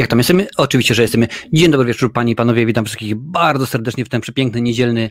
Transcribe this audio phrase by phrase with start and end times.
[0.00, 0.46] Jak tam jesteśmy?
[0.56, 1.28] Oczywiście, że jesteśmy.
[1.52, 2.66] Dzień dobry wieczór, panie i panowie.
[2.66, 5.10] Witam wszystkich bardzo serdecznie w ten przepiękny, niedzielny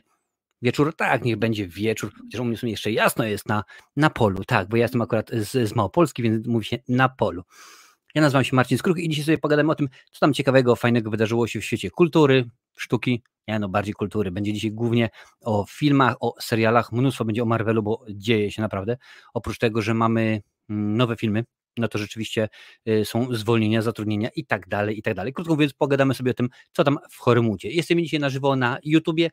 [0.61, 0.95] wieczór.
[0.95, 3.63] Tak, niech będzie wieczór, chociaż u mnie w sumie jeszcze jasno jest na,
[3.95, 4.43] na polu.
[4.43, 7.43] Tak, bo ja jestem akurat z, z Małopolski, więc mówi się na polu.
[8.15, 11.09] Ja nazywam się Marcin Skruch i dzisiaj sobie pogadamy o tym, co tam ciekawego, fajnego
[11.09, 14.31] wydarzyło się w świecie kultury, sztuki, nie no, bardziej kultury.
[14.31, 15.09] Będzie dzisiaj głównie
[15.41, 18.97] o filmach, o serialach, mnóstwo będzie o Marvelu, bo dzieje się naprawdę.
[19.33, 21.43] Oprócz tego, że mamy mm, nowe filmy,
[21.79, 22.49] no to rzeczywiście
[22.87, 25.33] y, są zwolnienia, zatrudnienia i tak dalej, i tak dalej.
[25.33, 27.69] Krótko mówiąc, pogadamy sobie o tym, co tam w Chorymudzie.
[27.69, 29.29] Jestem dzisiaj na żywo na YouTubie,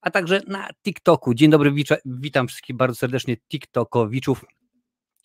[0.00, 1.34] a także na TikToku.
[1.34, 1.72] Dzień dobry,
[2.04, 4.44] witam wszystkich bardzo serdecznie TikTokowiczów.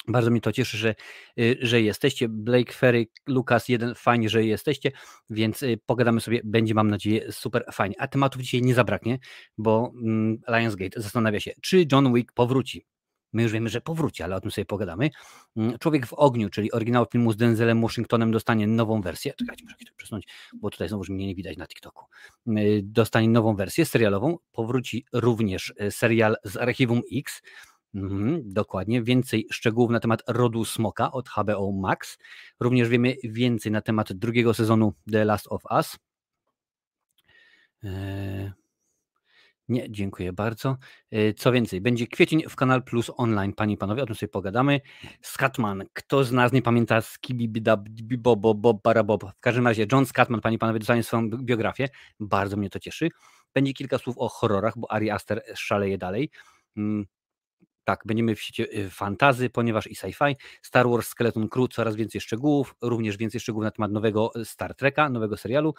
[0.08, 0.96] Bardzo mnie to cieszy, że,
[1.40, 2.30] y, że jesteście.
[2.30, 4.92] Blake Ferry, Lukas, jeden, fajnie, że jesteście,
[5.30, 7.96] więc y, pogadamy sobie, będzie mam nadzieję super fajnie.
[8.00, 9.20] A tematów dzisiaj nie zabraknie,
[9.58, 12.86] bo mm, Lionsgate zastanawia się, czy John Wick powróci.
[13.34, 15.10] My już wiemy, że powróci, ale o tym sobie pogadamy.
[15.58, 19.34] Mm, Człowiek w ogniu, czyli oryginał filmu z Denzelem Washingtonem dostanie nową wersję.
[19.34, 22.06] Czekajcie, muszę to przesunąć, bo tutaj znowu mnie nie widać na TikToku.
[22.48, 24.38] Y, dostanie nową wersję serialową.
[24.52, 27.42] Powróci również y, serial z Archiwum X.
[27.96, 29.04] Mhm, dokładnie.
[29.04, 32.18] Więcej szczegółów na temat rodu Smoka od HBO Max.
[32.60, 35.98] Również wiemy więcej na temat drugiego sezonu The Last of Us.
[37.84, 38.52] Eee,
[39.68, 40.78] nie, dziękuję bardzo.
[41.12, 44.30] E, co więcej, będzie kwiecień w Kanal Plus online, panie i panowie, o tym sobie
[44.30, 44.82] pogadamy.
[45.22, 49.24] Scatman, kto z nas nie pamięta Skibibidabibobo Barabob?
[49.38, 53.10] W każdym razie John Scatman, panie i panowie, dostanie swoją biografię, bardzo mnie to cieszy.
[53.54, 56.30] Będzie kilka słów o horrorach, bo Ari Aster szaleje dalej.
[57.84, 62.22] Tak, będziemy w świecie y, fantazy, ponieważ i sci-fi, Star Wars Skeleton Crew, coraz więcej
[62.22, 65.74] szczegółów, również więcej szczegółów na temat nowego y, Star Treka, nowego serialu.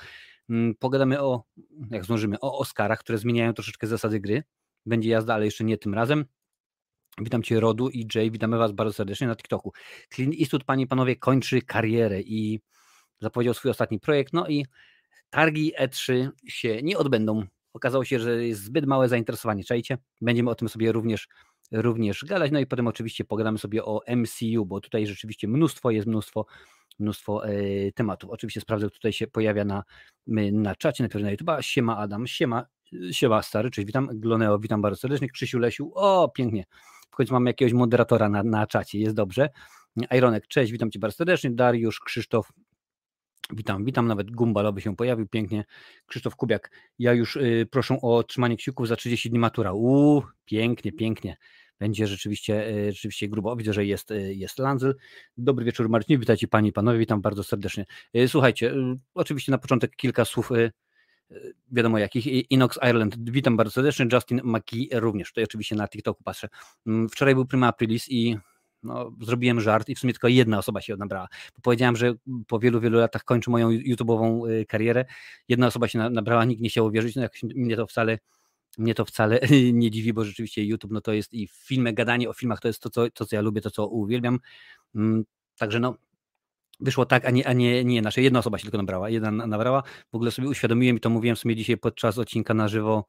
[0.51, 1.45] Mm, pogadamy o,
[1.91, 4.43] jak zdążymy, o Oscarach, które zmieniają troszeczkę zasady gry.
[4.87, 6.25] Będzie jazda, ale jeszcze nie tym razem.
[7.19, 9.73] Witam Cię Rodu i Jay, witamy Was bardzo serdecznie na TikToku.
[10.15, 12.61] Clint Eastwood, Panie i Panowie, kończy karierę i
[13.21, 14.67] zapowiedział swój ostatni projekt, no i
[15.31, 17.47] targi E3 się nie odbędą.
[17.73, 19.99] Okazało się, że jest zbyt małe zainteresowanie, czajcie?
[20.21, 21.29] Będziemy o tym sobie również
[21.75, 22.53] również gadać.
[22.53, 26.47] No i potem oczywiście pogadamy sobie o MCU, bo tutaj rzeczywiście mnóstwo jest, mnóstwo,
[26.99, 27.53] mnóstwo e,
[27.93, 28.31] tematów.
[28.31, 29.85] Oczywiście sprawdzę, tutaj się pojawia na,
[30.53, 31.51] na czacie, najpierw na YouTube.
[31.61, 32.67] Siema Adam, siema,
[33.11, 34.09] siema stary, cześć, witam.
[34.13, 35.29] Gloneo, witam bardzo serdecznie.
[35.29, 36.65] Krzysiu Lesiu, o pięknie.
[37.11, 39.49] W końcu mamy jakiegoś moderatora na, na czacie, jest dobrze.
[40.11, 41.51] Ironek, cześć, witam Cię bardzo serdecznie.
[41.51, 42.53] Dariusz, Krzysztof,
[43.51, 45.65] Witam, witam, nawet Gumbalowy się pojawił pięknie.
[46.07, 49.73] Krzysztof Kubiak, ja już y, proszę o trzymanie kciuków za 30 dni matura.
[49.73, 51.37] Uuu, pięknie, pięknie.
[51.79, 53.57] Będzie rzeczywiście, y, rzeczywiście grubo.
[53.57, 54.95] Widzę, że jest, y, jest Lanzel.
[55.37, 57.85] Dobry wieczór Marcin, witajcie Panie i Panowie, witam bardzo serdecznie.
[58.17, 58.75] Y, słuchajcie,
[59.15, 60.51] oczywiście na początek kilka słów
[61.73, 66.49] wiadomo jakich, Inox Ireland, witam bardzo serdecznie, Justin McKee również, tutaj oczywiście na TikToku patrzę.
[66.87, 68.39] Mm, wczoraj był Prima Aprilis i
[68.83, 71.29] no, zrobiłem żart i w sumie tylko jedna osoba się nabrała.
[71.63, 72.15] powiedziałem, że
[72.47, 75.05] po wielu, wielu latach kończę moją YouTube'ową karierę.
[75.49, 78.19] Jedna osoba się nabrała, nikt nie chciał uwierzyć, no jakoś mnie to wcale
[78.79, 79.41] mnie to wcale
[79.73, 82.83] nie dziwi, bo rzeczywiście YouTube no to jest i filmy, gadanie o filmach to jest
[82.83, 84.41] to, co, to, co ja lubię, to, co uwielbiam.
[84.95, 85.25] Mm,
[85.59, 85.97] także no,
[86.81, 88.25] wyszło tak, a nie, a nie, nie inaczej.
[88.25, 89.83] Jedna osoba się tylko nabrała, jedna nabrała.
[90.13, 93.05] W ogóle sobie uświadomiłem i to mówiłem sobie dzisiaj podczas odcinka na żywo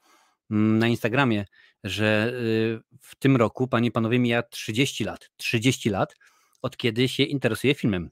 [0.52, 1.46] Mm, na Instagramie,
[1.84, 5.30] że y, w tym roku, panie i panowie, mija 30 lat.
[5.38, 6.16] 30 lat,
[6.62, 8.10] od kiedy się interesuje filmem.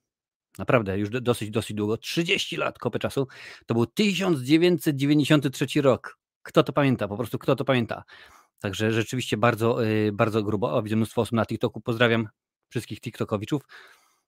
[0.58, 1.98] Naprawdę, już dosyć, dosyć długo.
[1.98, 3.28] 30 lat, kopę czasu.
[3.66, 6.18] To był 1993 rok.
[6.44, 7.08] Kto to pamięta?
[7.08, 8.04] Po prostu kto to pamięta?
[8.60, 10.84] Także rzeczywiście bardzo, y, bardzo grubo.
[10.84, 11.82] Widzę mnóstwo osób na TikToku.
[11.82, 12.28] Pozdrawiam
[12.70, 13.62] wszystkich TikTokowiczów.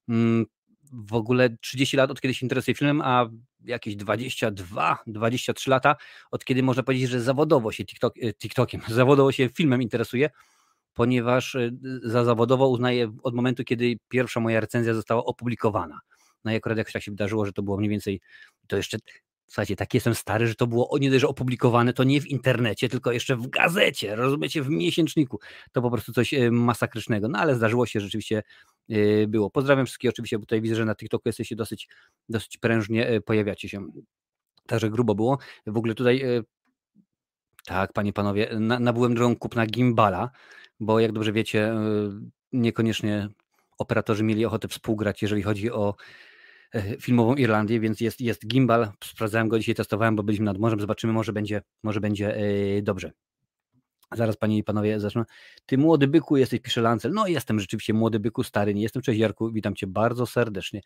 [0.09, 0.45] Mm,
[0.91, 3.29] w ogóle 30 lat od kiedy się interesuje filmem, a
[3.65, 5.95] jakieś 22, 23 lata
[6.31, 10.29] od kiedy można powiedzieć, że zawodowo się TikTok, e, TikTokiem, zawodowo się filmem interesuje,
[10.93, 11.71] ponieważ e,
[12.03, 15.99] za zawodowo uznaję od momentu, kiedy pierwsza moja recenzja została opublikowana.
[16.43, 18.21] No i akurat jakoś tak się wydarzyło, że to było mniej więcej,
[18.67, 18.97] to jeszcze
[19.47, 22.89] Słuchajcie, tak jestem stary, że to było nie dość, że opublikowane, to nie w internecie,
[22.89, 25.39] tylko jeszcze w gazecie, rozumiecie, w miesięczniku.
[25.71, 27.27] To po prostu coś e, masakrycznego.
[27.27, 28.43] No ale zdarzyło się, rzeczywiście
[28.89, 29.49] e, było.
[29.49, 31.87] Pozdrawiam wszystkich oczywiście, bo tutaj widzę, że na TikToku jesteście dosyć,
[32.29, 33.87] dosyć prężnie, e, pojawiacie się.
[34.67, 35.37] Także grubo było.
[35.67, 36.23] W ogóle tutaj,
[37.65, 40.29] tak, panie, panowie, nabyłem drogą kupna gimbala,
[40.79, 41.73] bo jak dobrze wiecie,
[42.53, 43.29] niekoniecznie
[43.77, 45.95] operatorzy mieli ochotę współgrać, jeżeli chodzi o E,
[47.01, 48.91] filmową Irlandię, więc jest, jest gimbal.
[49.03, 50.79] Sprawdzałem go dzisiaj, testowałem, bo byliśmy nad morzem.
[50.79, 53.11] Zobaczymy, może będzie, może będzie e, dobrze.
[54.11, 55.25] Zaraz panie i panowie zacznę.
[55.65, 57.11] Ty młody byku jesteś, pisze Lancel.
[57.11, 59.01] No jestem rzeczywiście młody byku, stary nie jestem.
[59.01, 60.81] Cześć Jarku, witam cię bardzo serdecznie.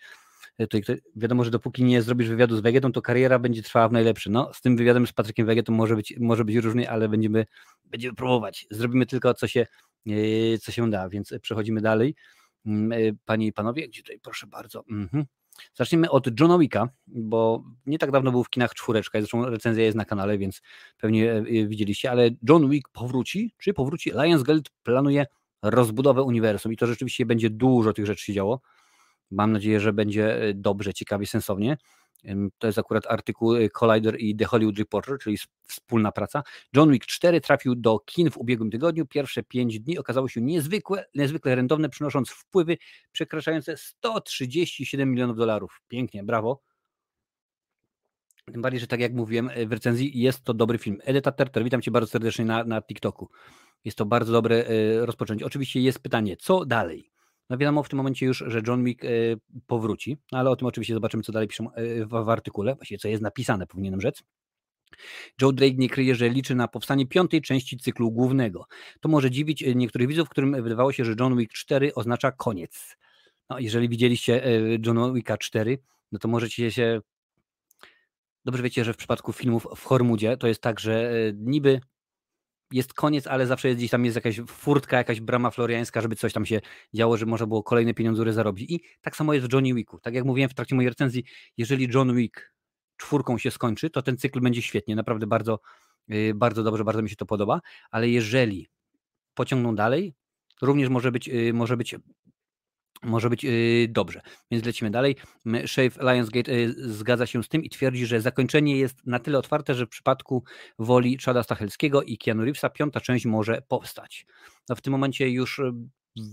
[0.58, 3.92] E, tutaj, wiadomo, że dopóki nie zrobisz wywiadu z Wegetą, to kariera będzie trwała w
[3.92, 4.30] najlepszy.
[4.30, 7.46] No, z tym wywiadem z Patrykiem Wegetą może być, może być różnie, ale będziemy,
[7.86, 8.68] będziemy próbować.
[8.72, 9.68] Zrobimy tylko co się,
[10.62, 12.16] co się da, więc przechodzimy dalej.
[12.66, 13.88] mm, panie i panowie.
[13.88, 14.84] Gdzie tutaj, proszę bardzo.
[14.92, 15.26] Mhm.
[15.74, 19.98] Zacznijmy od Johna Wicka, bo nie tak dawno był w kinach czwóreczka, zresztą recenzja jest
[19.98, 20.62] na kanale, więc
[20.98, 24.12] pewnie widzieliście, ale John Wick powróci, czy powróci?
[24.12, 25.26] Lionsgate planuje
[25.62, 28.62] rozbudowę uniwersum i to rzeczywiście będzie dużo tych rzeczy się działo.
[29.32, 31.78] Mam nadzieję, że będzie e, dobrze, ciekawie, sensownie.
[32.58, 35.38] To jest akurat artykuł e, Collider i The Hollywood Reporter, czyli
[35.68, 36.44] wspólna praca.
[36.74, 39.06] John Wick 4 trafił do kin w ubiegłym tygodniu.
[39.06, 42.78] Pierwsze 5 dni okazało się niezwykłe, niezwykle rentowne, przynosząc wpływy
[43.12, 45.82] przekraczające 137 milionów dolarów.
[45.88, 46.62] Pięknie, brawo.
[48.52, 50.98] Tym bardziej, że tak jak mówiłem e, w recenzji, jest to dobry film.
[51.04, 53.30] Edyta Terter, witam Cię bardzo serdecznie na, na TikToku.
[53.86, 54.66] Jest to bardzo dobre
[55.06, 55.46] rozpoczęcie.
[55.46, 57.12] Oczywiście jest pytanie, co dalej?
[57.50, 59.08] No wiadomo w tym momencie już, że John Wick e,
[59.68, 63.08] powróci, no ale o tym oczywiście zobaczymy, co dalej piszą e, w, artykule, właściwie co
[63.08, 64.24] jest napisane, powinienem rzec.
[65.42, 68.66] Joe Drake nie kryje, że liczy na powstanie piątej części cyklu głównego.
[69.00, 72.98] To może dziwić e, niektórych widzów, którym wydawało się, że John Wick 4 oznacza koniec.
[73.50, 74.44] No, jeżeli widzieliście
[74.86, 75.80] John Wicka 4,
[76.12, 77.02] no to możecie się.
[78.46, 81.82] Dobrze wiecie, że w przypadku filmów w Hormudzie to jest tak, że niby
[82.72, 86.34] jest koniec, ale zawsze jest gdzieś tam jest jakaś furtka, jakaś brama floriańska, żeby coś
[86.34, 86.62] tam się
[86.94, 88.72] działo, żeby można było kolejne pieniądze zarobić.
[88.72, 90.00] I tak samo jest w Johnny Wicku.
[90.00, 91.24] Tak jak mówiłem w trakcie mojej recenzji,
[91.58, 92.54] jeżeli John Wick
[92.98, 95.60] czwórką się skończy, to ten cykl będzie świetnie, naprawdę bardzo,
[96.12, 97.60] y, bardzo dobrze, bardzo mi się to podoba,
[97.92, 98.70] ale jeżeli
[99.34, 100.16] pociągną dalej,
[100.62, 101.96] również może być, y, może być
[103.04, 104.22] może być yy, dobrze.
[104.52, 105.16] Więc lecimy dalej.
[105.66, 109.76] Shave Lionsgate yy, zgadza się z tym i twierdzi, że zakończenie jest na tyle otwarte,
[109.76, 110.44] że w przypadku
[110.80, 114.26] woli Chada Stachelskiego i Keanu Reevesa piąta część może powstać.
[114.70, 115.72] No w tym momencie już y,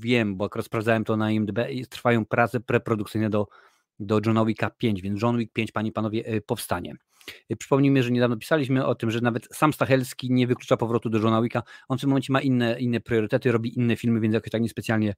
[0.00, 1.58] wiem, bo akurat sprawdzałem to na IMDb
[1.90, 3.46] trwają prace preprodukcyjne do,
[3.98, 6.94] do John Wicka 5, więc John Wick 5, panie i panowie, powstanie.
[7.50, 11.18] Y, przypomnijmy, że niedawno pisaliśmy o tym, że nawet sam Stachelski nie wyklucza powrotu do
[11.18, 11.62] Johna Wicka.
[11.88, 15.06] On w tym momencie ma inne, inne priorytety, robi inne filmy, więc jakoś tak niespecjalnie
[15.06, 15.14] nie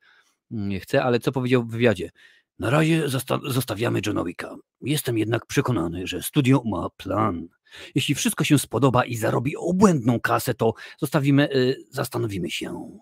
[0.80, 2.10] chcę, ale co powiedział w wywiadzie?
[2.58, 4.56] Na razie zosta zostawiamy Johnowika.
[4.80, 7.48] Jestem jednak przekonany, że studio ma plan.
[7.94, 12.98] Jeśli wszystko się spodoba i zarobi obłędną kasę, to zostawimy, y, zastanowimy się.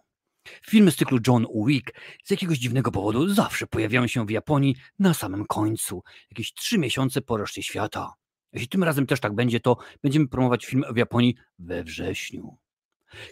[0.67, 1.93] Filmy z cyklu John Wick
[2.25, 7.23] z jakiegoś dziwnego powodu zawsze pojawiają się w Japonii na samym końcu, jakieś trzy miesiące
[7.23, 8.13] po reszcie świata.
[8.53, 12.57] Jeśli tym razem też tak będzie, to będziemy promować film w Japonii we wrześniu.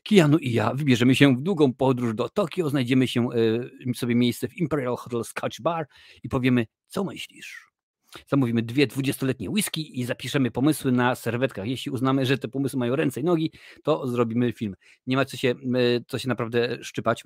[0.02, 4.48] Kianu i ja wybierzemy się w długą podróż do Tokio, znajdziemy się e, sobie miejsce
[4.48, 5.86] w Imperial Hotel Scotch Bar
[6.22, 7.70] i powiemy, co myślisz?
[8.26, 11.66] Zamówimy dwie dwudziestoletnie whisky i zapiszemy pomysły na serwetkach.
[11.66, 14.74] Jeśli uznamy, że te pomysły mają ręce i nogi, to zrobimy film.
[15.06, 15.54] Nie ma co się,
[16.08, 17.24] co się naprawdę szczypać,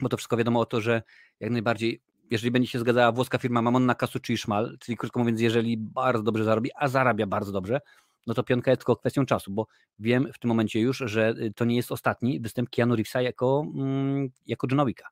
[0.00, 1.02] bo to wszystko wiadomo o to, że
[1.40, 2.00] jak najbardziej
[2.30, 6.22] jeżeli będzie się zgadzała włoska firma Mamonna Kasuczy i Szmal, czyli krótko mówiąc, jeżeli bardzo
[6.22, 7.80] dobrze zarobi, a zarabia bardzo dobrze,
[8.26, 9.66] no to piątka jest tylko kwestią czasu, bo
[9.98, 13.64] wiem w tym momencie już, że y, to nie jest ostatni występ Keanu Reevesa jako,
[13.74, 15.08] mm, jako John Wicka.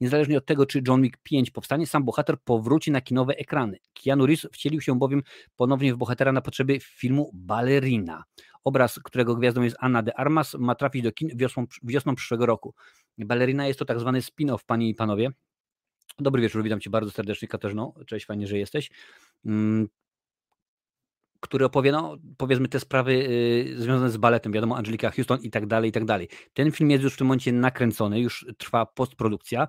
[0.00, 3.78] Niezależnie od tego, czy John Wick 5 powstanie, sam bohater powróci na kinowe ekrany.
[4.04, 5.22] Keanu Reeves wcielił się bowiem
[5.56, 8.24] ponownie w bohatera na potrzeby filmu Ballerina.
[8.64, 12.74] Obraz, którego gwiazdą jest Anna de Armas, ma trafić do kin wiosną, wiosną przyszłego roku.
[13.18, 15.30] Ballerina jest to tak zwany spin-off, panie i panowie.
[16.18, 17.94] Dobry wieczór, witam cię bardzo serdecznie, Katarzyno.
[18.06, 18.90] Cześć, fajnie, że jesteś.
[21.44, 25.66] Który opowie, no, powiedzmy, te sprawy y, związane z baletem, wiadomo, Angelika Houston i tak
[25.66, 26.28] dalej, i tak dalej.
[26.54, 29.68] Ten film jest już w tym momencie nakręcony, już trwa postprodukcja.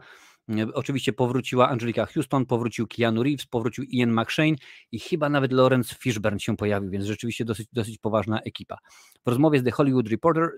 [0.73, 4.55] Oczywiście powróciła Angelika Houston, powrócił Keanu Reeves, powrócił Ian McShane
[4.91, 8.77] i chyba nawet Lawrence Fishburne się pojawił, więc rzeczywiście dosyć, dosyć poważna ekipa.
[9.25, 10.49] W rozmowie z The Hollywood Reporter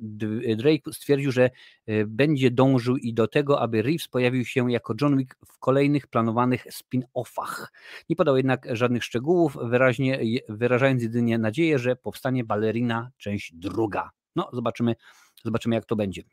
[0.57, 1.49] Drake stwierdził, że
[1.85, 6.07] e, będzie dążył i do tego, aby Reeves pojawił się jako John Wick w kolejnych
[6.07, 7.65] planowanych spin-offach.
[8.09, 10.19] Nie podał jednak żadnych szczegółów, wyraźnie,
[10.49, 14.09] wyrażając jedynie nadzieję, że powstanie Ballerina część druga.
[14.35, 14.95] No, zobaczymy,
[15.43, 16.23] zobaczymy jak to będzie.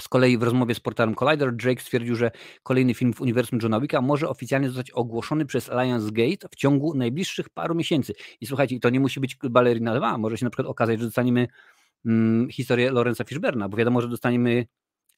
[0.00, 2.30] Z kolei w rozmowie z portalem Collider Drake stwierdził, że
[2.62, 7.48] kolejny film w uniwersum Johna Wicka może oficjalnie zostać ogłoszony przez Lionsgate w ciągu najbliższych
[7.48, 8.12] paru miesięcy.
[8.40, 11.48] I słuchajcie, to nie musi być Ballerina 2, może się na przykład okazać, że dostaniemy
[12.06, 14.66] mm, historię Lorenza Fishberna, bo wiadomo, że dostaniemy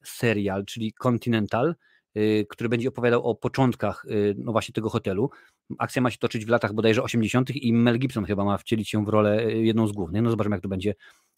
[0.03, 1.75] serial, czyli Continental,
[2.17, 5.29] y, który będzie opowiadał o początkach y, no właśnie tego hotelu.
[5.77, 7.55] Akcja ma się toczyć w latach bodajże 80.
[7.55, 10.21] i Mel Gibson chyba ma wcielić się w rolę y, jedną z głównych.
[10.21, 10.93] No zobaczymy, jak to będzie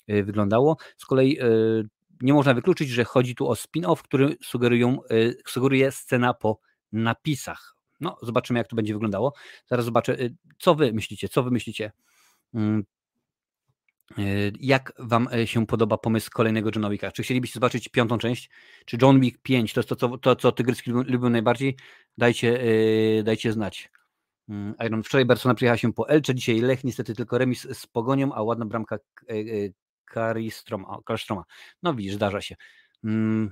[0.08, 0.77] wyglądało.
[0.98, 1.38] Z kolei
[2.21, 6.59] nie można wykluczyć, że chodzi tu o spin-off, który sugerują, y, sugeruje scena po
[6.91, 7.75] napisach.
[7.99, 9.33] No, zobaczymy, jak to będzie wyglądało.
[9.67, 11.91] Zaraz zobaczę, y, co wy myślicie, co wy myślicie.
[12.53, 12.83] Mm,
[14.19, 17.11] y, jak wam się podoba pomysł kolejnego John Wicka?
[17.11, 18.49] Czy chcielibyście zobaczyć piątą część?
[18.85, 21.77] Czy John Wick 5 to jest to, co, to, co tygryski lubią najbardziej?
[22.17, 22.59] Dajcie,
[23.23, 23.89] dajcie znać.
[24.49, 28.33] Mm, Iron, wczoraj Barcelona przyjechała się po Elcze, dzisiaj Lech niestety tylko remis z Pogonią,
[28.33, 28.97] a ładna bramka
[30.10, 30.98] Karistroma.
[31.06, 31.44] Karistroma.
[31.84, 32.56] No widzisz, zdarza się.
[33.04, 33.51] Mm.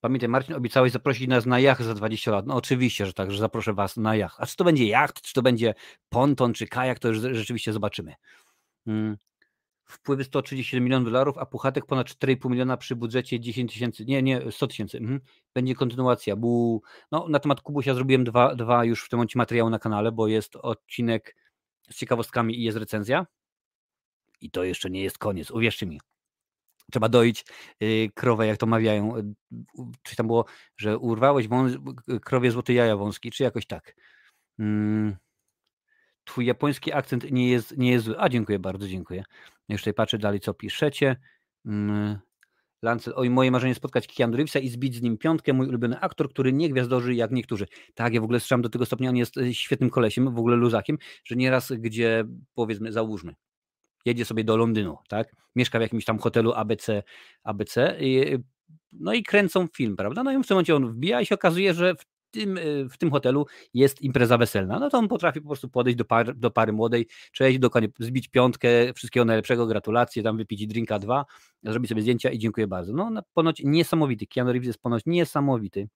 [0.00, 2.46] Pamiętaj, Marcin, obiecałeś zaprosić nas na jacht za 20 lat.
[2.46, 4.36] No oczywiście, że tak, że zaproszę was na jacht.
[4.40, 5.74] A czy to będzie jacht, czy to będzie
[6.08, 8.14] ponton, czy kajak, to już rzeczywiście zobaczymy.
[8.84, 9.16] Hmm.
[9.84, 14.52] Wpływy 137 milionów dolarów, a Puchatek ponad 4,5 miliona przy budżecie 10 tysięcy, nie, nie,
[14.52, 14.98] 100 tysięcy.
[14.98, 15.20] Mhm.
[15.54, 16.36] Będzie kontynuacja.
[16.36, 16.82] Bu...
[17.12, 20.28] No, na temat Kubusia zrobiłem dwa, dwa już w tym momencie materiały na kanale, bo
[20.28, 21.36] jest odcinek
[21.90, 23.26] z ciekawostkami i jest recenzja.
[24.42, 26.00] I to jeszcze nie jest koniec, uwierzcie mi
[26.92, 27.44] trzeba doić
[27.82, 29.14] y, krowę, jak to mawiają.
[30.02, 30.44] Czy tam było,
[30.76, 31.72] że urwałeś wąs,
[32.24, 33.94] krowie złote jaja wąski, czy jakoś tak.
[34.58, 35.16] Mm.
[36.24, 38.14] Twój japoński akcent nie jest, nie jest zły.
[38.18, 39.24] A, dziękuję bardzo, dziękuję.
[39.68, 41.16] Jeszcze patrzę dalej, co piszecie.
[41.66, 42.18] Mm.
[42.82, 46.30] Lancel, oj, moje marzenie spotkać Keanu Reevesa i zbić z nim piątkę, mój ulubiony aktor,
[46.30, 47.66] który nie gwiazdorzy jak niektórzy.
[47.94, 50.56] Tak, ja w ogóle słyszałem do tego stopnia, on jest y, świetnym kolesiem, w ogóle
[50.56, 53.34] luzakiem, że nieraz, gdzie powiedzmy, załóżmy,
[54.04, 55.36] jedzie sobie do Londynu, tak?
[55.56, 57.02] Mieszka w jakimś tam hotelu ABC,
[57.44, 58.36] ABC i,
[58.92, 60.22] no i kręcą film, prawda?
[60.22, 62.58] No i w tym momencie on wbija i się okazuje, że w tym,
[62.90, 64.78] w tym hotelu jest impreza weselna.
[64.78, 68.28] No to on potrafi po prostu podejść do, par, do pary młodej, cześć, dokładnie zbić
[68.28, 71.24] piątkę, wszystkiego najlepszego, gratulacje, tam wypić drinka dwa,
[71.62, 72.92] zrobić sobie zdjęcia i dziękuję bardzo.
[72.92, 75.88] No, no ponoć niesamowity, Keanu Reeves jest ponoć niesamowity.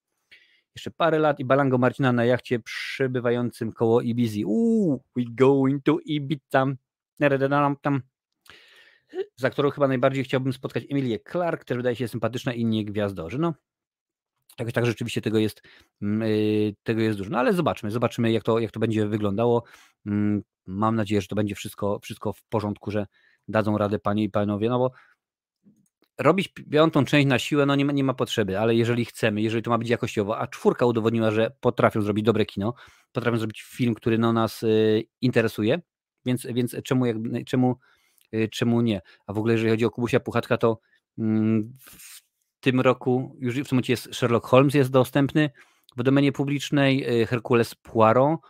[0.77, 4.47] Jeszcze parę lat i Balango Marcina na jachcie przebywającym koło Ibizy.
[4.47, 6.67] Uuu, we going to Ibiza.
[9.37, 13.39] Za którą chyba najbardziej chciałbym spotkać Emilię Clark, też wydaje się sympatyczna i nie gwiazdorzy.
[13.39, 13.55] No,
[14.59, 15.63] jakoś tak rzeczywiście tego jest,
[16.01, 17.31] yy, tego jest dużo.
[17.31, 19.65] No ale zobaczmy, zobaczymy jak to, jak to będzie wyglądało.
[20.05, 23.07] Yy, mam nadzieję, że to będzie wszystko, wszystko w porządku, że
[23.49, 24.91] dadzą radę panie i panowie, no bo
[26.19, 29.63] robić piątą część na siłę, no nie ma, nie ma potrzeby, ale jeżeli chcemy, jeżeli
[29.63, 32.75] to ma być jakościowo, a czwórka udowodniła, że potrafią zrobić dobre kino,
[33.13, 35.81] potrafią zrobić film, który no, nas y, interesuje,
[36.27, 37.17] więc, więc czemu, jak,
[37.47, 37.77] czemu,
[38.35, 39.01] y, czemu nie?
[39.27, 40.81] A w ogóle, jeżeli chodzi o Kubusia Puchatka, to
[41.19, 42.23] mm, w
[42.61, 45.51] tym roku już w momencie jest Sherlock Holmes jest dostępny
[45.97, 48.41] w domenie publicznej, y, Herkules Poirot.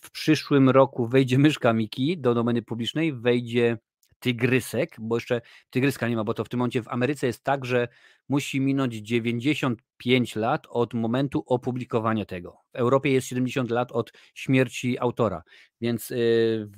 [0.00, 3.78] W przyszłym roku wejdzie myszka Miki do domeny publicznej, wejdzie
[4.20, 7.64] tygrysek, bo jeszcze tygryska nie ma, bo to w tym momencie w Ameryce jest tak,
[7.64, 7.88] że
[8.28, 12.58] musi minąć 95 lat od momentu opublikowania tego.
[12.72, 15.42] W Europie jest 70 lat od śmierci autora,
[15.80, 16.68] więc y,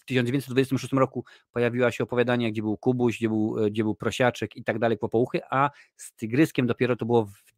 [0.00, 4.64] w 1926 roku pojawiła się opowiadanie, gdzie był Kubuś, gdzie był, gdzie był Prosiaczek i
[4.64, 7.53] tak dalej, Popouchy, a z Tygryskiem dopiero to było w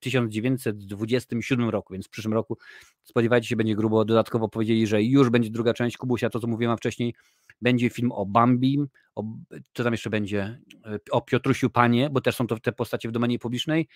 [0.00, 2.58] 1927 roku, więc w przyszłym roku
[3.02, 4.04] spodziewajcie się, będzie grubo.
[4.04, 7.14] Dodatkowo powiedzieli, że już będzie druga część Kubusia, to co mówiłem wcześniej,
[7.62, 8.78] będzie film o Bambi,
[9.14, 9.24] o,
[9.72, 10.60] co tam jeszcze będzie,
[11.10, 13.88] o Piotrusiu Panie, bo też są to te postacie w domenie publicznej.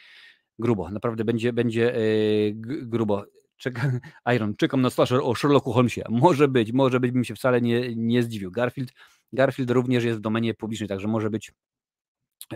[0.58, 2.54] Grubo, naprawdę będzie, będzie yy,
[2.86, 3.24] grubo.
[3.56, 3.92] Czeka,
[4.34, 6.02] Iron, czekam na slasher o Sherlocku Holmesie.
[6.08, 8.50] Może być, może być, bym się wcale nie, nie zdziwił.
[8.50, 8.92] Garfield,
[9.32, 11.52] Garfield również jest w domenie publicznej, także może być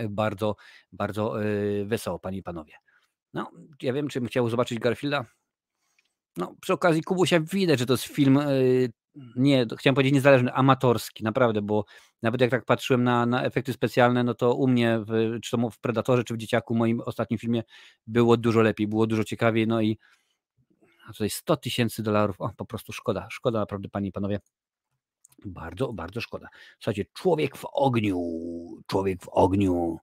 [0.09, 0.55] bardzo,
[0.91, 2.73] bardzo yy, wesoło, panie i panowie.
[3.33, 5.25] No, ja wiem, czy bym chciał zobaczyć Garfielda.
[6.37, 8.89] No, przy okazji Kubusia widać, że to jest film, yy,
[9.35, 11.85] nie, chciałem powiedzieć niezależny, amatorski, naprawdę, bo
[12.21, 15.69] nawet jak tak patrzyłem na, na efekty specjalne, no to u mnie, w, czy to
[15.69, 17.63] w Predatorze, czy w Dzieciaku, moim ostatnim filmie,
[18.07, 19.97] było dużo lepiej, było dużo ciekawiej, no i
[21.07, 24.39] a tutaj 100 tysięcy dolarów, o, po prostu szkoda, szkoda naprawdę, panie i panowie.
[25.45, 26.47] Bardzo, bardzo szkoda.
[26.79, 28.17] Słuchajcie, człowiek w ogniu,
[28.87, 29.97] człowiek w ogniu.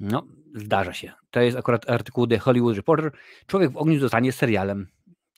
[0.00, 1.12] No, zdarza się.
[1.30, 3.12] To jest akurat artykuł The Hollywood Reporter.
[3.46, 4.86] Człowiek w ogniu zostanie serialem.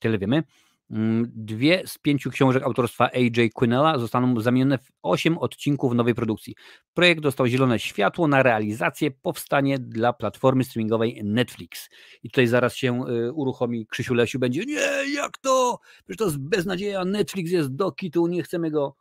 [0.00, 0.42] Tyle wiemy.
[0.90, 3.52] Mm, dwie z pięciu książek autorstwa A.J.
[3.54, 6.54] Quinella zostaną zamienione w osiem odcinków nowej produkcji.
[6.94, 11.88] Projekt dostał zielone światło na realizację, powstanie dla platformy streamingowej Netflix.
[12.22, 15.78] I tutaj zaraz się y, uruchomi Krzysiu Lesiu, będzie nie, jak to?
[16.04, 18.96] Przecież to jest beznadzieja, Netflix jest do kitu, nie chcemy go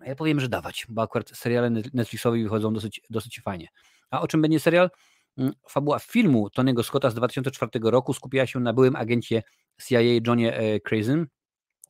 [0.00, 3.68] ja powiem, że dawać, bo akurat seriale Netflixowe wychodzą dosyć, dosyć fajnie.
[4.14, 4.90] A o czym będzie serial?
[5.38, 9.42] Mm, fabuła filmu Tonego Scotta z 2004 roku skupiała się na byłym agencie
[9.86, 11.26] CIA Johnie e, Crazyn,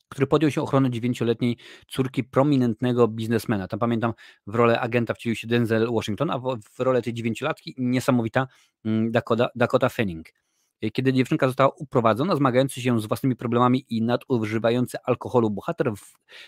[0.09, 3.67] który podjął się ochrony dziewięcioletniej córki prominentnego biznesmena.
[3.67, 4.13] Tam pamiętam,
[4.47, 8.47] w rolę agenta wcielił się Denzel Washington, a w, w rolę tej dziewięciolatki niesamowita
[8.85, 10.29] mm, Dakota, Dakota Fanning.
[10.81, 15.91] E, kiedy dziewczynka została uprowadzona, zmagający się z własnymi problemami i nadużywający alkoholu bohater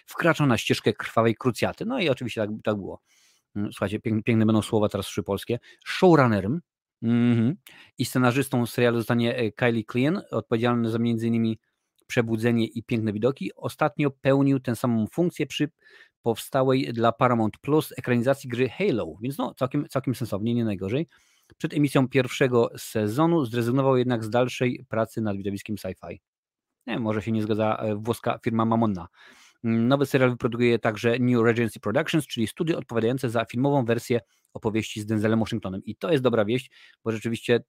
[0.06, 1.86] wkracza na ścieżkę krwawej krucjaty.
[1.86, 3.02] No i oczywiście tak, tak było.
[3.56, 5.60] Mm, słuchajcie, piękne, będą słowa teraz trzy polskie.
[5.86, 6.62] Showrunnerem
[7.04, 7.56] mm -hmm,
[7.98, 11.56] i scenarzystą serialu zostanie e, Kylie Klein, odpowiedzialny za m.in.
[12.08, 13.52] Przebudzenie i Piękne Widoki.
[13.56, 15.70] Ostatnio pełnił tę samą funkcję przy
[16.22, 21.08] powstałej dla Paramount Plus ekranizacji gry Halo, więc no całkiem, całkiem sensownie, nie najgorzej.
[21.58, 26.20] Przed emisją pierwszego sezonu zrezygnował jednak z dalszej pracy nad widowiskiem sci-fi.
[26.88, 29.08] Nie, może się nie zgadza e, włoska firma Mamonna.
[29.68, 34.20] Nowy serial wyprodukuje także New Regency Productions, czyli studio odpowiadające za filmową wersję
[34.54, 35.84] opowieści z Denzelem Washingtonem.
[35.84, 36.72] I to jest dobra wieść,
[37.04, 37.60] bo rzeczywiście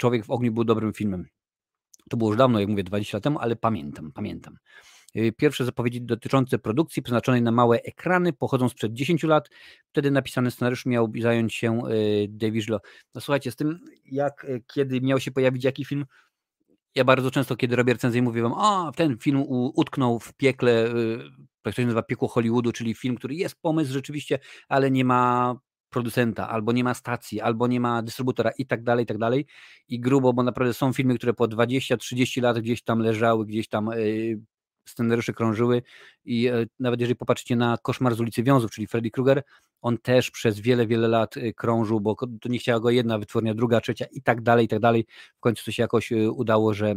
[0.00, 1.26] Człowiek w ogniu był dobrym filmem.
[2.10, 4.58] To było już dawno, jak mówię, 20 lat temu, ale pamiętam, pamiętam.
[5.16, 9.48] Y, pierwsze zapowiedzi dotyczące produkcji przeznaczonej na małe ekrany pochodzą sprzed 10 lat.
[9.88, 12.80] Wtedy napisany scenariusz miał zająć się y, David Lo.
[13.14, 16.04] No słuchajcie, z tym jak y, kiedy miał się pojawić jaki film,
[16.94, 20.88] ja bardzo często, kiedy robię recenzję, mówię wam, a ten film utknął w piekle,
[21.62, 25.54] to się nazywa piekło Hollywoodu, czyli film, który jest pomysł rzeczywiście, ale nie ma
[25.90, 29.46] producenta, albo nie ma stacji, albo nie ma dystrybutora i tak dalej, i tak dalej.
[29.88, 33.90] I grubo, bo naprawdę są filmy, które po 20-30 lat gdzieś tam leżały, gdzieś tam
[34.84, 35.82] scenariusze krążyły
[36.24, 39.42] i e, nawet jeżeli popatrzycie na Koszmar z ulicy Wiązów, czyli Freddy Krueger,
[39.82, 43.54] on też przez wiele, wiele lat e, krążył, bo to nie chciała go jedna wytwórnia,
[43.54, 45.06] druga, trzecia i tak dalej, i tak dalej.
[45.36, 46.94] W końcu to się jakoś e, udało, że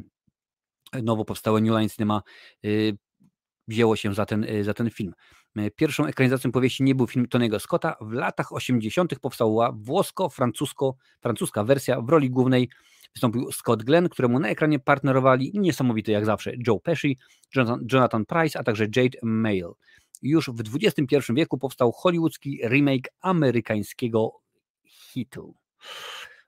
[1.03, 2.21] nowo powstałe New Line Cinema
[3.67, 5.13] wzięło się za ten, za ten film.
[5.75, 7.95] Pierwszą ekranizacją powieści nie był film Tony'ego Scotta.
[8.01, 9.19] W latach 80.
[9.19, 12.69] powstała włosko-francuska wersja w roli głównej
[13.15, 17.17] Wystąpił Scott Glenn, któremu na ekranie partnerowali niesamowity jak zawsze Joe Pesci,
[17.91, 19.67] Jonathan Price, a także Jade Mail.
[20.22, 24.32] Już w XXI wieku powstał hollywoodzki remake amerykańskiego
[24.84, 25.55] hitu.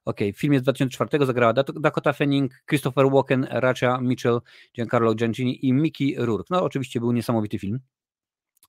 [0.05, 4.39] Ok, w filmie z 2004 zagrała Dakota Fanning, Christopher Walken, Racha Mitchell,
[4.75, 6.47] Giancarlo Gentini i Mickey Rourke.
[6.49, 7.79] No oczywiście był niesamowity film.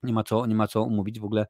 [0.03, 1.21] Nie ma co, nie ma co mówić.
[1.21, 1.47] W ogóle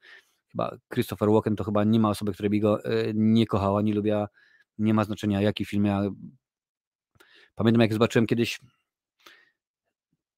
[0.52, 3.94] chyba Christopher Walken to chyba nie ma osoby, która by go e, nie kochała, nie
[3.94, 4.28] lubiła
[4.78, 5.84] nie ma znaczenia jaki film.
[5.84, 6.02] Ja
[7.54, 8.60] pamiętam jak zobaczyłem kiedyś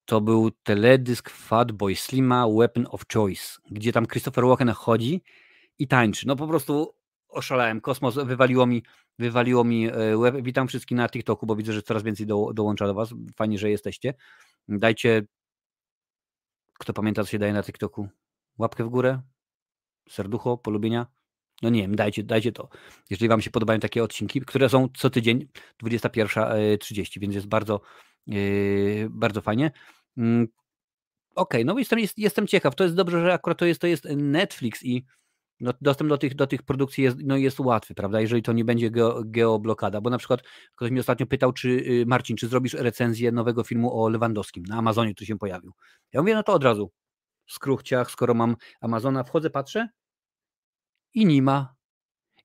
[0.09, 5.21] to był teledysk Fatboy Slima Weapon of Choice, gdzie tam Christopher Walken chodzi
[5.79, 6.27] i tańczy.
[6.27, 6.95] No po prostu
[7.27, 7.81] oszalałem.
[7.81, 8.83] Kosmos wywaliło mi,
[9.19, 9.93] wywaliło mi e.
[10.41, 13.13] Witam wszystkich na TikToku, bo widzę, że coraz więcej do, dołącza do Was.
[13.35, 14.13] Fajnie, że jesteście.
[14.67, 15.21] Dajcie,
[16.79, 18.09] kto pamięta, co się daje na TikToku,
[18.57, 19.21] łapkę w górę,
[20.09, 21.07] serducho, polubienia.
[21.61, 22.69] No nie wiem, dajcie, dajcie to.
[23.09, 25.47] Jeżeli Wam się podobają takie odcinki, które są co tydzień
[25.83, 27.81] 21.30, e, więc jest bardzo,
[28.27, 29.71] yy, bardzo fajnie.
[30.17, 30.47] Yy,
[31.35, 32.75] Okej, okay, no jestem, jest, jestem ciekaw.
[32.75, 35.05] To jest dobrze, że akurat to jest, to jest Netflix i
[35.59, 38.21] no, dostęp do tych, do tych produkcji jest, no jest łatwy, prawda?
[38.21, 40.41] Jeżeli to nie będzie geo, geoblokada, bo na przykład
[40.75, 44.77] ktoś mnie ostatnio pytał, czy y, Marcin, czy zrobisz recenzję nowego filmu o Lewandowskim na
[44.77, 45.73] Amazonie, tu się pojawił.
[46.13, 46.91] Ja mówię, no to od razu.
[47.47, 49.89] Skruchciach, skoro mam Amazona, wchodzę, patrzę,
[51.13, 51.75] i nie ma.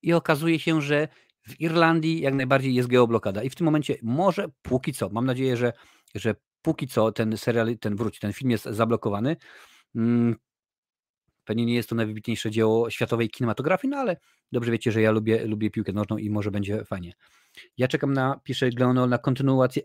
[0.02, 1.08] I okazuje się, że
[1.48, 3.42] w Irlandii jak najbardziej jest geoblokada.
[3.42, 5.72] I w tym momencie może póki co, mam nadzieję, że,
[6.14, 9.36] że póki co ten serial, ten wróci, ten film jest zablokowany.
[9.92, 10.36] Hmm,
[11.44, 14.16] pewnie nie jest to najwybitniejsze dzieło światowej kinematografii, no ale
[14.52, 17.12] dobrze wiecie, że ja lubię, lubię piłkę nożną i może będzie fajnie.
[17.76, 19.82] Ja czekam na, pisze Gleonel, na kontynuację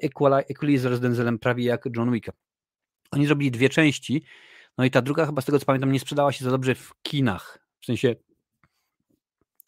[0.50, 2.30] Equalizer z Denzelem prawie jak John Wick.
[3.12, 4.24] Oni zrobili dwie części,
[4.78, 6.94] no i ta druga chyba z tego co pamiętam nie sprzedała się za dobrze w
[7.02, 7.60] kinach.
[7.82, 8.16] W sensie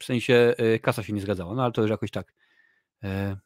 [0.02, 2.34] w sensie y, kasa się nie zgadzała, no ale to już jakoś tak.
[3.04, 3.38] E,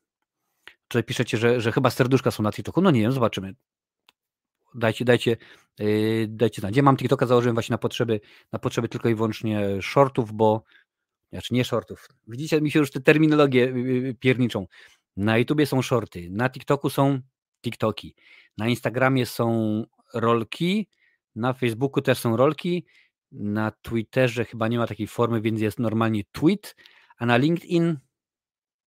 [0.87, 2.81] tutaj piszecie, że, że chyba serduszka są na TikToku.
[2.81, 3.55] No nie wiem, zobaczymy.
[4.75, 5.37] Dajcie, dajcie,
[5.79, 6.75] y, dajcie znać.
[6.77, 10.63] Ja mam TikToka, założyłem właśnie na potrzeby, na potrzeby tylko i wyłącznie shortów, bo
[11.31, 12.07] znaczy nie shortów.
[12.27, 14.67] Widzicie, mi się już te terminologie y, pierniczą.
[15.17, 17.19] Na YouTubie są shorty, na TikToku są
[17.61, 18.15] TikToki,
[18.57, 20.87] na Instagramie są rolki,
[21.35, 22.85] na Facebooku też są rolki,
[23.31, 26.75] na Twitterze chyba nie ma takiej formy, więc jest normalnie tweet,
[27.17, 27.97] a na LinkedIn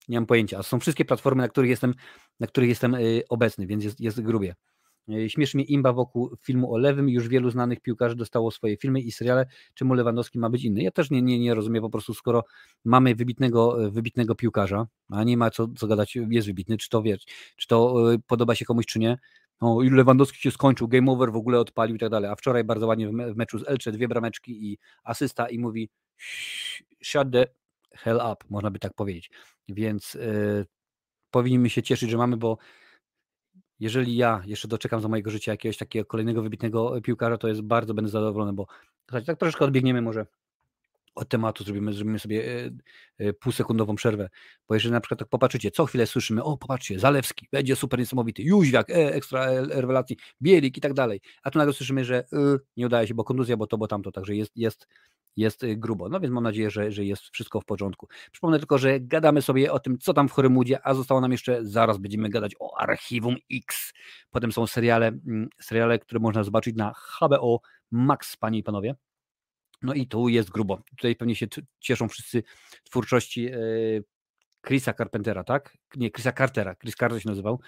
[0.07, 0.63] nie mam pojęcia.
[0.63, 1.93] Są wszystkie platformy, na których jestem,
[2.39, 4.55] na których jestem y, obecny, więc jest, jest grubie.
[5.09, 7.09] Y, śmieszy mnie imba wokół filmu o Lewym.
[7.09, 9.45] Już wielu znanych piłkarzy dostało swoje filmy i seriale.
[9.73, 10.81] Czemu Lewandowski ma być inny?
[10.81, 12.43] Ja też nie, nie, nie rozumiem po prostu, skoro
[12.85, 17.17] mamy wybitnego, wybitnego piłkarza, a nie ma co, co gadać, jest wybitny, czy to wie,
[17.57, 19.17] czy to y, podoba się komuś, czy nie,
[19.61, 22.31] no, Lewandowski się skończył, game over w ogóle odpalił i tak dalej.
[22.31, 25.59] A wczoraj bardzo ładnie w, me w meczu z Elcze dwie brameczki i asysta i
[25.59, 25.89] mówi
[27.03, 27.45] shut the
[27.91, 29.29] hell up, można by tak powiedzieć.
[29.69, 30.65] Więc yy,
[31.31, 32.57] powinniśmy się cieszyć, że mamy, bo
[33.79, 37.93] jeżeli ja jeszcze doczekam za mojego życia jakiegoś takiego kolejnego wybitnego piłkarza, to jest bardzo
[37.93, 38.67] będę zadowolony, bo
[39.05, 40.25] tak troszeczkę odbiegniemy może
[41.19, 42.71] od tematu zrobimy, zrobimy sobie e,
[43.17, 44.29] e, półsekundową przerwę,
[44.67, 48.43] bo jeżeli na przykład tak popatrzycie, co chwilę słyszymy, o popatrzcie, Zalewski, będzie super niesamowity,
[48.43, 52.59] Jóźwiak, e, ekstra e, rewelacji, Bielik i tak dalej, a tu nagle słyszymy, że y,
[52.77, 54.87] nie udaje się, bo kontuzja, bo to, bo tamto, także jest, jest,
[55.37, 56.09] jest grubo.
[56.09, 58.07] No więc mam nadzieję, że, że jest wszystko w porządku.
[58.31, 61.65] Przypomnę tylko, że gadamy sobie o tym, co tam w Chorymudzie, a zostało nam jeszcze,
[61.65, 63.93] zaraz będziemy gadać o Archiwum X.
[64.29, 68.95] Potem są seriale, mm, seriale, które można zobaczyć na HBO Max, panie i panowie.
[69.81, 70.81] No i tu jest grubo.
[70.89, 71.47] Tutaj pewnie się
[71.79, 72.43] cieszą wszyscy
[72.83, 73.59] twórczości e,
[74.67, 75.77] Chrisa Carpentera, tak?
[75.95, 76.75] Nie, Chrisa Cartera.
[76.75, 77.59] Chris Carter się nazywał.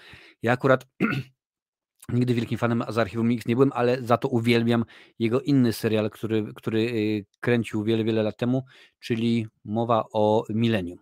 [0.42, 0.86] Ja akurat
[2.08, 4.84] nigdy wielkim fanem z Archiwum Mix nie byłem, ale za to uwielbiam
[5.18, 8.64] jego inny serial, który, który e, kręcił wiele, wiele lat temu,
[9.00, 10.98] czyli mowa o Millennium.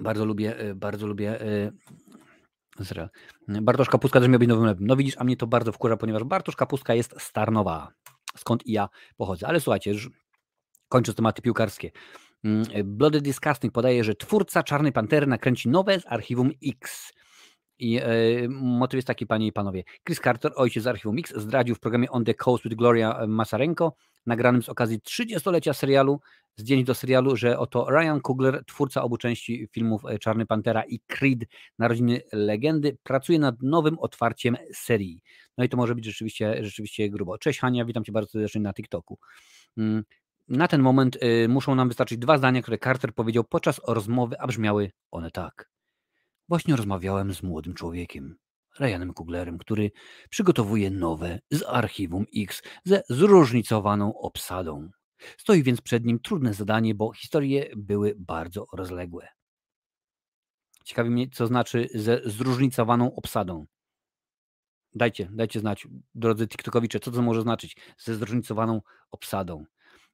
[0.00, 1.38] Bardzo lubię, e, bardzo lubię
[2.78, 3.08] Zre.
[3.48, 4.86] Bartosz Kapustka też miał być nowym lepem.
[4.86, 7.92] No widzisz, a mnie to bardzo wkurza, ponieważ Bartosz Kapustka jest Starnowa,
[8.36, 9.46] skąd i ja pochodzę.
[9.46, 10.10] Ale słuchajcie, już
[10.88, 11.90] kończąc tematy piłkarskie.
[12.44, 17.12] Mm, Bloody Disgusting podaje, że twórca Czarnej Pantery nakręci nowe z Archiwum X.
[17.78, 18.04] I e,
[18.48, 19.84] motyw jest taki, panie i panowie.
[20.06, 23.96] Chris Carter, ojciec z Archiwum X, zdradził w programie On the Coast with Gloria Masarenko,
[24.26, 26.20] nagranym z okazji 30-lecia serialu,
[26.56, 31.00] zdjęć do serialu, że oto Ryan Coogler, twórca obu części filmów e, Czarny Pantera i
[31.00, 31.38] Creed,
[31.78, 35.22] Narodziny Legendy, pracuje nad nowym otwarciem serii.
[35.58, 37.38] No i to może być rzeczywiście, rzeczywiście grubo.
[37.38, 39.18] Cześć Hania, witam Cię bardzo serdecznie na TikToku.
[39.76, 40.04] Mm,
[40.48, 44.46] na ten moment y, muszą nam wystarczyć dwa zdania, które Carter powiedział podczas rozmowy, a
[44.46, 45.70] brzmiały one tak.
[46.48, 48.36] Właśnie rozmawiałem z młodym człowiekiem,
[48.78, 49.90] Ryanem Kuglerem, który
[50.30, 54.90] przygotowuje nowe z archiwum X ze zróżnicowaną obsadą.
[55.38, 59.28] Stoi więc przed nim trudne zadanie, bo historie były bardzo rozległe.
[60.84, 63.66] Ciekawi mnie, co znaczy ze zróżnicowaną obsadą.
[64.94, 69.64] Dajcie, dajcie znać, drodzy TikTokowicze, co to może znaczyć ze zróżnicowaną obsadą.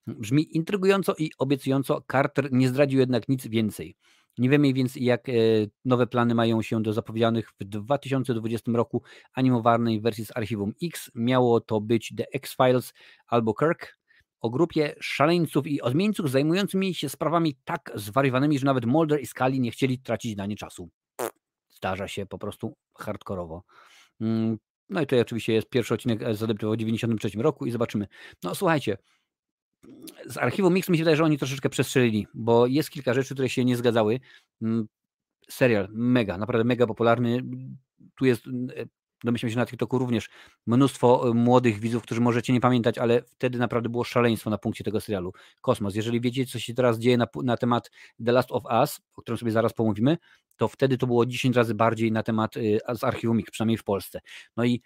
[0.07, 2.03] Brzmi intrygująco i obiecująco.
[2.13, 3.97] Carter nie zdradził jednak nic więcej.
[4.39, 5.33] Nie wiemy więc, jak e,
[5.85, 11.11] nowe plany mają się do zapowiedzianych w 2020 roku animowanej wersji z Archiwum X.
[11.15, 12.95] Miało to być The X-Files
[13.27, 13.99] albo Kirk,
[14.41, 19.59] o grupie szaleńców i odmieńców zajmującymi się sprawami tak zwariowanymi, że nawet Mulder i Scully
[19.59, 20.89] nie chcieli tracić na nie czasu.
[21.69, 23.63] Zdarza się po prostu hardkorowo.
[24.91, 28.07] Mm, no i to oczywiście jest pierwszy odcinek zadebiutował w 1993 roku i zobaczymy.
[28.43, 28.99] No słuchajcie,
[30.27, 33.49] z archiwum Mix mi się wydaje, że oni troszeczkę przestrzelili, bo jest kilka rzeczy, które
[33.49, 34.21] się nie zgadzały.
[34.63, 34.89] Mm,
[35.51, 37.43] serial mega, naprawdę mega popularny.
[38.19, 38.85] Tu jest, e,
[39.25, 40.29] domyślam się na TikToku również,
[40.67, 44.85] mnóstwo e, młodych widzów, którzy możecie nie pamiętać, ale wtedy naprawdę było szaleństwo na punkcie
[44.85, 45.33] tego serialu.
[45.61, 45.95] Kosmos.
[45.95, 47.91] Jeżeli wiecie, co się teraz dzieje na, na temat
[48.25, 50.19] The Last of Us, o którym sobie zaraz pomówimy,
[50.57, 53.85] to wtedy to było 10 razy bardziej na temat y, z archiwum Mix, przynajmniej w
[53.85, 54.21] Polsce.
[54.57, 54.83] No i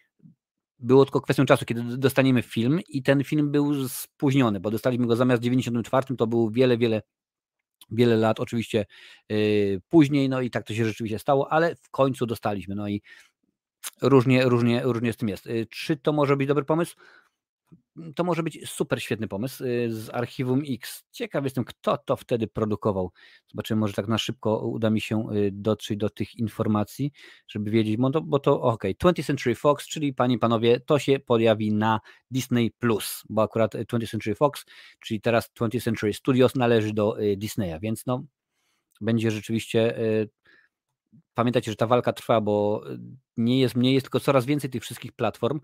[0.79, 5.17] było tylko kwestią czasu, kiedy dostaniemy film i ten film był spóźniony, bo dostaliśmy go
[5.17, 7.03] zamiast w 94, to był wiele, wiele
[7.91, 8.87] wiele lat oczywiście
[9.29, 13.03] yy, później, no i tak to się rzeczywiście stało, ale w końcu dostaliśmy, no i
[14.03, 15.47] różnie, różnie, różnie z tym jest.
[15.47, 16.97] Yy, czy to może być dobry pomysł?
[18.15, 21.05] to może być super świetny pomysł y, z Archiwum X.
[21.11, 23.13] Ciekaw jestem, kto to wtedy produkował.
[23.53, 27.13] Zobaczymy, może tak na szybko uda mi się y, dotrzeć do tych informacji,
[27.49, 30.99] żeby wiedzieć, bo to, bo to ok, 20th Century Fox, czyli panie i panowie, to
[30.99, 34.65] się pojawi na Disney+, Plus, bo akurat 20th Century Fox,
[35.01, 38.25] czyli teraz 20th Century Studios należy do y, Disneya, więc no
[39.01, 39.99] będzie rzeczywiście
[41.35, 42.85] pamiętajcie, że ta walka trwa, bo
[43.37, 45.61] nie jest mniej, jest tylko coraz więcej tych wszystkich platform,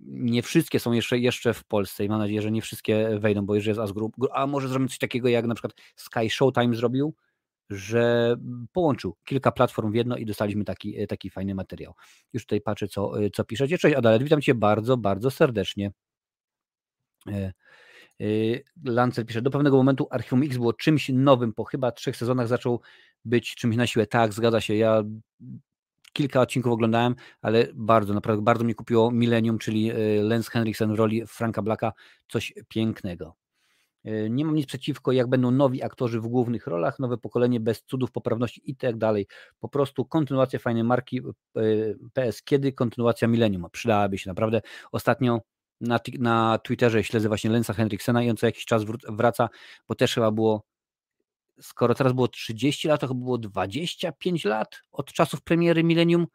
[0.00, 3.54] nie wszystkie są jeszcze, jeszcze w Polsce i mam nadzieję, że nie wszystkie wejdą, bo
[3.54, 4.16] już jest Group.
[4.32, 7.14] A może zrobimy coś takiego, jak na przykład Sky Showtime zrobił,
[7.70, 8.36] że
[8.72, 11.94] połączył kilka platform w jedno i dostaliśmy taki, taki fajny materiał.
[12.32, 13.78] Już tutaj patrzę, co, co piszecie.
[13.78, 15.92] Cześć Adalet, witam Cię bardzo, bardzo serdecznie.
[18.20, 18.24] E,
[18.84, 22.80] Lancel pisze, do pewnego momentu Archiwum X było czymś nowym, po chyba trzech sezonach zaczął
[23.24, 24.06] być czymś na siłę.
[24.06, 24.74] Tak, zgadza się.
[24.74, 25.02] Ja
[26.12, 30.98] kilka odcinków oglądałem, ale bardzo, naprawdę bardzo mnie kupiło Millennium, czyli e, Lance Henriksen w
[30.98, 31.92] roli Franka Blacka,
[32.28, 33.34] coś pięknego.
[34.04, 37.82] E, nie mam nic przeciwko, jak będą nowi aktorzy w głównych rolach, nowe pokolenie bez
[37.82, 39.26] cudów, poprawności i tak dalej.
[39.60, 41.20] Po prostu kontynuacja fajnej marki
[42.12, 42.42] PS.
[42.42, 43.66] Kiedy kontynuacja Millennium?
[43.72, 44.62] Przydałaby się naprawdę.
[44.92, 45.40] Ostatnio
[45.80, 49.48] na, na Twitterze śledzę właśnie Lensa Henriksena i on co jakiś czas wraca,
[49.88, 50.64] bo też chyba było
[51.60, 56.26] skoro teraz było 30 lat, to chyba było 25 lat od czasów premiery Millennium.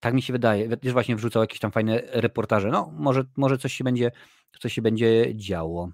[0.00, 0.68] Tak mi się wydaje.
[0.82, 2.68] Wiesz, właśnie wrzucał jakieś tam fajne reportaże.
[2.68, 4.10] No, może, może coś się będzie,
[4.60, 5.90] coś się będzie działo.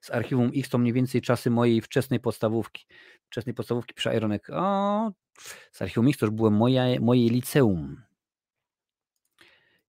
[0.00, 2.86] Z archiwum X to mniej więcej czasy mojej wczesnej podstawówki.
[3.26, 4.50] Wczesnej podstawówki przy Ironek.
[4.50, 5.12] O,
[5.72, 8.07] z archiwum X to już było moje, moje liceum.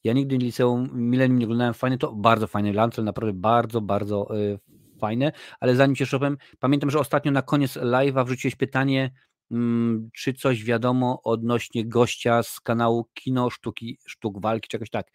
[0.03, 1.73] Ja nigdy liceum Millennium nie oglądałem.
[1.73, 4.59] Fajny to, bardzo fajny Lancel, naprawdę bardzo, bardzo y,
[4.99, 9.11] fajne, ale zanim się szopem, pamiętam, że ostatnio na koniec live'a wrzuciłeś pytanie,
[9.51, 15.07] mm, czy coś wiadomo odnośnie gościa z kanału Kino Sztuki, Sztuk Walki, czegoś tak.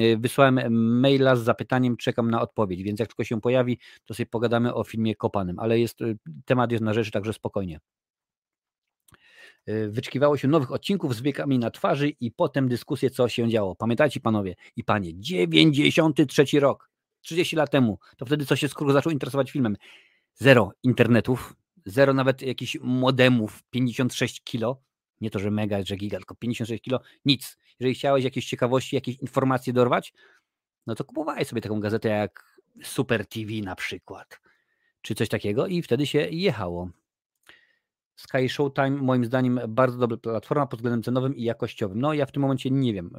[0.00, 4.26] Y, wysłałem maila z zapytaniem, czekam na odpowiedź, więc jak tylko się pojawi, to sobie
[4.26, 7.80] pogadamy o filmie Kopanym, ale jest, y, temat jest na rzeczy, także spokojnie.
[9.68, 13.74] Y, wyczekiwało się nowych odcinków z wiekami na twarzy i potem dyskusję, co się działo.
[13.76, 16.92] Pamiętajcie panowie i panie, 93 rok.
[17.22, 19.76] 30 lat temu, to wtedy coś się skoro zaczął interesować filmem.
[20.34, 21.54] Zero internetów,
[21.86, 24.82] zero nawet jakichś modemów, 56 kilo,
[25.20, 27.58] nie to, że mega, że giga, tylko 56 kilo, nic.
[27.80, 30.12] Jeżeli chciałeś jakieś ciekawości, jakieś informacje dorwać,
[30.86, 34.40] no to kupowałeś sobie taką gazetę jak Super TV na przykład,
[35.02, 36.90] czy coś takiego i wtedy się jechało.
[38.16, 42.00] Sky Showtime moim zdaniem bardzo dobra platforma pod względem cenowym i jakościowym.
[42.00, 43.10] No ja w tym momencie nie wiem.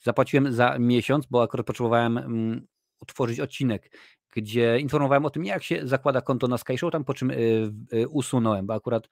[0.00, 2.66] Zapłaciłem za miesiąc, bo akurat potrzebowałem um,
[3.00, 3.90] utworzyć odcinek,
[4.36, 7.34] gdzie informowałem o tym, jak się zakłada konto na Sky Showtime, po czym y,
[7.92, 9.08] y, usunąłem, bo akurat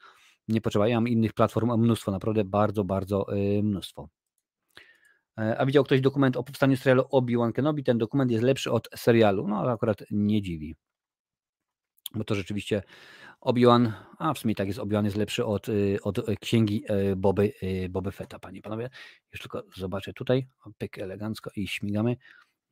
[0.48, 0.88] nie potrzeba.
[0.88, 4.08] Ja mam innych platform mnóstwo, naprawdę bardzo, bardzo y, mnóstwo.
[5.38, 7.84] E, a widział ktoś dokument o powstaniu serialu Obi-Wan Kenobi?
[7.84, 9.48] Ten dokument jest lepszy od serialu.
[9.48, 10.74] No, akurat nie dziwi.
[12.14, 12.82] Bo to rzeczywiście
[13.44, 17.52] Obi-Wan, a w sumie tak jest, Obi-Wan jest lepszy od, y, od księgi y, Boby,
[17.62, 18.90] y, Boby Fetta, panie panowie.
[19.33, 20.46] Już tylko zobaczę tutaj,
[20.78, 22.16] pyk elegancko i śmigamy.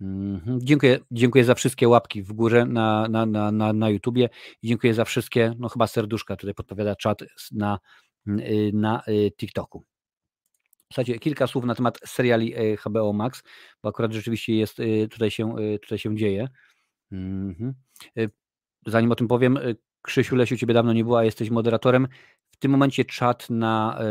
[0.01, 0.59] Mhm.
[0.63, 4.29] Dziękuję, dziękuję za wszystkie łapki w górze na, na, na, na, na YouTubie
[4.63, 7.21] i dziękuję za wszystkie, no chyba serduszka, tutaj podpowiada czat
[7.53, 7.79] na,
[8.73, 9.03] na
[9.37, 9.85] TikToku.
[10.93, 12.55] Słuchajcie, kilka słów na temat seriali
[12.85, 13.43] HBO Max,
[13.83, 14.77] bo akurat rzeczywiście jest,
[15.11, 16.49] tutaj się, tutaj się dzieje.
[17.13, 17.75] Mhm.
[18.87, 19.59] Zanim o tym powiem,
[20.03, 22.09] Krzysiu Lesiu, ciebie dawno nie było, a jesteś moderatorem.
[22.51, 24.05] W tym momencie czat na, e,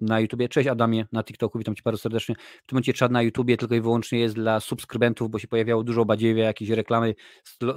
[0.00, 0.48] na YouTubie.
[0.48, 2.34] Cześć Adamie na TikToku, witam cię bardzo serdecznie.
[2.34, 5.84] W tym momencie czat na YouTubie tylko i wyłącznie jest dla subskrybentów, bo się pojawiało
[5.84, 7.14] dużo badziewia, jakieś reklamy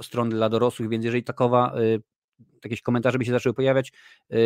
[0.02, 1.98] stron dla dorosłych, więc jeżeli takowa, e,
[2.64, 3.92] jakieś komentarze by się zaczęły pojawiać,
[4.30, 4.36] e,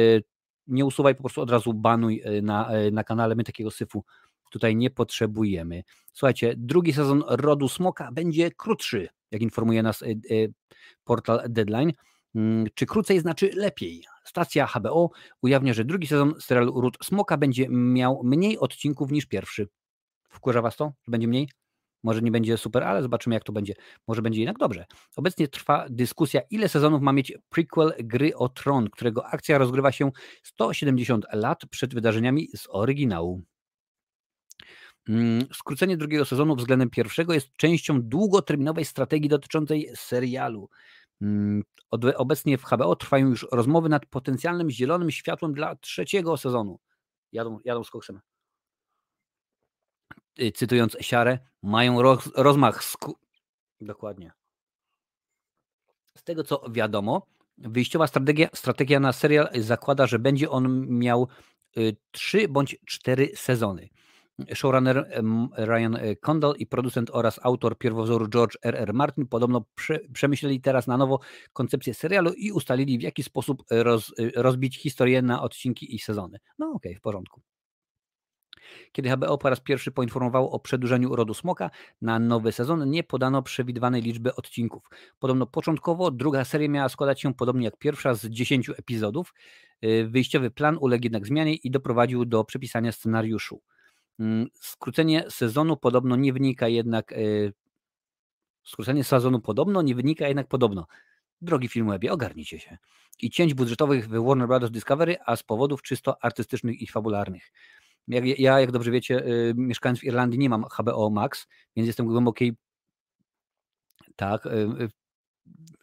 [0.66, 3.34] nie usuwaj, po prostu od razu banuj na, na kanale.
[3.34, 4.04] My takiego syfu
[4.50, 5.82] tutaj nie potrzebujemy.
[6.12, 10.04] Słuchajcie, drugi sezon Rodu Smoka będzie krótszy, jak informuje nas
[11.04, 11.92] portal Deadline.
[12.34, 14.04] Mm, czy krócej znaczy lepiej?
[14.24, 15.10] Stacja HBO
[15.42, 19.68] ujawnia, że drugi sezon serialu Ród Smoka będzie miał mniej odcinków niż pierwszy.
[20.28, 21.48] Wkurza Was to, że będzie mniej?
[22.02, 23.74] Może nie będzie super, ale zobaczymy, jak to będzie.
[24.08, 24.86] Może będzie jednak dobrze.
[25.16, 30.10] Obecnie trwa dyskusja, ile sezonów ma mieć prequel gry o Tron, którego akcja rozgrywa się
[30.42, 33.42] 170 lat przed wydarzeniami z oryginału.
[35.08, 40.68] Mm, skrócenie drugiego sezonu względem pierwszego jest częścią długoterminowej strategii dotyczącej serialu.
[41.24, 41.62] Mm,
[42.16, 46.78] obecnie w HBO trwają już rozmowy nad potencjalnym zielonym światłem dla trzeciego sezonu.
[47.32, 48.20] Jadą, jadą z koksem.
[50.40, 52.84] Y, cytując Siarę, mają roz, rozmach.
[52.84, 53.18] Sku...
[53.80, 54.32] Dokładnie.
[56.18, 57.26] Z tego co wiadomo,
[57.58, 61.28] wyjściowa strategia, strategia na serial zakłada, że będzie on miał
[61.76, 63.88] y, trzy bądź cztery sezony.
[64.54, 65.22] Showrunner
[65.56, 68.76] Ryan e, Condal i producent oraz autor pierwowzoru George R.
[68.76, 68.94] R.
[68.94, 71.20] Martin podobno prze, przemyśleli teraz na nowo
[71.52, 76.38] koncepcję serialu i ustalili w jaki sposób roz, e, rozbić historię na odcinki i sezony.
[76.58, 77.42] No okej, okay, w porządku.
[78.92, 81.70] Kiedy HBO po raz pierwszy poinformowało o przedłużeniu rodu smoka
[82.02, 84.88] na nowy sezon, nie podano przewidywanej liczby odcinków.
[85.18, 89.34] Podobno początkowo druga seria miała składać się podobnie jak pierwsza z 10 epizodów.
[89.80, 93.60] E, wyjściowy plan uległ jednak zmianie i doprowadził do przepisania scenariuszu.
[94.18, 97.12] Mm, skrócenie sezonu podobno nie wynika jednak.
[97.12, 97.16] E,
[98.64, 100.86] skrócenie sezonu podobno nie wynika jednak podobno.
[101.40, 102.78] Drogi Filmwebie, ogarnijcie się.
[103.20, 104.70] I cięć budżetowych w Warner Bros.
[104.70, 107.52] Discovery, a z powodów czysto artystycznych i fabularnych.
[108.08, 111.46] Jak, ja, jak dobrze wiecie, y, mieszkając w Irlandii, nie mam HBO Max,
[111.76, 112.56] więc jestem głębokiej.
[114.16, 114.88] Tak, y,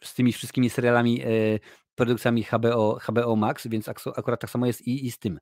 [0.02, 1.22] z tymi wszystkimi serialami,
[1.94, 5.38] produkcjami HBO, HBO Max, więc akurat tak samo jest i, i z tym.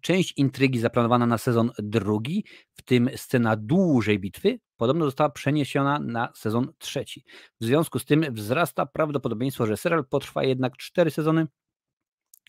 [0.00, 2.44] Część intrygi zaplanowana na sezon drugi,
[2.74, 7.24] w tym scena dłużej bitwy, podobno została przeniesiona na sezon trzeci.
[7.60, 11.46] W związku z tym wzrasta prawdopodobieństwo, że serial potrwa jednak cztery sezony.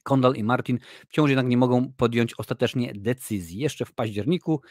[0.04, 3.60] Kondal i Martin wciąż jednak nie mogą podjąć ostatecznie decyzji.
[3.60, 4.62] Jeszcze w październiku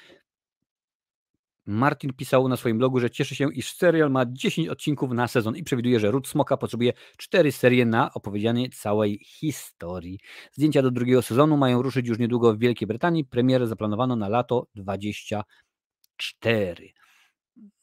[1.66, 5.56] Martin pisał na swoim blogu, że cieszy się, iż serial ma 10 odcinków na sezon
[5.56, 10.18] i przewiduje, że Ród Smoka potrzebuje 4 serie na opowiedzianie całej historii.
[10.52, 13.24] Zdjęcia do drugiego sezonu mają ruszyć już niedługo w Wielkiej Brytanii.
[13.24, 16.72] Premierę zaplanowano na lato 24.
[16.72, 16.92] Okej,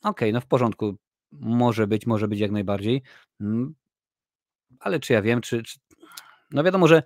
[0.01, 0.97] okay, no w porządku.
[1.31, 3.01] Może być, może być jak najbardziej.
[3.41, 3.75] Mm,
[4.79, 5.79] ale czy ja wiem, czy, czy...
[6.51, 7.03] No wiadomo, że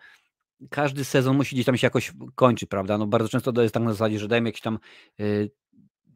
[0.69, 2.97] każdy sezon musi gdzieś tam się jakoś kończyć, prawda?
[2.97, 4.79] No bardzo często to jest tak na zasadzie, że dajemy jakiś tam
[5.19, 5.51] y,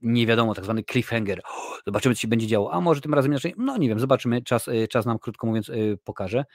[0.02, 1.42] nie wiadomo, tak zwany cliffhanger.
[1.88, 2.74] Zobaczymy, co się będzie działo.
[2.74, 3.54] A może tym razem inaczej?
[3.58, 4.42] No nie wiem, zobaczymy.
[4.42, 6.46] Czas, y, czas nam, krótko mówiąc, y, pokaże.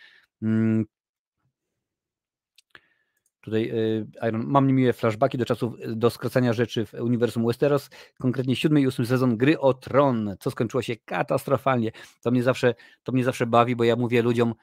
[0.42, 0.84] Mm.
[3.40, 8.56] Tutaj y, Iron, mam niemiłe flashbacki do czasów do skracania rzeczy w uniwersum Westeros, konkretnie
[8.56, 11.92] siódmy i ósmy sezon gry o Tron, co skończyło się katastrofalnie.
[12.22, 14.54] To mnie zawsze, to mnie zawsze bawi, bo ja mówię ludziom,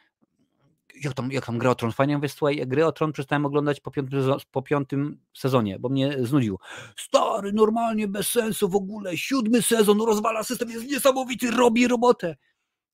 [1.04, 1.92] jak tam, jak tam gra o Tron?
[1.92, 6.18] Fajnie mówię, słuchaj, gry o Tron przestałem oglądać po piątym, po piątym sezonie, bo mnie
[6.20, 6.60] znudził.
[6.98, 12.36] Stary, normalnie, bez sensu w ogóle, siódmy sezon, rozwala system, jest niesamowity, robi robotę.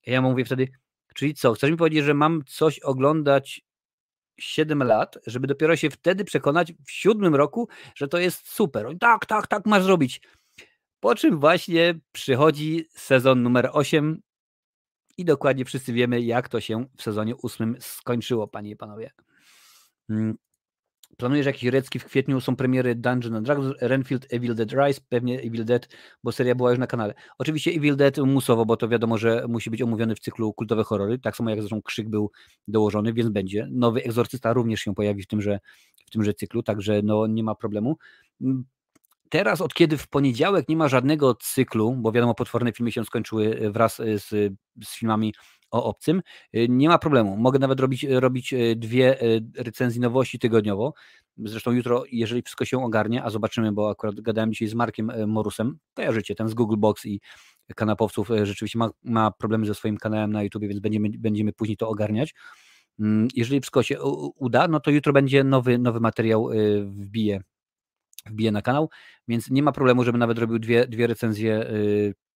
[0.06, 0.68] Ja mu mówię wtedy,
[1.16, 3.62] czyli co, chcesz mi powiedzieć, że mam coś oglądać
[4.39, 8.88] 7 lat, żeby dopiero się wtedy przekonać w siódmym roku, że to jest super.
[9.00, 10.22] tak, tak, tak masz zrobić.
[11.00, 14.22] Po czym właśnie przychodzi sezon numer 8
[15.17, 19.12] i dokładnie wszyscy wiemy, jak to się w sezonie ósmym skończyło, panie i panowie.
[20.10, 20.38] Mm,
[21.17, 25.65] Planujesz jakieś recki w kwietniu, są premiery Dungeon Dragons, Renfield, Evil Dead Rise, pewnie Evil
[25.65, 25.89] Dead,
[26.23, 27.13] bo seria była już na kanale.
[27.38, 31.19] Oczywiście Evil Dead musowo, bo to wiadomo, że musi być omówiony w cyklu kultowe horrory,
[31.19, 32.32] tak samo jak zresztą Krzyk był
[32.67, 33.67] dołożony, więc będzie.
[33.71, 35.60] Nowy Egzorcysta również się pojawi w tymże,
[36.06, 37.97] w tymże cyklu, także no nie ma problemu.
[39.34, 43.72] Teraz, od kiedy w poniedziałek nie ma żadnego cyklu, bo wiadomo, potworne filmy się skończyły
[43.72, 44.30] wraz z,
[44.84, 45.34] z filmami
[45.72, 46.22] o obcym,
[46.56, 47.38] y, nie ma problemu.
[47.38, 49.17] Mogę nawet robić, robić dwie
[49.58, 50.93] recenzje nowości tygodniowo.
[51.38, 55.78] Zresztą jutro, jeżeli wszystko się ogarnie, a zobaczymy, bo akurat gadałem dzisiaj z Markiem Morusem,
[55.93, 57.22] kojarzycie, ten z Google Box i
[57.76, 61.89] kanapowców rzeczywiście ma, ma problemy ze swoim kanałem na YouTube, więc będziemy, będziemy później to
[61.89, 62.34] ogarniać.
[63.00, 64.02] Mm, jeżeli wszystko się
[64.36, 66.50] uda, no to jutro będzie nowy, nowy materiał
[66.86, 67.41] wbije,
[68.26, 68.90] wbije na kanał,
[69.28, 71.66] więc nie ma problemu, żeby nawet robił dwie, dwie recenzje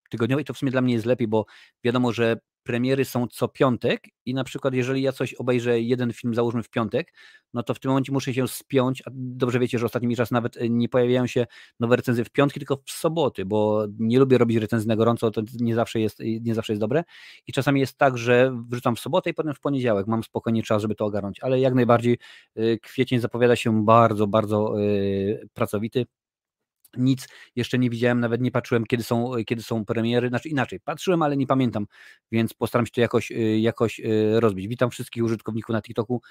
[0.09, 1.45] tygodniowe i to w sumie dla mnie jest lepiej, bo
[1.83, 6.35] wiadomo, że premiery są co piątek i na przykład jeżeli ja coś obejrzę, jeden film
[6.35, 7.13] załóżmy w piątek,
[7.53, 10.57] no to w tym momencie muszę się spiąć, a dobrze wiecie, że ostatnimi czas nawet
[10.57, 11.47] e, nie pojawiają się
[11.79, 15.41] nowe recenzje w piątki, tylko w soboty, bo nie lubię robić recenzji na gorąco, to
[15.59, 17.03] nie zawsze jest, nie zawsze jest dobre.
[17.47, 20.81] I czasami jest tak, że wrzucam w sobotę i potem w poniedziałek, mam spokojnie czas,
[20.81, 22.17] żeby to ogarnąć, ale jak najbardziej
[22.55, 24.83] e, kwiecień zapowiada się bardzo, bardzo e,
[25.53, 26.05] pracowity,
[26.97, 30.29] nic jeszcze nie widziałem, nawet nie patrzyłem, kiedy są, kiedy są premiery.
[30.29, 31.87] Znaczy inaczej, patrzyłem, ale nie pamiętam,
[32.31, 34.67] więc postaram się to jakoś, y, jakoś y, rozbić.
[34.67, 36.21] Witam wszystkich użytkowników na TikToku.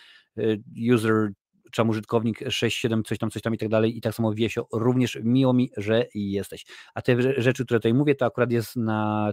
[0.94, 1.32] User
[1.72, 3.96] czemu użytkownik 6-7, coś tam, coś tam i tak dalej.
[3.96, 6.66] I tak samo Wiesio, również miło mi, że jesteś.
[6.94, 9.32] A te rzeczy, które tutaj mówię, to akurat jest na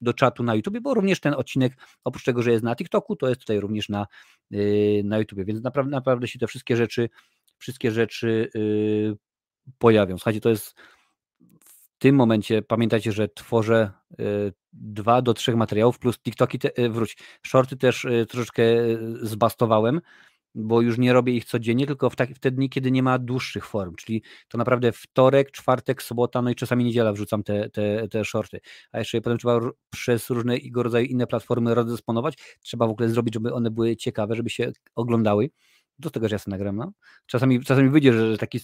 [0.00, 1.72] do czatu na YouTube, bo również ten odcinek,
[2.04, 4.06] oprócz tego, że jest na TikToku, to jest tutaj również na,
[5.04, 7.08] na YouTube, więc naprawdę, naprawdę się te wszystkie rzeczy,
[7.58, 8.50] wszystkie rzeczy
[9.78, 10.18] pojawią.
[10.18, 10.74] Słuchajcie, to jest
[11.64, 16.88] w tym momencie, pamiętajcie, że tworzę y, dwa do trzech materiałów, plus TikToki, te, y,
[16.90, 18.64] wróć, shorty też y, troszeczkę
[19.22, 20.00] zbastowałem,
[20.54, 23.18] bo już nie robię ich codziennie, tylko w, tak, w te dni, kiedy nie ma
[23.18, 28.08] dłuższych form, czyli to naprawdę wtorek, czwartek, sobota, no i czasami niedziela wrzucam te, te,
[28.08, 28.60] te shorty,
[28.92, 33.54] a jeszcze potem trzeba przez różnego rodzaju inne platformy rozdysponować, trzeba w ogóle zrobić, żeby
[33.54, 35.50] one były ciekawe, żeby się oglądały,
[35.98, 36.76] do tego, że ja sobie nagram.
[36.76, 36.92] No.
[37.26, 38.60] Czasami, czasami wyjdzie, że taki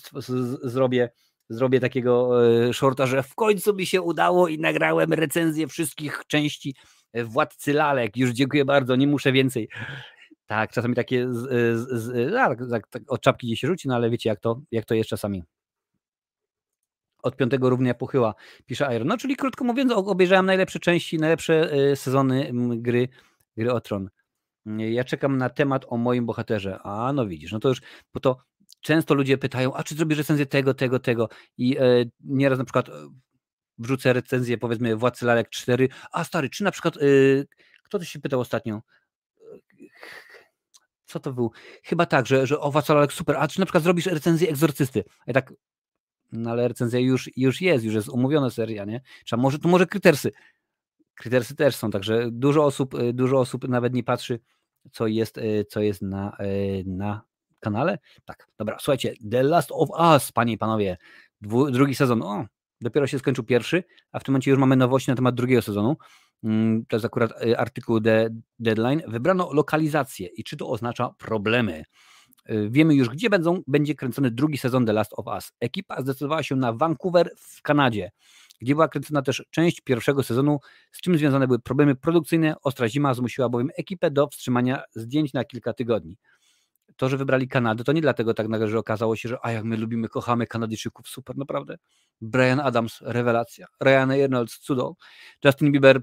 [0.62, 1.10] zrobię,
[1.48, 6.74] zrobię takiego e, shorta, że w końcu mi się udało i nagrałem recenzję wszystkich części
[7.12, 8.16] e, Władcy Lalek.
[8.16, 9.68] Już dziękuję bardzo, nie muszę więcej.
[10.46, 11.38] Tak, czasami takie z,
[11.80, 14.60] z, z, tak, tak, tak, od czapki gdzieś się rzuci, no ale wiecie jak to,
[14.70, 15.42] jak to jest czasami.
[17.22, 18.34] Od piątego równia pochyła,
[18.66, 19.08] pisze Iron.
[19.08, 23.08] No czyli krótko mówiąc, obejrzałem najlepsze części, najlepsze e, sezony gry,
[23.56, 24.08] gry o Tron
[24.78, 26.78] ja czekam na temat o moim bohaterze.
[26.82, 27.80] A no widzisz, no to już,
[28.14, 28.36] bo to
[28.80, 31.28] często ludzie pytają, a czy zrobisz recenzję tego, tego, tego
[31.58, 31.82] i e,
[32.20, 32.92] nieraz na przykład e,
[33.78, 37.00] wrzucę recenzję powiedzmy Władcy Lalek 4, a stary, czy na przykład, e,
[37.84, 38.82] kto to się pytał ostatnio?
[41.06, 41.50] Co to był?
[41.84, 45.04] Chyba tak, że, że o Władcy Lalek super, a czy na przykład zrobisz recenzję Egzorcysty?
[45.26, 45.52] Ja tak,
[46.32, 49.00] no ale recenzja już, już jest, już jest umówiona seria, nie?
[49.24, 50.32] Trzeba może, to może Krytersy.
[51.14, 54.40] Krytersy też są, także dużo osób, y, dużo osób nawet nie patrzy,
[54.92, 57.22] co jest, y, co jest na, y, na
[57.60, 57.98] kanale.
[58.24, 60.96] Tak, dobra, słuchajcie, The Last of Us, panie i panowie,
[61.40, 62.46] dwu, drugi sezon, o,
[62.80, 65.96] dopiero się skończył pierwszy, a w tym momencie już mamy nowości na temat drugiego sezonu.
[66.44, 69.02] Mm, to jest akurat artykuł The Deadline.
[69.08, 71.84] Wybrano lokalizację i czy to oznacza problemy.
[72.70, 75.52] Wiemy już, gdzie będą, będzie kręcony drugi sezon The Last of Us.
[75.60, 78.10] Ekipa zdecydowała się na Vancouver w Kanadzie
[78.60, 80.58] gdzie była kręcona też część pierwszego sezonu,
[80.92, 82.54] z czym związane były problemy produkcyjne.
[82.62, 86.18] Ostra zima zmusiła bowiem ekipę do wstrzymania zdjęć na kilka tygodni.
[86.96, 89.64] To, że wybrali Kanadę, to nie dlatego tak nagle, że okazało się, że a jak
[89.64, 91.76] my lubimy, kochamy Kanadyjczyków, super, naprawdę.
[92.20, 93.66] Brian Adams, rewelacja.
[93.80, 94.94] Ryan Reynolds, cudo.
[95.44, 96.02] Justin Bieber,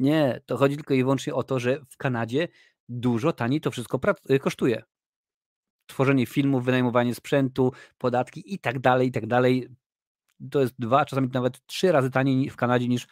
[0.00, 2.48] nie, to chodzi tylko i wyłącznie o to, że w Kanadzie
[2.88, 4.00] dużo taniej to wszystko
[4.40, 4.82] kosztuje.
[5.86, 9.68] Tworzenie filmów, wynajmowanie sprzętu, podatki i tak dalej, i tak dalej
[10.50, 13.06] to jest dwa, czasami nawet trzy razy taniej w Kanadzie niż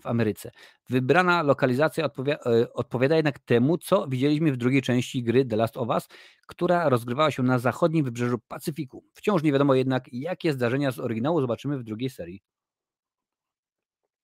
[0.00, 0.50] w Ameryce.
[0.88, 5.76] Wybrana lokalizacja odpowiada, e, odpowiada jednak temu, co widzieliśmy w drugiej części gry The Last
[5.76, 6.08] of Us,
[6.46, 9.04] która rozgrywała się na zachodnim wybrzeżu Pacyfiku.
[9.14, 12.42] Wciąż nie wiadomo jednak, jakie zdarzenia z oryginału zobaczymy w drugiej serii.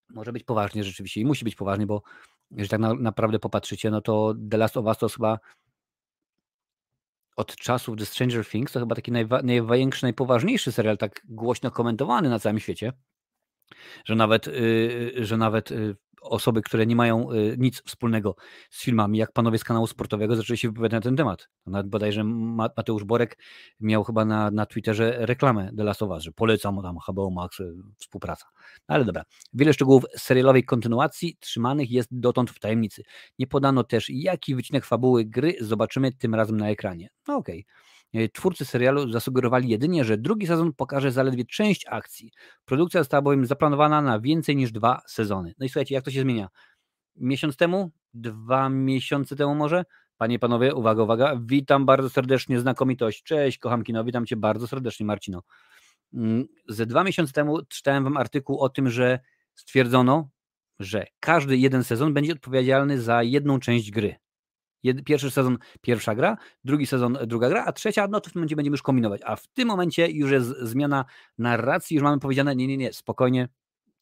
[0.08, 2.02] Może być poważnie rzeczywiście i musi być poważnie, bo
[2.50, 5.38] jeżeli tak na, naprawdę popatrzycie, no to The Last of Us to chyba
[7.36, 12.28] od czasów The Stranger Things to chyba taki najwa- największy, najpoważniejszy serial, tak głośno komentowany
[12.28, 12.92] na całym świecie,
[14.04, 18.36] że nawet, yy, że nawet yy, osoby, które nie mają y, nic wspólnego
[18.70, 21.48] z filmami, jak panowie z kanału sportowego zaczęli się wypowiadać na ten temat.
[21.66, 23.38] Nawet bodajże Mateusz Borek
[23.80, 27.60] miał chyba na, na Twitterze reklamę The Last of Us, że polecam tam HBO Max,
[27.60, 28.46] y, współpraca.
[28.86, 29.22] Ale dobra.
[29.52, 33.02] Wiele szczegółów serialowej kontynuacji trzymanych jest dotąd w tajemnicy.
[33.38, 37.08] Nie podano też, jaki wycinek fabuły gry zobaczymy tym razem na ekranie.
[37.28, 37.60] No okej.
[37.60, 37.91] Okay.
[38.14, 42.30] E, twórcy serialu zasugerowali jedynie, że drugi sezon pokaże zaledwie część akcji.
[42.64, 45.54] Produkcja została bowiem zaplanowana na więcej niż dwa sezony.
[45.58, 46.48] No i słuchajcie, jak to się zmienia?
[47.16, 47.90] Miesiąc temu?
[48.14, 49.84] Dwa miesiące temu może?
[50.16, 51.40] Panie, panowie, uwaga, uwaga.
[51.44, 53.22] Witam bardzo serdecznie, znakomitość.
[53.22, 55.42] Cześć, kocham kino, witam cię bardzo serdecznie, Marcino.
[56.14, 59.20] Mm, ze dwa miesiące temu czytałem wam artykuł o tym, że
[59.54, 60.28] stwierdzono,
[60.78, 64.21] że każdy jeden sezon będzie odpowiedzialny za jedną część gry.
[65.04, 68.56] Pierwszy sezon pierwsza gra, drugi sezon druga gra, a trzecia, no to w tym momencie
[68.56, 69.20] będziemy już kombinować.
[69.24, 71.04] A w tym momencie już jest zmiana
[71.38, 73.48] narracji, już mamy powiedziane, nie, nie, nie, spokojnie,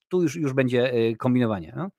[0.08, 1.72] tu już, już będzie y, kombinowanie.
[1.76, 1.90] No?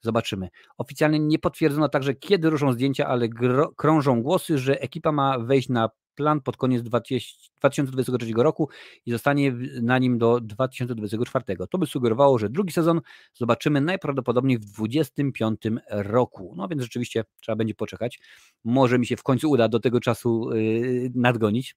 [0.00, 0.48] Zobaczymy.
[0.78, 3.28] Oficjalnie nie potwierdzono także, kiedy ruszą zdjęcia, ale
[3.76, 8.68] krążą głosy, że ekipa ma wejść na plan pod koniec 2023 roku
[9.06, 9.52] i zostanie
[9.82, 11.44] na nim do 2024.
[11.70, 13.00] To by sugerowało, że drugi sezon
[13.34, 15.60] zobaczymy najprawdopodobniej w 2025
[15.90, 16.54] roku.
[16.56, 18.18] No więc rzeczywiście trzeba będzie poczekać.
[18.64, 21.76] Może mi się w końcu uda do tego czasu yy, nadgonić.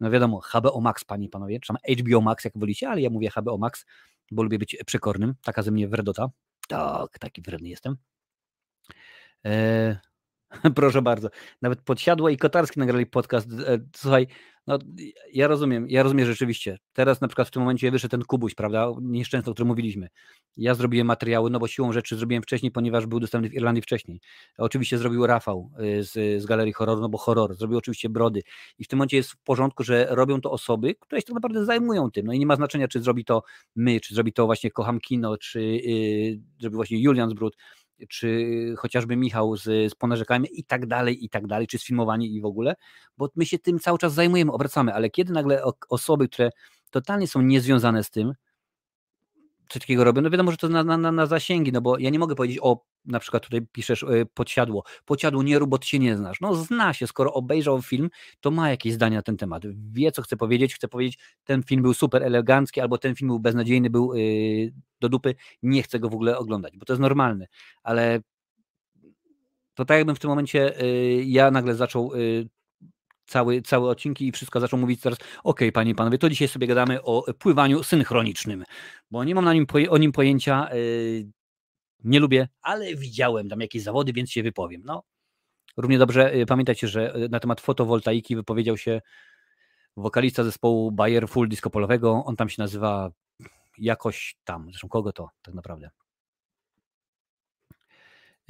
[0.00, 3.30] No wiadomo, HBO Max, panie i panowie, czy HBO Max, jak wolicie, ale ja mówię
[3.36, 3.86] HBO Max,
[4.30, 5.34] bo lubię być przekornym.
[5.42, 6.28] Taka ze mnie wredota.
[6.68, 7.96] Tak, taki wredny jestem.
[9.44, 9.96] Eee,
[10.74, 11.28] Proszę bardzo.
[11.62, 13.48] Nawet Podsiadła i Kotarski nagrali podcast.
[13.66, 14.26] E, słuchaj,
[14.66, 14.78] no
[15.32, 16.78] ja rozumiem, ja rozumiem rzeczywiście.
[16.92, 20.08] Teraz na przykład w tym momencie wyszedł ten Kubuś, prawda, nieszczęsny, o którym mówiliśmy.
[20.56, 24.20] Ja zrobiłem materiały, no bo siłą rzeczy zrobiłem wcześniej, ponieważ był dostępny w Irlandii wcześniej.
[24.58, 27.54] Oczywiście zrobił Rafał e, z, z Galerii Horroru, no bo horror.
[27.54, 28.42] Zrobił oczywiście Brody.
[28.78, 31.64] I w tym momencie jest w porządku, że robią to osoby, które się tak naprawdę
[31.64, 32.26] zajmują tym.
[32.26, 33.42] No i nie ma znaczenia, czy zrobi to
[33.76, 37.56] my, czy zrobi to właśnie Kocham Kino, czy yy, zrobi właśnie Julian Zbrud
[38.08, 42.40] czy chociażby Michał z, z ponarzekami i tak dalej, i tak dalej, czy sfilmowanie i
[42.40, 42.74] w ogóle,
[43.16, 46.50] bo my się tym cały czas zajmujemy, obracamy, ale kiedy nagle osoby, które
[46.90, 48.32] totalnie są niezwiązane z tym,
[49.70, 52.18] coś takiego robią, no wiadomo, że to na, na, na zasięgi, no bo ja nie
[52.18, 56.16] mogę powiedzieć, o, na przykład tutaj piszesz y, podsiadło, podsiadło nie rób, bo się nie
[56.16, 56.40] znasz.
[56.40, 58.10] No zna się, skoro obejrzał film,
[58.40, 59.62] to ma jakieś zdania na ten temat,
[59.92, 63.40] wie, co chce powiedzieć, chce powiedzieć, ten film był super elegancki, albo ten film był
[63.40, 67.46] beznadziejny, był yy, do dupy, nie chcę go w ogóle oglądać, bo to jest normalne,
[67.82, 68.20] ale
[69.74, 72.48] to tak jakbym w tym momencie yy, ja nagle zaczął yy,
[73.30, 76.66] cały, całe odcinki i wszystko zaczął mówić teraz, ok, panie i panowie, to dzisiaj sobie
[76.66, 78.64] gadamy o pływaniu synchronicznym,
[79.10, 81.30] bo nie mam na nim, o nim pojęcia, yy,
[82.04, 84.82] nie lubię, ale widziałem tam jakieś zawody, więc się wypowiem.
[84.84, 85.02] No,
[85.76, 89.00] równie dobrze yy, pamiętajcie, że yy, na temat fotowoltaiki wypowiedział się
[89.96, 93.10] wokalista zespołu Bayer Full Disco Polowego, on tam się nazywa
[93.78, 95.90] jakoś tam, zresztą kogo to tak naprawdę.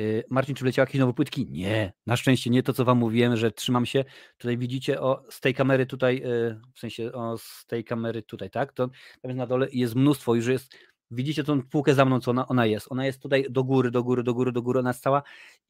[0.00, 1.46] Y, Marcin, czy wleciały jakieś nowe płytki?
[1.50, 4.04] Nie, na szczęście nie to, co wam mówiłem, że trzymam się.
[4.38, 8.50] Tutaj widzicie o, z tej kamery tutaj, y, w sensie o, z tej kamery tutaj,
[8.50, 8.72] tak?
[8.72, 8.90] To
[9.22, 10.74] tam na dole jest mnóstwo, już jest,
[11.10, 12.92] widzicie tą półkę za mną, co ona, ona jest.
[12.92, 15.22] Ona jest tutaj do góry, do góry, do góry, do góry, ona jest cała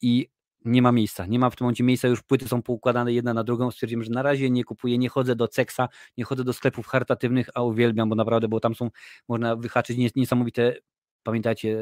[0.03, 0.29] i
[0.65, 3.45] nie ma miejsca, nie ma w tym momencie miejsca, już płyty są poukładane jedna na
[3.45, 6.87] drugą, stwierdziłem, że na razie nie kupuję, nie chodzę do Ceksa, nie chodzę do sklepów
[6.87, 8.91] charytatywnych, a uwielbiam, bo naprawdę, bo tam są,
[9.29, 10.77] można wyhaczyć niesamowite
[11.23, 11.79] Pamiętacie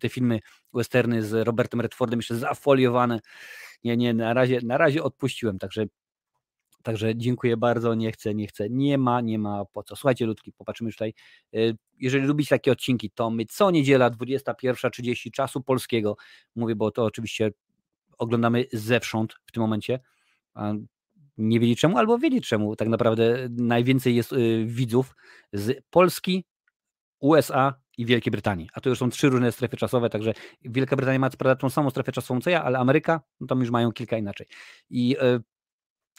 [0.00, 0.40] te filmy
[0.74, 3.20] westerny z Robertem Redfordem jeszcze zafoliowane.
[3.84, 5.86] Nie, nie, na razie, na razie odpuściłem, także
[6.82, 9.96] Także dziękuję bardzo, nie chcę, nie chcę, nie ma, nie ma po co.
[9.96, 11.14] Słuchajcie, ludki, popatrzymy już tutaj.
[11.54, 16.16] Y, jeżeli lubicie takie odcinki, to my co niedziela 21.30 czasu polskiego,
[16.56, 17.50] mówię, bo to oczywiście
[18.18, 20.00] oglądamy zewsząd w tym momencie.
[21.38, 22.76] Nie wiedzieć czemu, albo wiedzieć czemu.
[22.76, 25.16] Tak naprawdę najwięcej jest y, widzów
[25.52, 26.44] z Polski,
[27.22, 28.68] USA i Wielkiej Brytanii.
[28.74, 30.32] A to już są trzy różne strefy czasowe, także
[30.64, 33.70] Wielka Brytania ma prawda tą samą strefę czasową co ja, ale Ameryka, no tam już
[33.70, 34.46] mają kilka inaczej.
[34.90, 35.42] I y,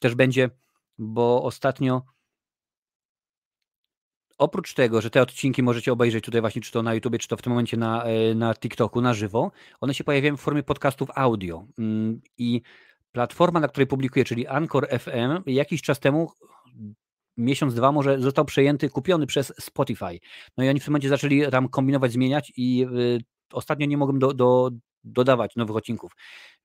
[0.01, 0.49] też będzie,
[0.97, 2.01] bo ostatnio
[4.37, 7.37] oprócz tego, że te odcinki możecie obejrzeć tutaj właśnie, czy to na YouTube, czy to
[7.37, 9.51] w tym momencie na, e, na TikToku na żywo,
[9.81, 11.65] one się pojawiają w formie podcastów audio.
[11.79, 12.61] Mm, I
[13.11, 16.31] platforma, na której publikuję, czyli Anchor FM, jakiś czas temu
[17.37, 20.19] miesiąc, dwa może został przejęty, kupiony przez Spotify.
[20.57, 23.19] No i oni w tym momencie zaczęli tam kombinować, zmieniać i y,
[23.53, 24.71] ostatnio nie mogłem do, do,
[25.03, 26.11] dodawać nowych odcinków.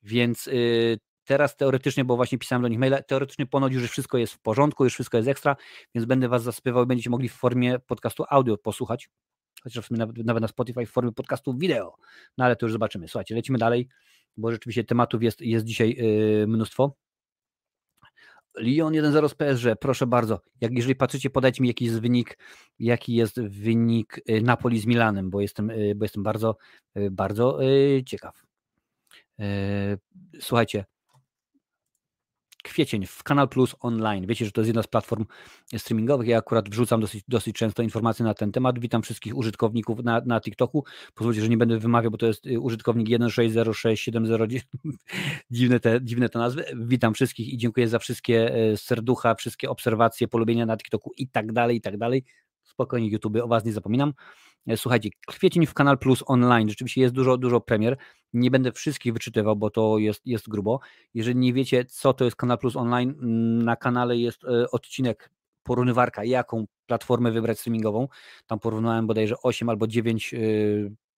[0.02, 4.32] Więc y, teraz teoretycznie, bo właśnie pisałem do nich maile, teoretycznie ponoć już wszystko jest
[4.32, 5.56] w porządku, już wszystko jest ekstra,
[5.94, 9.08] więc będę Was zasypywał i będziecie mogli w formie podcastu audio posłuchać,
[9.62, 11.96] chociaż w sumie nawet, nawet na Spotify w formie podcastu wideo,
[12.38, 13.08] no ale to już zobaczymy.
[13.08, 13.88] Słuchajcie, lecimy dalej,
[14.36, 16.96] bo rzeczywiście tematów jest, jest dzisiaj yy, mnóstwo.
[18.58, 20.40] Lyon 1-0 z PSG, proszę bardzo.
[20.60, 22.38] Jak jeżeli patrzycie, podajcie mi jaki jest wynik,
[22.78, 26.56] jaki jest wynik y, Napoli z Milanem, bo jestem, y, bo jestem bardzo,
[26.96, 27.58] y, bardzo
[28.06, 28.48] ciekaw.
[30.40, 30.84] Słuchajcie,
[32.78, 34.26] kwiecień w Kanal Plus Online.
[34.26, 35.24] Wiecie, że to jest jedna z platform
[35.76, 36.28] streamingowych.
[36.28, 38.78] Ja akurat wrzucam dosyć, dosyć często informacje na ten temat.
[38.78, 40.84] Witam wszystkich użytkowników na, na TikToku.
[41.14, 44.64] Pozwólcie, że nie będę wymawiał, bo to jest y, użytkownik 160670.
[45.50, 46.64] dziwne, te, dziwne te nazwy.
[46.76, 51.52] Witam wszystkich i dziękuję za wszystkie e, serducha, wszystkie obserwacje, polubienia na TikToku i tak
[51.52, 52.24] dalej, i tak dalej.
[52.68, 54.12] Spokojnie, YouTube, o Was nie zapominam.
[54.66, 56.68] E, słuchajcie, kwiecień w Kanal Plus online.
[56.68, 57.96] Rzeczywiście jest dużo, dużo premier.
[58.32, 60.80] Nie będę wszystkich wyczytywał, bo to jest, jest grubo.
[61.14, 63.14] Jeżeli nie wiecie, co to jest Kanal Plus online,
[63.64, 65.30] na kanale jest e, odcinek
[65.62, 68.08] porównywarka, jaką platformę wybrać streamingową.
[68.46, 70.38] Tam porównałem bodajże 8 albo 9 e,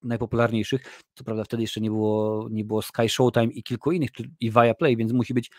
[0.03, 1.03] najpopularniejszych.
[1.15, 4.97] Co prawda wtedy jeszcze nie było, nie było Sky Showtime i kilku innych, i Viaplay,
[4.97, 5.51] więc musi być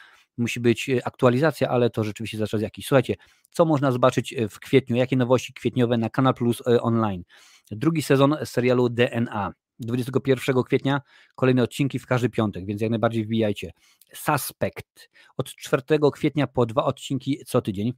[0.42, 2.88] musi być e, aktualizacja, ale to rzeczywiście za czas jakiś.
[2.88, 3.16] Słuchajcie,
[3.50, 7.24] co można zobaczyć e, w kwietniu, jakie nowości kwietniowe na Kanal Plus e, online.
[7.72, 9.54] Drugi sezon serialu DNA.
[9.80, 11.02] 21 kwietnia
[11.36, 13.72] kolejne odcinki w każdy piątek, więc jak najbardziej wbijajcie.
[14.14, 15.10] Suspect.
[15.38, 15.84] Od 4
[16.14, 17.94] kwietnia po dwa odcinki co tydzień.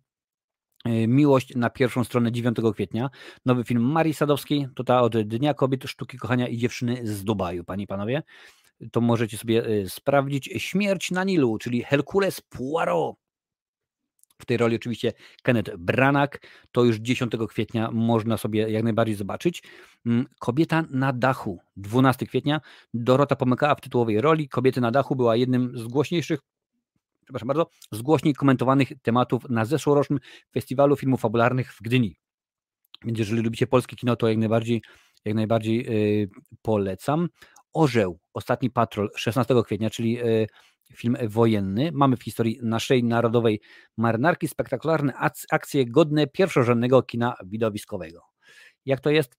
[1.08, 3.10] Miłość na pierwszą stronę 9 kwietnia.
[3.46, 7.64] Nowy film Marii Sadowskiej, to ta od Dnia Kobiet, Sztuki Kochania i Dziewczyny z Dubaju,
[7.64, 8.24] panie i panowie
[8.92, 10.50] to możecie sobie y, sprawdzić.
[10.58, 13.16] Śmierć na Nilu, czyli Herkules Poirot.
[14.40, 15.14] W tej roli oczywiście
[15.44, 16.40] Kenneth Branagh.
[16.72, 19.64] To już 10 kwietnia można sobie jak najbardziej zobaczyć.
[20.06, 21.60] Mm, Kobieta na dachu.
[21.78, 22.62] 12 kwietnia.
[22.94, 24.50] Dorota pomykała w tytułowej roli.
[24.50, 26.40] Kobiety na dachu była jednym z głośniejszych
[27.24, 30.20] przepraszam bardzo, z głośniej komentowanych tematów na zeszłorocznym
[30.54, 32.16] Festiwalu Filmów Fabularnych w Gdyni.
[33.06, 34.82] Więc jeżeli lubicie polskie kino, to jak najbardziej,
[35.26, 36.30] jak najbardziej yy,
[36.62, 37.30] polecam.
[37.74, 40.24] Orzeł, Ostatni Patrol 16 kwietnia, czyli e,
[40.94, 41.92] film wojenny.
[41.94, 43.62] Mamy w historii naszej narodowej
[43.98, 45.14] marynarki spektakularne
[45.52, 48.22] akcje godne pierwszorzędnego kina widowiskowego.
[48.86, 49.36] Jak to jest?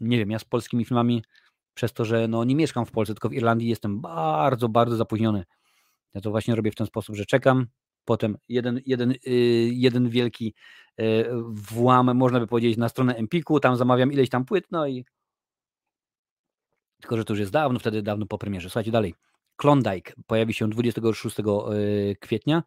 [0.00, 1.22] Nie wiem, ja z polskimi filmami,
[1.74, 5.44] przez to, że no, nie mieszkam w Polsce, tylko w Irlandii, jestem bardzo, bardzo zapóźniony.
[6.14, 7.66] Ja to właśnie robię w ten sposób, że czekam,
[8.04, 9.16] potem jeden, jeden, y,
[9.72, 10.54] jeden wielki
[11.00, 15.04] y, włam, można by powiedzieć, na stronę Empiku, tam zamawiam ileś tam płyt, no i
[17.00, 18.68] tylko, że to już jest dawno, wtedy dawno po premierze.
[18.68, 19.14] Słuchajcie dalej.
[19.56, 21.42] Klondike pojawi się 26 e,
[22.20, 22.62] kwietnia.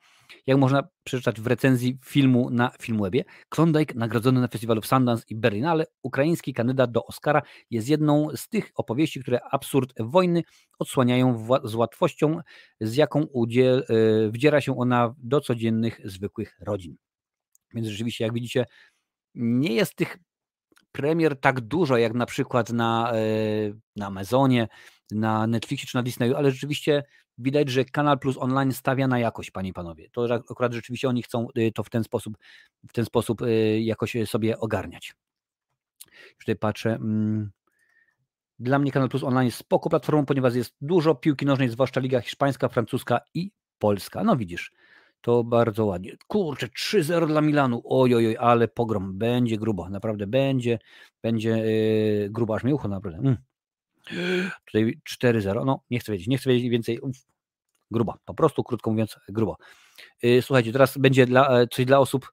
[0.47, 5.36] Jak można przeczytać w recenzji filmu na Filmwebie, Klondike nagrodzony na festiwalu w Sundance i
[5.36, 10.43] Berlinale, ukraiński kandydat do Oscara jest jedną z tych opowieści, które absurd wojny
[10.80, 12.39] odsłaniają z łatwością,
[12.82, 16.95] z jaką udziel, e, wdziera się ona do codziennych, zwykłych rodzin.
[17.73, 18.65] Więc rzeczywiście, jak widzicie,
[19.36, 20.17] nie jest tych
[20.91, 23.19] premier tak dużo, jak na przykład na, e,
[23.95, 24.67] na Amazonie,
[25.11, 27.03] na Netflixie czy na Disneyu, ale rzeczywiście
[27.37, 30.09] widać, że Kanal Plus Online stawia na jakość, panie i panowie.
[30.11, 32.37] To akurat rzeczywiście oni chcą y, to w ten sposób,
[32.87, 35.13] w ten sposób y, jakoś sobie ogarniać.
[36.05, 36.95] Już tutaj patrzę.
[36.95, 37.51] Mm,
[38.59, 42.21] dla mnie Kanal Plus Online jest spoko platformą, ponieważ jest dużo piłki nożnej, zwłaszcza Liga
[42.21, 44.23] Hiszpańska, Francuska i Polska.
[44.23, 44.71] No widzisz,
[45.22, 46.17] to bardzo ładnie.
[46.28, 47.82] Kurczę, 3-0 dla Milanu.
[47.86, 49.17] Oj, oj, ale pogrom.
[49.17, 50.80] Będzie grubo, naprawdę będzie.
[51.22, 53.20] Będzie yy, grubo, aż mi ucho naprawdę.
[53.20, 53.38] Mm.
[54.65, 55.65] Tutaj 4-0.
[55.65, 56.99] No, nie chcę wiedzieć, nie chcę wiedzieć więcej.
[56.99, 57.15] Uf,
[57.91, 59.57] grubo, po prostu, krótko mówiąc, grubo.
[60.24, 62.32] Yy, słuchajcie, teraz będzie dla, e, coś dla osób.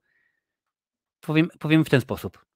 [1.21, 2.47] Powiem, powiem w ten sposób.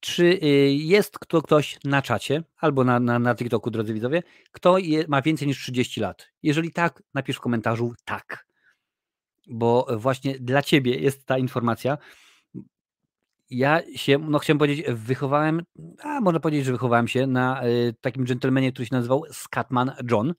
[0.00, 4.22] Czy yy, jest kto, ktoś na czacie albo na, na, na TikToku, drodzy widzowie,
[4.52, 6.28] kto je, ma więcej niż 30 lat?
[6.42, 8.49] Jeżeli tak, napisz w komentarzu tak
[9.50, 11.98] bo właśnie dla ciebie jest ta informacja.
[13.50, 15.62] Ja się, no chciałem powiedzieć, wychowałem,
[16.02, 20.34] a można powiedzieć, że wychowałem się na y, takim dżentelmenie, który się nazywał Scatman John,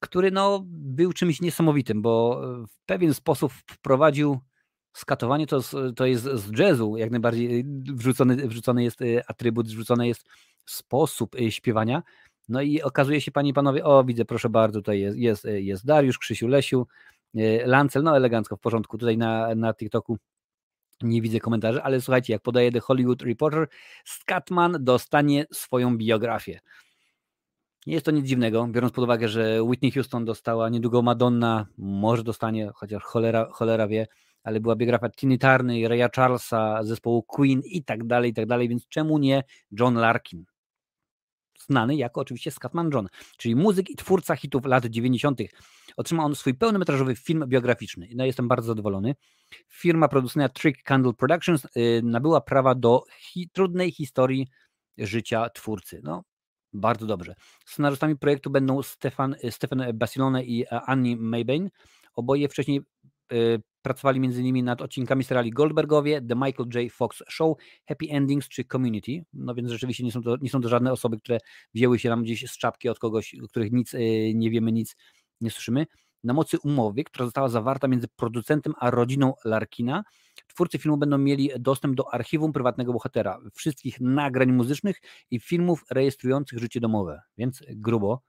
[0.00, 4.38] który no, był czymś niesamowitym, bo w pewien sposób wprowadził
[4.92, 5.60] skatowanie, to,
[5.96, 10.28] to jest z jazzu, jak najbardziej wrzucony, wrzucony jest atrybut, wrzucony jest
[10.66, 12.02] sposób śpiewania.
[12.48, 15.86] No i okazuje się, panie i panowie, o widzę, proszę bardzo, tutaj jest, jest, jest
[15.86, 17.19] Dariusz, Krzysiu, Lesiu, E,
[17.64, 18.98] Lancel, no elegancko, w porządku.
[18.98, 20.18] Tutaj na, na TikToku
[21.02, 23.68] nie widzę komentarzy, ale słuchajcie, jak podaje The Hollywood Reporter,
[24.04, 26.60] Scatman dostanie swoją biografię.
[27.86, 32.22] Nie jest to nic dziwnego, biorąc pod uwagę, że Whitney Houston dostała, niedługo Madonna może
[32.22, 34.06] dostanie, chociaż cholera, cholera wie,
[34.42, 38.68] ale była biografia Tiny Turner, Raya Charlesa, zespołu Queen i tak dalej, i tak dalej,
[38.68, 40.44] więc czemu nie John Larkin?
[41.66, 45.40] Znany jako oczywiście Scatman John, czyli muzyk i twórca hitów lat 90.
[45.96, 48.08] Otrzymał on swój pełnometrażowy film biograficzny.
[48.14, 49.14] No, jestem bardzo zadowolony.
[49.68, 54.48] Firma producyjna Trick Candle Productions yy, nabyła prawa do hi trudnej historii
[54.98, 56.00] życia twórcy.
[56.04, 56.24] No,
[56.72, 57.34] bardzo dobrze.
[57.66, 61.70] Scenarzystami projektu będą Stefan, Stefan Basilone i Annie Maybain.
[62.14, 62.80] Oboje wcześniej
[63.82, 64.64] pracowali m.in.
[64.64, 66.92] nad odcinkami seriali Goldbergowie, The Michael J.
[66.92, 67.58] Fox Show,
[67.88, 69.24] Happy Endings czy Community.
[69.32, 71.38] No więc rzeczywiście nie są to, nie są to żadne osoby, które
[71.74, 74.96] wzięły się nam gdzieś z czapki od kogoś, o których nic y, nie wiemy, nic
[75.40, 75.86] nie słyszymy.
[76.24, 80.04] Na mocy umowy, która została zawarta między producentem a rodziną Larkina,
[80.46, 85.00] twórcy filmu będą mieli dostęp do archiwum prywatnego bohatera, wszystkich nagrań muzycznych
[85.30, 87.22] i filmów rejestrujących życie domowe.
[87.38, 88.22] Więc grubo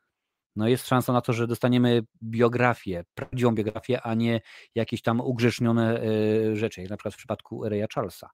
[0.55, 4.41] no jest szansa na to, że dostaniemy biografię, prawdziwą biografię, a nie
[4.75, 8.29] jakieś tam ugrzecznione e, rzeczy, jak na przykład w przypadku Reya Charlesa.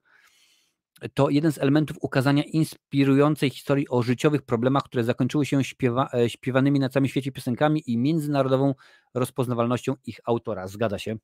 [1.13, 6.29] To jeden z elementów ukazania inspirującej historii o życiowych problemach, które zakończyły się śpiewa, e,
[6.29, 8.73] śpiewanymi na całym świecie piosenkami i międzynarodową
[9.13, 10.67] rozpoznawalnością ich autora.
[10.67, 11.17] Zgadza się.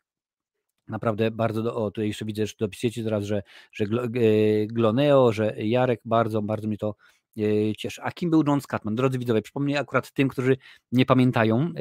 [0.87, 3.87] Naprawdę bardzo, do, o tutaj jeszcze widzę, że dopisujecie teraz, że, że e,
[4.67, 6.95] Gloneo, że Jarek, bardzo, bardzo mi to
[7.77, 8.01] cieszy.
[8.03, 8.95] A kim był John Scatman?
[8.95, 10.57] Drodzy widzowie, przypomnę akurat tym, którzy
[10.91, 11.59] nie pamiętają.
[11.61, 11.71] E,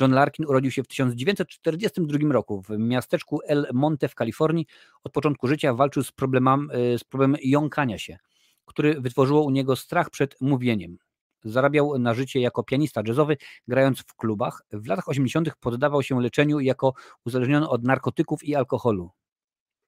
[0.00, 4.66] John Larkin urodził się w 1942 roku w miasteczku El Monte w Kalifornii.
[5.04, 8.18] Od początku życia walczył z problemem, e, z problemem jąkania się,
[8.64, 10.98] który wytworzyło u niego strach przed mówieniem.
[11.44, 13.36] Zarabiał na życie jako pianista jazzowy,
[13.68, 14.62] grając w klubach.
[14.72, 15.48] W latach 80.
[15.60, 16.94] poddawał się leczeniu jako
[17.24, 19.10] uzależniony od narkotyków i alkoholu.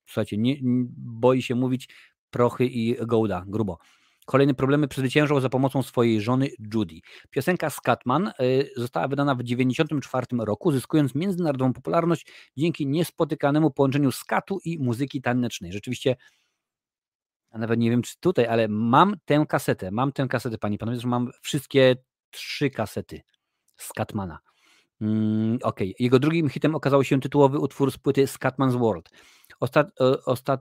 [0.07, 0.57] Słuchajcie, nie,
[0.97, 1.89] boi się mówić
[2.31, 3.79] prochy i gołda, grubo.
[4.29, 6.95] Kolejne problemy przezwyciężał za pomocą swojej żony Judy.
[7.31, 12.27] Piosenka Scatman y, została wydana w 1994 roku, zyskując międzynarodową popularność
[12.57, 15.73] dzięki niespotykanemu połączeniu skatu i muzyki tanecznej.
[15.73, 16.17] Rzeczywiście,
[17.51, 21.01] a nawet nie wiem czy tutaj, ale mam tę kasetę, mam tę kasetę, pani panowie,
[21.01, 21.97] że mam wszystkie
[22.31, 23.21] trzy kasety
[23.77, 24.39] Scatmana.
[25.01, 29.09] Mm, ok, jego drugim hitem okazał się tytułowy utwór z płyty Scatman's World.
[29.61, 30.61] Ostat, e, ostat,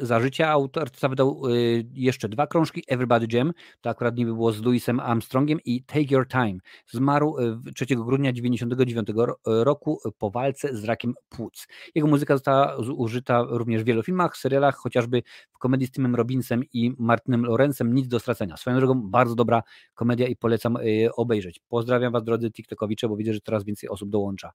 [0.00, 4.62] Za życia autorca wydał y, jeszcze dwa krążki, Everybody Jam, to akurat niby było z
[4.62, 6.58] Louisem Armstrongiem i Take Your Time.
[6.86, 7.36] Zmarł
[7.74, 9.08] 3 y, grudnia 1999
[9.44, 11.66] roku po walce z rakiem płuc.
[11.94, 16.62] Jego muzyka została użyta również w wielu filmach, serialach, chociażby w komedii z Timem Robinsem
[16.72, 18.56] i Martinem Lorenzem, Nic do stracenia.
[18.56, 19.62] Swoją drogą bardzo dobra
[19.94, 21.60] komedia i polecam y, obejrzeć.
[21.68, 24.52] Pozdrawiam Was drodzy TikTokowicze, bo widzę, że coraz więcej osób dołącza.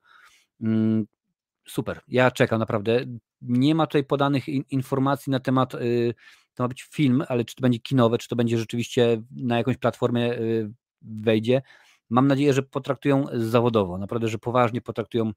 [1.69, 2.01] Super.
[2.07, 3.05] Ja czekam naprawdę.
[3.41, 6.13] Nie ma tutaj podanych informacji na temat, y,
[6.53, 9.77] to ma być film, ale czy to będzie kinowe, czy to będzie rzeczywiście na jakąś
[9.77, 11.61] platformę y, wejdzie.
[12.09, 15.31] Mam nadzieję, że potraktują zawodowo, naprawdę, że poważnie potraktują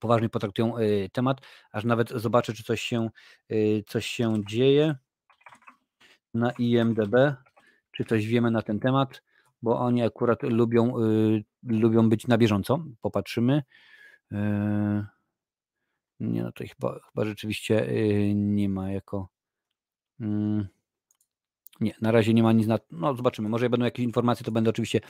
[0.00, 1.40] poważnie potraktują y, temat,
[1.72, 3.10] aż nawet zobaczę, czy coś się,
[3.86, 4.96] coś się dzieje
[6.34, 7.14] na IMDB,
[7.92, 9.22] czy coś wiemy na ten temat,
[9.62, 10.94] bo oni akurat lubią,
[11.62, 12.84] lubią być na bieżąco.
[13.00, 13.62] Popatrzymy.
[16.20, 19.28] Nie, no to chyba, chyba rzeczywiście y, nie ma jako.
[20.20, 20.66] Mm,
[21.80, 22.78] nie, na razie nie ma nic na.
[22.90, 23.48] No, zobaczymy.
[23.48, 25.00] Może będą jakieś informacje, to będę oczywiście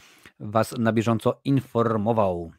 [0.40, 2.52] Was na bieżąco informował.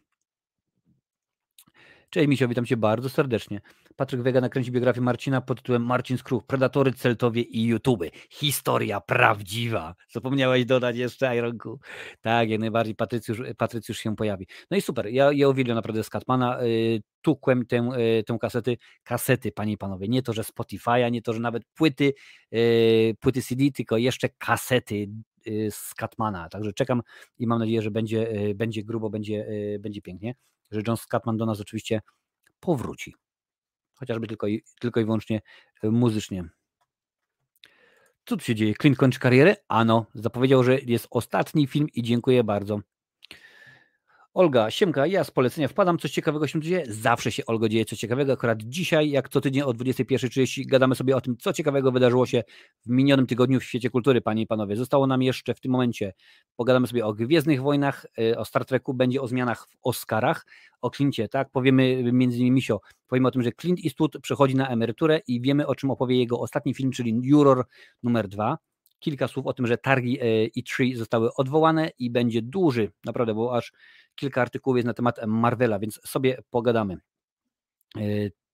[2.09, 3.61] Cześć Misio, witam Cię bardzo serdecznie.
[3.95, 8.03] Patryk Wega nakręci biografię Marcina pod tytułem Marcin Skruch, Predatory, Celtowie i YouTube.
[8.29, 9.95] Historia prawdziwa.
[10.09, 11.79] Zapomniałeś dodać jeszcze, Ironku.
[12.21, 14.47] Tak, jak najbardziej Patrycjusz, Patrycjusz się pojawi.
[14.71, 16.63] No i super, ja, ja uwielbiam naprawdę Skatmana.
[16.63, 17.89] Y, tukłem tę,
[18.19, 20.07] y, tę kasety, kasety, panie i panowie.
[20.07, 22.13] Nie to, że Spotify'a, nie to, że nawet płyty,
[22.53, 25.09] y, płyty CD, tylko jeszcze kasety
[25.69, 26.49] z Katmana.
[26.49, 27.01] Także czekam
[27.39, 29.47] i mam nadzieję, że będzie, będzie grubo, będzie,
[29.79, 30.35] będzie pięknie,
[30.71, 32.01] że John Scatman do nas oczywiście
[32.59, 33.15] powróci
[33.99, 35.41] chociażby tylko i, tylko i wyłącznie
[35.83, 36.49] e, muzycznie.
[38.25, 38.73] Co tu się dzieje?
[38.81, 39.55] Clint kończy karierę?
[39.67, 42.79] Ano, zapowiedział, że jest ostatni film i dziękuję bardzo.
[44.37, 46.83] Olga, Siemka, ja z polecenia wpadam, coś ciekawego się dzieje?
[46.87, 48.33] Zawsze się, Olgo, dzieje coś ciekawego.
[48.33, 52.43] Akurat dzisiaj, jak co tydzień o 21.30 gadamy sobie o tym, co ciekawego wydarzyło się
[52.85, 54.75] w minionym tygodniu w świecie kultury, panie i panowie.
[54.75, 56.13] Zostało nam jeszcze w tym momencie,
[56.55, 60.45] pogadamy sobie o Gwiezdnych Wojnach, e, o Star Treku, będzie o zmianach w Oscarach,
[60.81, 61.49] o Clincie, tak?
[61.51, 65.67] Powiemy między innymi Misio, powiemy o tym, że Clint Eastwood przechodzi na emeryturę i wiemy,
[65.67, 67.65] o czym opowie jego ostatni film, czyli Juror
[68.03, 68.57] numer dwa
[68.99, 70.19] kilka słów o tym, że targi
[70.57, 73.73] E3 e zostały odwołane i będzie duży, naprawdę, bo aż
[74.15, 76.97] kilka artykułów jest na temat Marvela, więc sobie pogadamy.
[77.97, 78.01] E,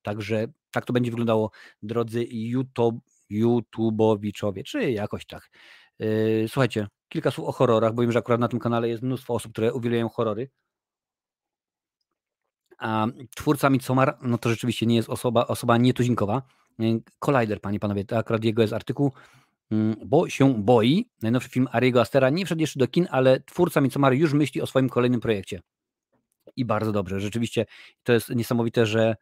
[0.02, 1.52] także tak to będzie wyglądało,
[1.84, 2.96] drodzy YouTube,
[3.32, 5.50] YouTube'owiczowie, czy jakoś tak.
[6.00, 6.06] E,
[6.48, 9.52] słuchajcie, kilka słów o horrorach, bo wiem, że akurat na tym kanale jest mnóstwo osób,
[9.52, 10.50] które uwielbiają horrory.
[12.78, 16.42] A twórca Midsommar, no to rzeczywiście nie jest osoba, osoba nietuzinkowa.
[17.20, 19.12] Collider, panie panowie, to akurat jego jest artykuł.
[19.72, 21.10] Mm, bo się boi.
[21.22, 24.68] Najnowszy film Ariego Astera nie wszedł jeszcze do kin, ale twórca Midsommar już myśli o
[24.68, 25.62] swoim kolejnym projekcie.
[26.56, 27.20] I bardzo dobrze.
[27.20, 27.66] Rzeczywiście
[28.04, 29.16] to jest niesamowite, że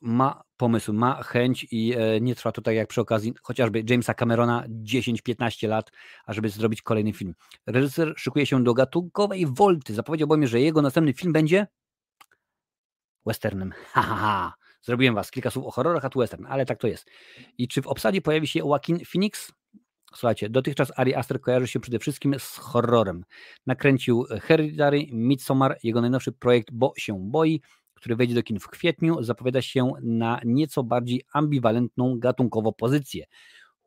[0.00, 4.14] ma pomysł, ma chęć i e, nie trwa to tak jak przy okazji chociażby Jamesa
[4.14, 5.90] Camerona 10-15 lat,
[6.24, 7.34] ażeby zrobić kolejny film.
[7.66, 9.94] Reżyser szykuje się do gatunkowej wolty.
[9.94, 11.66] Zapowiedział bowiem, że jego następny film będzie
[13.26, 13.72] westernem.
[13.92, 14.59] Ha, ha, ha.
[14.82, 17.10] Zrobiłem was kilka słów o horrorach, a tu western, ale tak to jest.
[17.58, 19.52] I czy w obsadzie pojawi się Joaquin Phoenix?
[20.14, 23.24] Słuchajcie, dotychczas Ari Aster kojarzy się przede wszystkim z horrorem.
[23.66, 27.60] Nakręcił Hereditary, Midsommar, jego najnowszy projekt Bo się boi,
[27.94, 33.24] który wejdzie do kin w kwietniu, zapowiada się na nieco bardziej ambiwalentną gatunkowo pozycję.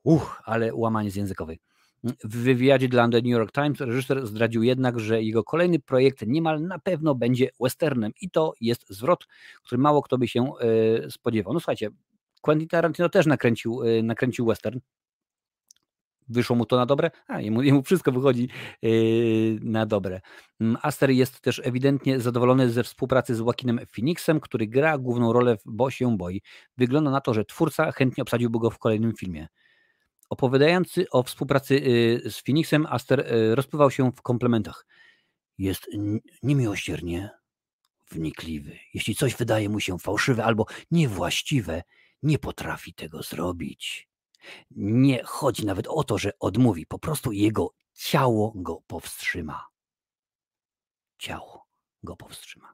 [0.03, 1.59] Uch, ale łamanie z językowej.
[2.03, 6.61] W wywiadzie dla The New York Times reżyser zdradził jednak, że jego kolejny projekt niemal
[6.61, 9.27] na pewno będzie westernem i to jest zwrot,
[9.63, 11.53] który mało kto by się e, spodziewał.
[11.53, 11.89] No słuchajcie,
[12.41, 14.79] Quentin Tarantino też nakręcił, e, nakręcił western.
[16.29, 17.11] Wyszło mu to na dobre?
[17.27, 18.49] A, jemu, jemu wszystko wychodzi
[18.81, 20.21] yy, na dobre.
[20.61, 25.57] Mm, Aster jest też ewidentnie zadowolony ze współpracy z Joaquinem Phoenixem, który gra główną rolę
[25.57, 26.41] w Bo się boi.
[26.77, 29.47] Wygląda na to, że twórca chętnie obsadziłby go w kolejnym filmie.
[30.29, 34.85] Opowiadający o współpracy yy, z Phoenixem, Aster yy, rozpływał się w komplementach.
[35.57, 35.87] Jest
[36.43, 37.29] niemiłosiernie
[38.11, 38.79] wnikliwy.
[38.93, 41.83] Jeśli coś wydaje mu się fałszywe albo niewłaściwe,
[42.23, 44.09] nie potrafi tego zrobić.
[44.71, 49.65] Nie chodzi nawet o to, że odmówi, po prostu jego ciało go powstrzyma.
[51.17, 51.67] Ciało
[52.03, 52.73] go powstrzyma.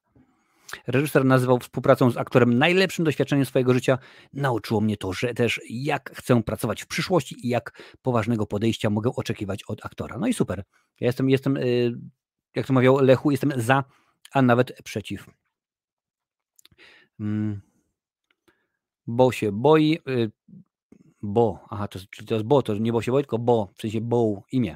[0.88, 3.98] Reżyser nazywał współpracą z aktorem najlepszym doświadczeniem swojego życia.
[4.34, 9.12] Nauczyło mnie to, że też jak chcę pracować w przyszłości i jak poważnego podejścia mogę
[9.16, 10.18] oczekiwać od aktora.
[10.18, 10.64] No i super.
[11.00, 11.92] Ja jestem, jestem y,
[12.56, 13.84] jak to mawiał Lechu, jestem za,
[14.34, 15.30] a nawet przeciw.
[17.20, 17.62] Mm.
[19.08, 20.00] Bo się boi.
[20.10, 20.32] Y,
[21.22, 23.82] bo, aha, to, czyli to jest bo, to nie bo się boi, tylko bo, w
[23.82, 24.76] sensie bo, imię.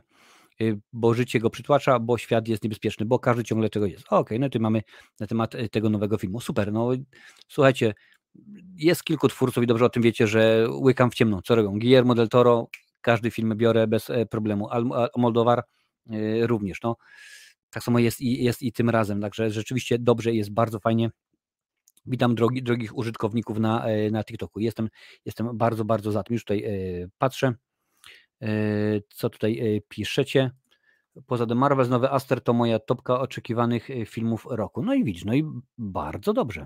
[0.63, 4.05] Y, bo życie go przytłacza, bo świat jest niebezpieczny, bo każdy ciągle czegoś jest.
[4.05, 4.81] Okej, okay, no tu mamy
[5.19, 6.41] na temat y, tego nowego filmu.
[6.41, 6.89] Super, no
[7.47, 7.93] słuchajcie,
[8.75, 11.41] jest kilku twórców i dobrze o tym wiecie, że łykam w ciemno.
[11.41, 11.79] Co robią?
[11.79, 12.67] Guillermo del Toro,
[13.01, 14.69] każdy film biorę bez e, problemu.
[15.17, 15.63] Moldowar
[16.13, 16.95] y, również, no.
[17.69, 21.09] Tak samo jest i, jest i tym razem, także rzeczywiście dobrze, jest bardzo fajnie.
[22.05, 24.59] Witam drogi, drogich użytkowników na, e, na TikToku.
[24.59, 24.89] Jestem,
[25.25, 26.33] jestem bardzo, bardzo za tym.
[26.33, 26.71] Już tutaj e,
[27.17, 27.53] patrzę,
[29.09, 30.51] co tutaj piszecie.
[31.27, 34.83] Poza The Marvels, nowy Aster to moja topka oczekiwanych filmów roku.
[34.83, 35.43] No i widzisz, no i
[35.77, 36.65] bardzo dobrze.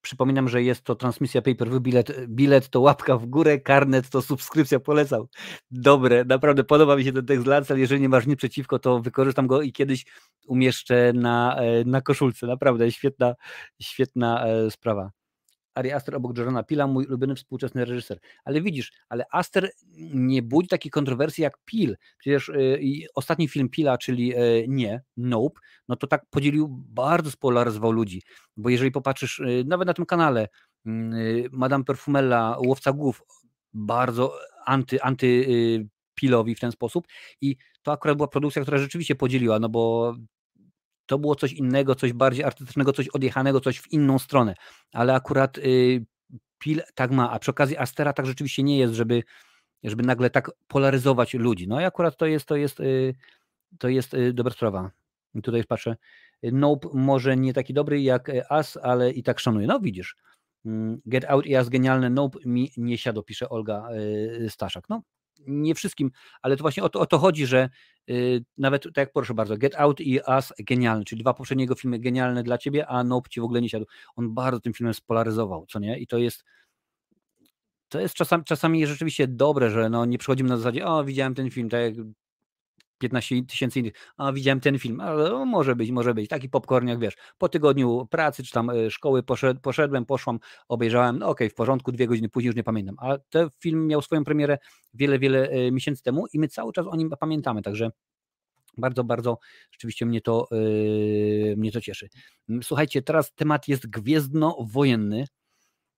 [0.00, 4.80] Przypominam, że jest to transmisja pay-per-view, bilet, bilet to łapka w górę, karnet to subskrypcja,
[4.80, 5.28] polecał.
[5.70, 9.46] Dobre, naprawdę podoba mi się ten tekst Lancel, jeżeli nie masz nic przeciwko, to wykorzystam
[9.46, 10.06] go i kiedyś
[10.46, 13.34] umieszczę na, na koszulce, naprawdę świetna,
[13.82, 15.10] świetna e, sprawa.
[15.74, 18.18] Ari Aster obok Jordana Pila, mój ulubiony współczesny reżyser.
[18.44, 19.70] Ale widzisz, ale Aster
[20.14, 21.96] nie budzi takiej kontrowersji jak Pil.
[22.18, 22.80] Przecież y,
[23.14, 28.22] ostatni film Pila, czyli y, Nie, Nope, no to tak podzielił, bardzo spolaryzował ludzi.
[28.56, 30.48] Bo jeżeli popatrzysz y, nawet na tym kanale,
[31.52, 33.22] Madame Perfumella, Łowca Głów,
[33.74, 35.44] bardzo anty, anty
[36.14, 37.06] Pilowi w ten sposób
[37.40, 40.14] i to akurat była produkcja, która rzeczywiście podzieliła, no bo
[41.06, 44.54] to było coś innego, coś bardziej artystycznego, coś odjechanego, coś w inną stronę.
[44.92, 46.04] Ale akurat y,
[46.58, 49.22] Pil tak ma, a przy okazji Astera tak rzeczywiście nie jest, żeby,
[49.84, 51.68] żeby nagle tak polaryzować ludzi.
[51.68, 53.14] No i akurat to jest, to jest, y,
[53.78, 54.90] to jest y, dobra sprawa.
[55.34, 55.96] I tutaj patrzę.
[56.42, 59.66] Nope może nie taki dobry jak As, ale i tak szanuję.
[59.66, 60.16] No widzisz.
[60.66, 63.88] Mm, Get Out i As genialne, Nope mi nie siadło, pisze Olga
[64.48, 64.88] Staszak.
[64.88, 65.02] No
[65.46, 66.10] nie wszystkim,
[66.42, 67.68] ale to właśnie o to, o to chodzi, że
[68.06, 71.74] yy, nawet tak jak proszę bardzo, Get Out i Us genialny, czyli dwa poprzednie jego
[71.74, 73.86] filmy genialne dla ciebie, a Nope ci w ogóle nie siadł.
[74.16, 75.98] On bardzo tym filmem spolaryzował, co nie?
[75.98, 76.44] I to jest
[77.88, 81.50] to jest czasami, czasami rzeczywiście dobre, że no nie przychodzimy na zasadzie, o widziałem ten
[81.50, 82.06] film, tak jak
[83.02, 86.88] 15 tysięcy innych, a widziałem ten film, ale no, może być, może być, taki popcorn
[86.88, 90.38] jak wiesz, po tygodniu pracy czy tam e, szkoły poszedł, poszedłem, poszłam,
[90.68, 93.86] obejrzałem, no okej, okay, w porządku, dwie godziny później już nie pamiętam, a ten film
[93.86, 94.58] miał swoją premierę
[94.94, 97.90] wiele, wiele e, miesięcy temu i my cały czas o nim pamiętamy, także
[98.76, 99.38] bardzo, bardzo
[99.70, 102.08] rzeczywiście mnie to, yy, mnie to cieszy.
[102.62, 105.24] Słuchajcie, teraz temat jest gwiezdnowojenny,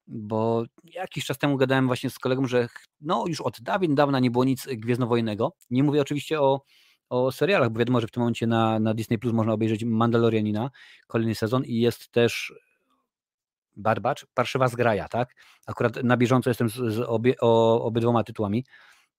[0.07, 2.69] bo jakiś czas temu gadałem właśnie z kolegą, że
[3.01, 5.53] no już od dawien dawna nie było nic gwiezdnowojennego.
[5.71, 6.63] Nie mówię oczywiście o
[7.09, 10.71] o serialach, bo wiadomo, że w tym momencie na, na Disney Plus można obejrzeć Mandalorianina,
[11.07, 12.55] kolejny sezon i jest też
[13.77, 15.35] Barbacz, Parszywa Zgraja, tak?
[15.67, 18.65] Akurat na bieżąco jestem z, z obie, o, obydwoma tytułami.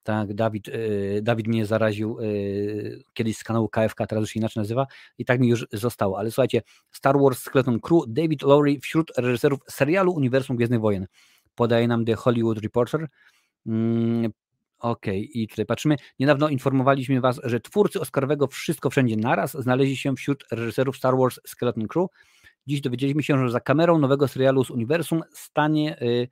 [0.03, 4.61] Tak, Dawid, yy, Dawid mnie zaraził yy, kiedyś z kanału KFK, teraz już się inaczej
[4.61, 6.19] nazywa i tak mi już zostało.
[6.19, 6.61] Ale słuchajcie,
[6.91, 11.07] Star Wars Skeleton Crew, David Lowry wśród reżyserów serialu Uniwersum Gwiezdnych Wojen.
[11.55, 13.07] Podaje nam The Hollywood Reporter.
[14.85, 15.41] Okej, okay.
[15.41, 15.95] i tutaj patrzymy.
[16.19, 21.39] Niedawno informowaliśmy Was, że twórcy Oscarowego Wszystko Wszędzie Naraz znaleźli się wśród reżyserów Star Wars
[21.45, 22.07] Skeleton Crew.
[22.67, 26.27] Dziś dowiedzieliśmy się, że za kamerą nowego serialu z uniwersum stanie y,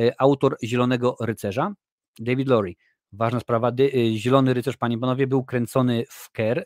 [0.00, 1.74] y, autor Zielonego Rycerza,
[2.18, 2.74] David Lowry.
[3.12, 6.64] Ważna sprawa, y, Zielony Rycerz, Panie i Panowie, był kręcony w Kerr,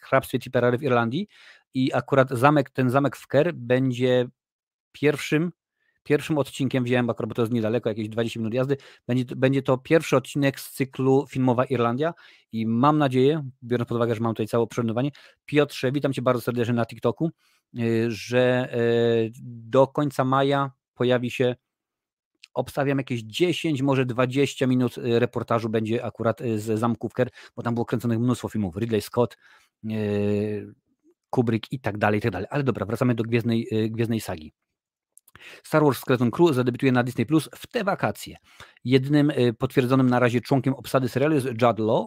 [0.00, 1.28] w hrabstwie Tipperary w Irlandii
[1.74, 4.28] i akurat zamek, ten zamek w Ker będzie
[4.92, 5.52] pierwszym
[6.02, 8.76] pierwszym odcinkiem, wziąłem akurat, bo to jest niedaleko, jakieś 20 minut jazdy,
[9.08, 12.14] będzie, będzie to pierwszy odcinek z cyklu Filmowa Irlandia
[12.52, 15.10] i mam nadzieję, biorąc pod uwagę, że mam tutaj całe przenowanie,
[15.46, 17.30] Piotrze, witam Cię bardzo serdecznie na TikToku,
[17.78, 21.56] y, że y, do końca maja pojawi się
[22.54, 27.74] obstawiam jakieś 10, może 20 minut y, reportażu będzie akurat z zamków Ker, bo tam
[27.74, 29.36] było kręconych mnóstwo filmów, Ridley Scott,
[31.30, 32.48] Kubrick i tak dalej, i tak dalej.
[32.50, 34.52] Ale dobra, wracamy do Gwiezdnej, Gwiezdnej Sagi.
[35.62, 38.36] Star Wars Skeleton Crew zadebiutuje na Disney Plus w te wakacje.
[38.84, 42.06] Jednym y, potwierdzonym na razie członkiem obsady serialu jest Judd Law,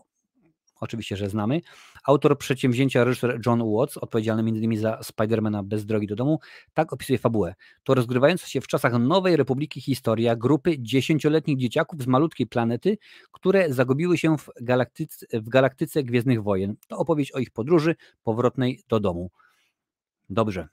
[0.84, 1.62] oczywiście, że znamy.
[2.04, 4.78] Autor przedsięwzięcia reżyser John Watts, odpowiedzialny m.in.
[4.78, 6.40] za Spidermana bez drogi do domu,
[6.74, 7.56] tak opisuje fabułę.
[7.84, 12.98] To rozgrywająca się w czasach Nowej Republiki historia grupy dziesięcioletnich dzieciaków z malutkiej planety,
[13.32, 16.76] które zagubiły się w galaktyce, w galaktyce Gwiezdnych Wojen.
[16.88, 19.32] To opowieść o ich podróży powrotnej do domu.
[20.30, 20.68] Dobrze,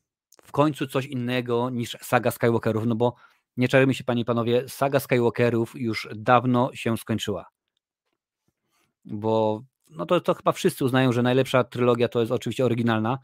[0.51, 3.14] w końcu coś innego niż saga Skywalkerów, no bo
[3.57, 7.46] nie czarujmy się, panie i panowie, saga Skywalkerów już dawno się skończyła.
[9.05, 13.18] Bo no to, to chyba wszyscy uznają, że najlepsza trylogia to jest oczywiście oryginalna,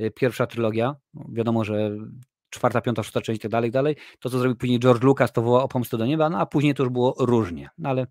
[0.00, 0.94] y, pierwsza trylogia.
[1.14, 1.90] No wiadomo, że
[2.50, 3.96] czwarta, piąta, szósta część i tak dalej, dalej.
[4.20, 6.74] To, co zrobił później George Lucas, to woła o pomstę do nieba, no a później
[6.74, 7.70] to już było różnie.
[7.78, 8.06] No ale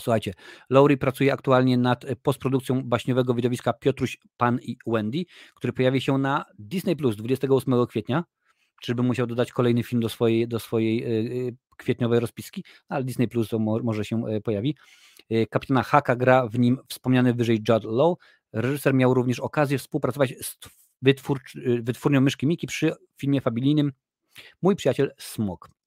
[0.00, 0.34] Słuchajcie,
[0.70, 5.24] Laurie pracuje aktualnie nad e, postprodukcją baśniowego widowiska Piotruś, Pan i Wendy,
[5.54, 8.24] który pojawi się na Disney Plus 28 kwietnia.
[8.82, 13.28] Czyżby musiał dodać kolejny film do swojej, do swojej e, kwietniowej rozpiski, no, ale Disney
[13.28, 14.76] Plus to może się e, pojawi.
[15.50, 18.14] Kapitana Haka gra w nim wspomniany wyżej Judd Law.
[18.52, 20.58] Reżyser miał również okazję współpracować z
[21.82, 23.92] wytwórnią myszki Miki przy filmie familijnym
[24.62, 25.79] Mój przyjaciel Smok.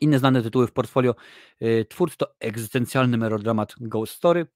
[0.00, 1.14] Inne znane tytuły w portfolio
[1.62, 4.46] y, twórcy to egzystencjalny melodramat Ghost Story,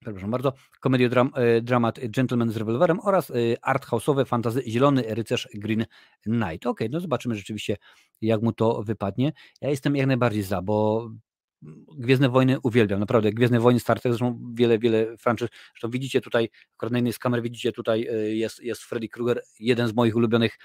[0.00, 5.86] przepraszam bardzo, komediodramat y, dramat Gentleman z rewolwerem oraz y, arthouse'owe fantazy Zielony Rycerz Green
[6.22, 6.66] Knight.
[6.66, 7.76] Ok, no zobaczymy rzeczywiście,
[8.20, 9.32] jak mu to wypadnie.
[9.60, 11.08] Ja jestem jak najbardziej za, bo
[11.98, 13.32] Gwiezdne Wojny uwielbiam, naprawdę.
[13.32, 15.48] Gwiezdne Wojny, Star Trek, zresztą wiele, wiele franczyz.
[15.72, 19.94] Zresztą widzicie tutaj, akurat na z kamer widzicie tutaj jest, jest Freddy Krueger, jeden z
[19.94, 20.58] moich ulubionych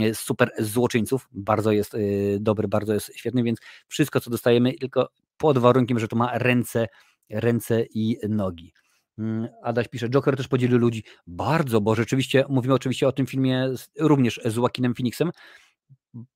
[0.00, 1.28] E, super złoczyńców.
[1.32, 1.98] Bardzo jest e,
[2.40, 6.86] dobry, bardzo jest świetny, więc wszystko, co dostajemy, tylko pod warunkiem, że to ma ręce,
[7.30, 8.72] ręce i nogi.
[9.18, 13.70] Mm, Adaś pisze, Joker też podzielił ludzi bardzo, bo rzeczywiście mówimy oczywiście o tym filmie
[13.98, 15.30] również z Joaquinem Phoenixem,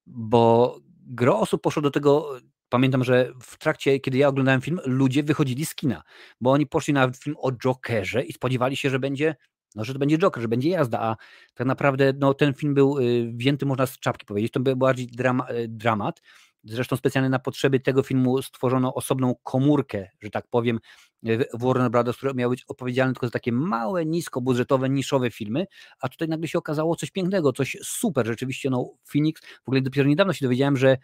[0.06, 2.38] bo gro osób poszło do tego,
[2.68, 6.02] pamiętam, że w trakcie, kiedy ja oglądałem film, ludzie wychodzili z kina,
[6.40, 9.36] bo oni poszli na film o Jokerze i spodziewali się, że będzie
[9.74, 11.16] no, że to będzie Joker, że będzie jazda, a
[11.54, 15.06] tak naprawdę no, ten film był y, wzięty, można z czapki powiedzieć, to był bardziej
[15.06, 16.20] drama, y, dramat,
[16.64, 20.80] zresztą specjalnie na potrzeby tego filmu stworzono osobną komórkę, że tak powiem,
[21.22, 25.66] w Warner Brothers, które miały być odpowiedzialne tylko za takie małe, niskobudżetowe, niszowe filmy,
[26.00, 30.08] a tutaj nagle się okazało coś pięknego, coś super, rzeczywiście, no Phoenix, w ogóle dopiero
[30.08, 30.96] niedawno się dowiedziałem, że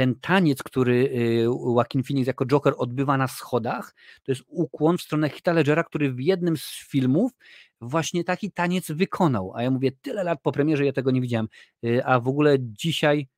[0.00, 1.44] ten taniec, który y,
[1.76, 6.12] Joaquin Phoenix jako Joker odbywa na schodach, to jest ukłon w stronę Hita Ledgera, który
[6.12, 7.32] w jednym z filmów
[7.80, 9.52] właśnie taki taniec wykonał.
[9.54, 11.48] A ja mówię, tyle lat po premierze ja tego nie widziałem.
[11.84, 13.28] Y, a w ogóle dzisiaj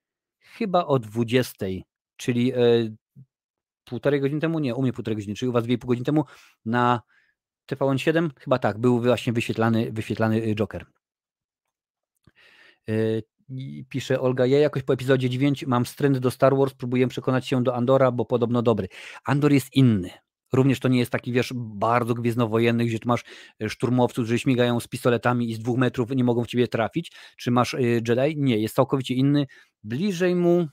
[0.40, 1.66] chyba o 20,
[2.16, 2.96] czyli y,
[3.84, 6.24] półtorej godziny temu, nie, u mnie półtorej godziny, czyli u was dwie pół godziny temu
[6.64, 7.02] na
[7.66, 10.86] TVN 7, chyba tak, był właśnie wyświetlany, wyświetlany Joker
[13.88, 17.62] pisze Olga, ja jakoś po epizodzie 9 mam stręt do Star Wars, próbuję przekonać się
[17.62, 18.88] do Andora, bo podobno dobry.
[19.24, 20.10] Andor jest inny.
[20.52, 23.24] Również to nie jest taki, wiesz, bardzo gwiezdnowojenny, gdzie tu masz
[23.62, 27.12] e, szturmowców, którzy śmigają z pistoletami i z dwóch metrów nie mogą w ciebie trafić.
[27.36, 28.36] Czy masz y, Jedi?
[28.36, 29.46] Nie, jest całkowicie inny.
[29.84, 30.66] Bliżej mu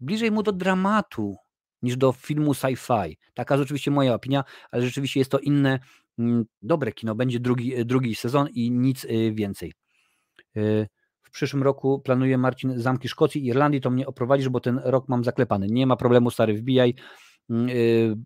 [0.00, 1.36] bliżej mu do dramatu
[1.82, 3.16] niż do filmu sci-fi.
[3.34, 5.78] Taka jest oczywiście moja opinia, ale rzeczywiście jest to inne,
[6.18, 7.14] mm, dobre kino.
[7.14, 9.72] Będzie drugi, drugi sezon i nic więcej.
[10.56, 10.88] Y,
[11.22, 15.08] w przyszłym roku planuje Marcin zamki Szkocji i Irlandii, to mnie oprowadzisz, bo ten rok
[15.08, 15.66] mam zaklepany.
[15.66, 16.94] Nie ma problemu, stary, wbijaj.
[17.50, 18.16] Mm, y,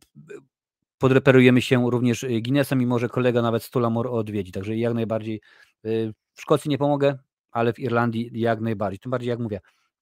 [0.98, 5.40] podreperujemy się również Guinnessem i może kolega nawet Stulamor odwiedzi, także jak najbardziej.
[5.86, 7.18] Y, w Szkocji nie pomogę,
[7.50, 8.98] ale w Irlandii jak najbardziej.
[8.98, 9.60] Tym bardziej, jak mówię,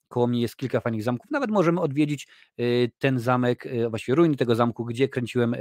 [0.08, 1.30] koło mnie jest kilka fajnych zamków.
[1.30, 2.28] Nawet możemy odwiedzić
[2.98, 5.54] ten zamek, właściwie ruiny tego zamku, gdzie kręciłem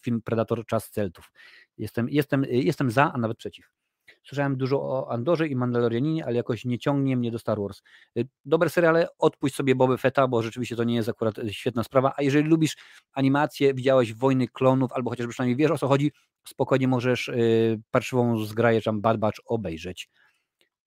[0.00, 1.32] film Predator Czas Celtów.
[1.78, 3.79] Jestem, jestem, jestem za, a nawet przeciw.
[4.24, 7.82] Słyszałem dużo o Andorze i Mandalorianinie, ale jakoś nie ciągnie mnie do Star Wars.
[8.18, 11.84] Y, dobre seriale, odpuść sobie Boby Fetta, bo rzeczywiście to nie jest akurat y, świetna
[11.84, 12.76] sprawa, a jeżeli lubisz
[13.12, 16.12] animację, widziałeś Wojny Klonów, albo chociażby przynajmniej wiesz o co chodzi,
[16.48, 20.08] spokojnie możesz yy, parszywą zgraję, tam Bad Batch obejrzeć.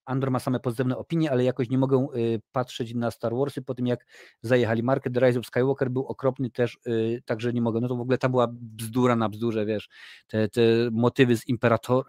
[0.05, 3.73] Andor ma same pozytywne opinie, ale jakoś nie mogę y, patrzeć na Star Warsy po
[3.73, 4.05] tym, jak
[4.41, 5.09] zajechali markę.
[5.11, 7.81] The Rise of Skywalker był okropny też, y, także nie mogę.
[7.81, 9.89] No to w ogóle tam była bzdura na bzdurze, wiesz,
[10.27, 10.61] te, te
[10.91, 12.03] motywy z Imperator,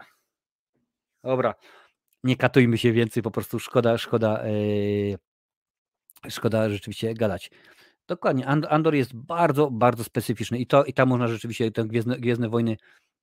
[1.25, 1.55] Dobra,
[2.25, 5.19] nie katujmy się więcej, po prostu szkoda, szkoda, yy,
[6.31, 7.51] szkoda rzeczywiście gadać.
[8.07, 12.49] Dokładnie, Andor jest bardzo, bardzo specyficzny i to i tam można rzeczywiście te Gwiezdne, Gwiezdne
[12.49, 12.77] Wojny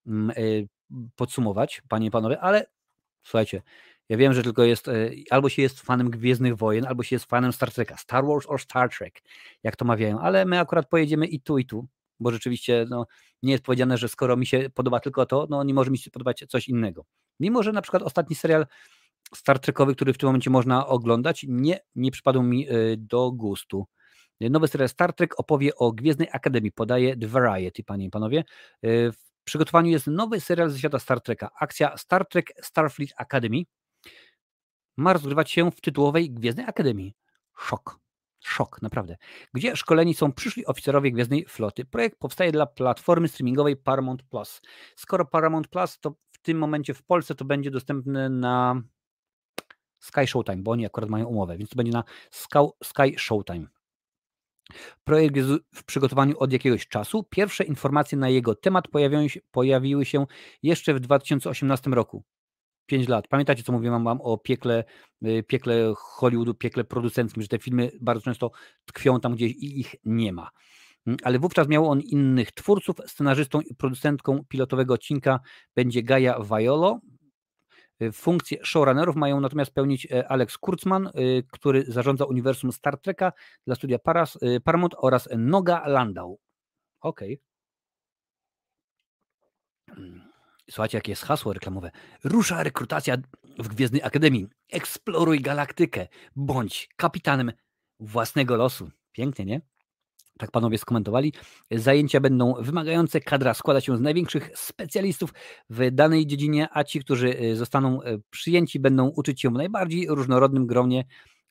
[0.06, 0.68] yy,
[1.16, 2.66] podsumować, panie i panowie, ale
[3.24, 3.62] słuchajcie,
[4.10, 7.26] ja wiem, że tylko jest, e, albo się jest fanem Gwiezdnych Wojen, albo się jest
[7.26, 9.22] fanem Star Treka, Star Wars or Star Trek,
[9.64, 11.88] jak to mawiają, ale my akurat pojedziemy i tu, i tu,
[12.20, 13.06] bo rzeczywiście no,
[13.43, 16.12] nie jest powiedziane, że skoro mi się podoba tylko to, no nie może mi się
[16.12, 17.06] podobać coś innego.
[17.41, 18.67] Mimo, że na przykład ostatni serial
[19.35, 23.87] Star Trekowy, który w tym momencie można oglądać, nie, nie przypadł mi e, do gustu.
[24.41, 28.39] Nowy serial Star Trek opowie o Gwiezdnej Akademii, podaje The Variety, panie i panowie.
[28.39, 33.63] E, w przygotowaniu jest nowy serial ze świata Star Treka, akcja Star Trek Starfleet Academy,
[34.97, 37.13] ma rozgrywać się w tytułowej Gwiezdnej Akademii.
[37.57, 37.99] Szok.
[38.43, 39.17] Szok, naprawdę.
[39.53, 41.85] Gdzie szkoleni są przyszli oficerowie Gwiezdnej Floty.
[41.85, 44.61] Projekt powstaje dla platformy streamingowej Paramount Plus.
[44.95, 48.81] Skoro Paramount Plus, to tym momencie w Polsce to będzie dostępne na
[49.99, 52.03] Sky Showtime, bo oni akurat mają umowę, więc to będzie na
[52.83, 53.67] Sky Showtime.
[55.03, 57.23] Projekt jest w przygotowaniu od jakiegoś czasu.
[57.23, 58.85] Pierwsze informacje na jego temat
[59.51, 60.25] pojawiły się
[60.63, 62.23] jeszcze w 2018 roku.
[62.85, 63.27] 5 lat.
[63.27, 64.83] Pamiętacie, co mówiłem wam o piekle,
[65.25, 68.51] y, piekle Hollywoodu, piekle producenckim, że te filmy bardzo często
[68.85, 70.49] tkwią tam gdzieś i ich nie ma.
[71.08, 72.95] Mm, ale wówczas miał on innych twórców.
[73.06, 75.39] Scenarzystą i producentką pilotowego odcinka
[75.76, 76.99] będzie Gaia Vaiolo.
[78.02, 83.32] Y, funkcję showrunnerów mają natomiast pełnić e, Alex Kurtzman, y, który zarządza uniwersum Star Treka
[83.66, 86.39] dla studia Paras, Paramount oraz Noga Landau.
[87.02, 87.41] Okej.
[89.88, 90.06] Okay.
[90.06, 90.32] Mm.
[90.72, 91.91] Słuchajcie, jakie jest hasło reklamowe.
[92.24, 93.18] Rusza rekrutacja
[93.60, 94.47] w Gwiezdnej Akademii.
[94.72, 96.08] Eksploruj galaktykę.
[96.36, 97.52] Bądź kapitanem
[97.99, 98.91] własnego losu.
[99.12, 99.62] Pięknie, nie?
[100.41, 101.33] Tak panowie skomentowali.
[101.71, 103.19] Zajęcia będą wymagające.
[103.19, 105.33] Kadra składa się z największych specjalistów
[105.69, 110.07] w danej dziedzinie, a ci, którzy y, zostaną y, przyjęci, będą uczyć się w najbardziej
[110.09, 111.05] różnorodnym gronie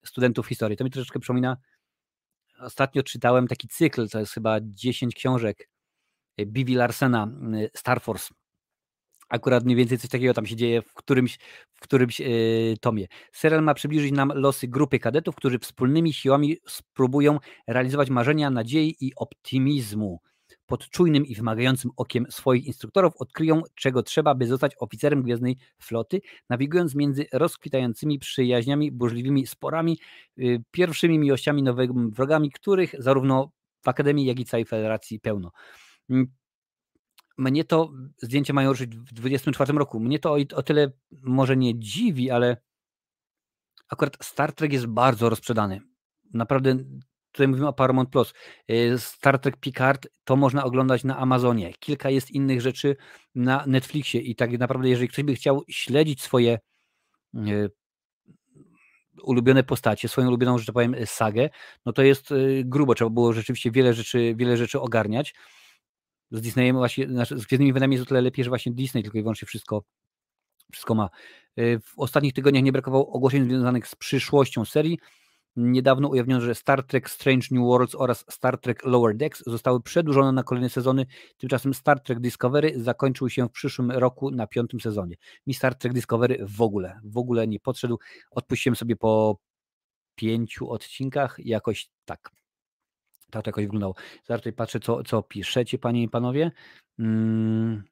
[0.04, 0.76] studentów historii.
[0.76, 1.56] To mi troszeczkę przypomina.
[2.58, 5.68] Ostatnio czytałem taki cykl, to jest chyba 10 książek
[6.40, 7.28] y, Bibi Larsena,
[7.74, 8.39] Star Force
[9.30, 11.38] akurat mniej więcej coś takiego tam się dzieje w którymś,
[11.74, 13.06] w którymś yy, tomie.
[13.32, 19.12] Serial ma przybliżyć nam losy grupy kadetów, którzy wspólnymi siłami spróbują realizować marzenia, nadziei i
[19.16, 20.20] optymizmu.
[20.66, 26.20] Pod czujnym i wymagającym okiem swoich instruktorów odkryją, czego trzeba, by zostać oficerem Gwiezdnej Floty,
[26.48, 29.98] nawigując między rozkwitającymi przyjaźniami, burzliwymi sporami,
[30.36, 33.50] yy, pierwszymi miłościami, nowymi wrogami, których zarówno
[33.82, 35.50] w Akademii, jak i całej Federacji pełno.
[37.40, 40.00] Mnie to zdjęcia mają ruszyć w 2024 roku.
[40.00, 40.90] Mnie to o, o tyle
[41.22, 42.56] może nie dziwi, ale
[43.88, 45.80] akurat Star Trek jest bardzo rozprzedany.
[46.34, 46.76] Naprawdę
[47.32, 48.34] tutaj mówimy o Paramount Plus.
[48.70, 51.72] Y, Star Trek Picard to można oglądać na Amazonie.
[51.74, 52.96] Kilka jest innych rzeczy
[53.34, 56.58] na Netflixie i tak naprawdę jeżeli ktoś by chciał śledzić swoje
[57.34, 57.70] y,
[59.22, 61.50] ulubione postacie, swoją ulubioną, że tak powiem, sagę,
[61.86, 62.94] no to jest y, grubo.
[62.94, 65.34] Trzeba było rzeczywiście wiele rzeczy, wiele rzeczy ogarniać
[66.30, 69.18] z Disneyem właśnie, znaczy z Gwiezdnymi Wojnami jest o tyle lepiej, że właśnie Disney tylko
[69.18, 69.84] i wyłącznie wszystko,
[70.72, 71.10] wszystko ma.
[71.58, 74.98] Y, w ostatnich tygodniach nie brakowało ogłoszeń związanych z przyszłością serii.
[75.56, 80.32] Niedawno ujawniono, że Star Trek Strange New Worlds oraz Star Trek Lower Decks zostały przedłużone
[80.32, 81.06] na kolejne sezony.
[81.36, 85.16] Tymczasem Star Trek Discovery zakończył się w przyszłym roku na piątym sezonie.
[85.46, 87.98] Mi Star Trek Discovery w ogóle, w ogóle nie podszedł.
[88.30, 89.38] Odpuściłem sobie po
[90.14, 92.30] pięciu odcinkach jakoś tak
[93.30, 93.94] tak jakoś wyglądało.
[94.26, 96.50] Zaraz tutaj patrzę, co, co piszecie, panie i panowie.
[96.96, 97.82] Hmm.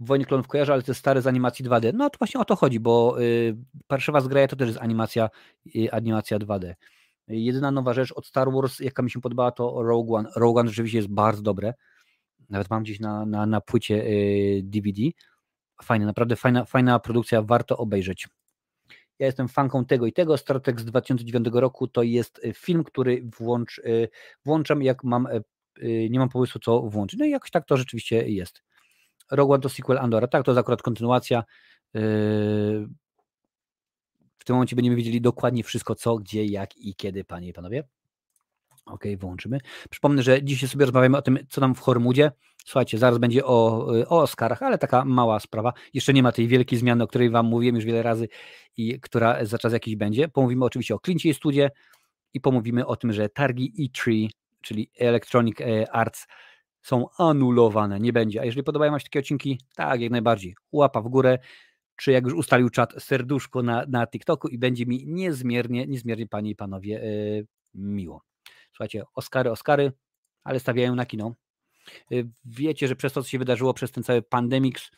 [0.00, 1.94] Wojny Klonów kojarzę, ale to jest stare z animacji 2D.
[1.94, 3.56] No to właśnie o to chodzi, bo y,
[3.86, 5.30] Parszywa zgraja to też jest animacja,
[5.76, 6.74] y, animacja 2D.
[7.28, 10.28] Jedyna nowa rzecz od Star Wars, jaka mi się podobała, to Rogue One.
[10.36, 11.74] Rogue One rzeczywiście jest bardzo dobre.
[12.50, 15.02] Nawet mam gdzieś na, na, na płycie y, DVD.
[15.82, 18.28] Fajne, naprawdę fajna, fajna produkcja, warto obejrzeć.
[19.18, 20.36] Ja jestem fanką tego i tego.
[20.36, 24.08] Star Trek z 2009 roku to jest y, film, który włącz, y,
[24.44, 27.20] włączam, jak mam, y, nie mam pomysłu, co włączyć.
[27.20, 28.62] No i jakoś tak to rzeczywiście jest.
[29.30, 30.28] Rogue One to sequel Andora.
[30.28, 31.44] Tak, to jest akurat kontynuacja.
[34.38, 37.84] W tym momencie będziemy wiedzieli dokładnie wszystko, co, gdzie, jak i kiedy, panie i panowie.
[38.88, 39.58] Ok, wyłączymy.
[39.90, 42.32] Przypomnę, że dzisiaj sobie rozmawiamy o tym, co nam w Hormudzie.
[42.64, 45.72] Słuchajcie, zaraz będzie o, o Oscarach, ale taka mała sprawa.
[45.94, 48.28] Jeszcze nie ma tej wielkiej zmiany, o której Wam mówiłem już wiele razy
[48.76, 50.28] i która za czas jakiś będzie.
[50.28, 51.70] Pomówimy oczywiście o Clincie Studzie
[52.34, 54.28] i pomówimy o tym, że targi E3,
[54.60, 56.26] czyli Electronic e, Arts,
[56.82, 58.00] są anulowane.
[58.00, 58.40] Nie będzie.
[58.40, 60.54] A jeżeli podobają Wam się takie odcinki, tak, jak najbardziej.
[60.72, 61.38] Łapa w górę,
[61.96, 66.50] czy jak już ustalił czat, serduszko na, na TikToku i będzie mi niezmiernie, niezmiernie Panie
[66.50, 68.22] i Panowie yy, miło.
[68.70, 69.92] Słuchajcie, Oscary, Oscary,
[70.44, 71.34] ale stawiają na kino.
[72.12, 74.90] Y, wiecie, że przez to, co się wydarzyło przez ten cały pandemiks,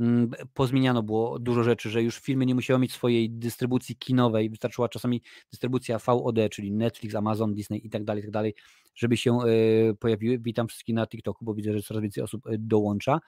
[0.00, 4.88] Mm, pozmieniano było dużo rzeczy, że już filmy nie musiały mieć swojej dystrybucji kinowej, wystarczyła
[4.88, 8.54] czasami dystrybucja VOD, czyli Netflix, Amazon, Disney i tak dalej, tak dalej,
[8.94, 10.38] żeby się e, pojawiły.
[10.38, 13.20] Witam wszystkich na TikToku, bo widzę, że coraz więcej osób e, dołącza.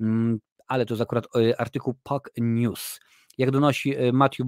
[0.00, 0.38] Mm,
[0.68, 1.26] ale to jest akurat
[1.58, 3.00] artykuł Puck News.
[3.38, 4.46] Jak donosi Matthew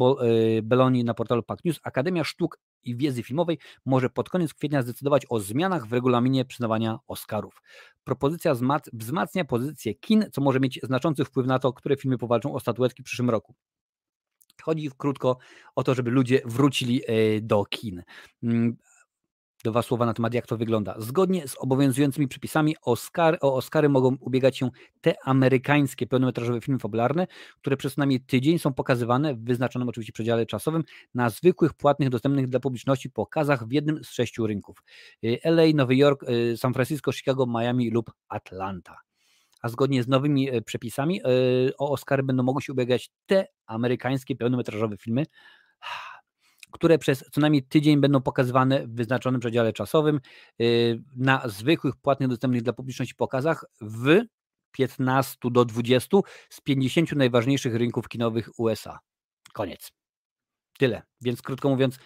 [0.63, 5.27] Belloni na portalu Puck News, Akademia Sztuk i Wiedzy Filmowej może pod koniec kwietnia zdecydować
[5.29, 7.63] o zmianach w regulaminie przyznawania Oscarów.
[8.05, 8.55] Propozycja
[8.93, 13.03] wzmacnia pozycję kin, co może mieć znaczący wpływ na to, które filmy powalczą o statuetki
[13.03, 13.55] w przyszłym roku.
[14.63, 15.39] Chodzi krótko
[15.75, 17.01] o to, żeby ludzie wrócili
[17.43, 18.03] do kin.
[19.65, 20.95] Dwa słowa na temat, jak to wygląda.
[20.99, 27.27] Zgodnie z obowiązującymi przepisami Oscar, o Oscary mogą ubiegać się te amerykańskie pełnometrażowe filmy fabularne,
[27.61, 30.85] które przez co najmniej tydzień są pokazywane w wyznaczonym oczywiście przedziale czasowym
[31.15, 34.83] na zwykłych, płatnych, dostępnych dla publiczności pokazach w jednym z sześciu rynków.
[35.25, 38.97] Y, LA, Nowy Jork, y, San Francisco, Chicago, Miami lub Atlanta.
[39.63, 41.21] A zgodnie z nowymi y, przepisami
[41.79, 45.27] o Oscary będą mogły się ubiegać te amerykańskie pełnometrażowe filmy,
[46.71, 50.21] które przez co najmniej tydzień będą pokazywane w wyznaczonym przedziale czasowym
[50.61, 54.21] y, na zwykłych, płatnych, dostępnych dla publiczności pokazach w
[54.73, 56.19] 15 do 20
[56.51, 58.99] z 50 najważniejszych rynków kinowych USA.
[59.53, 59.93] Koniec.
[60.79, 61.03] Tyle.
[61.21, 61.99] Więc krótko mówiąc,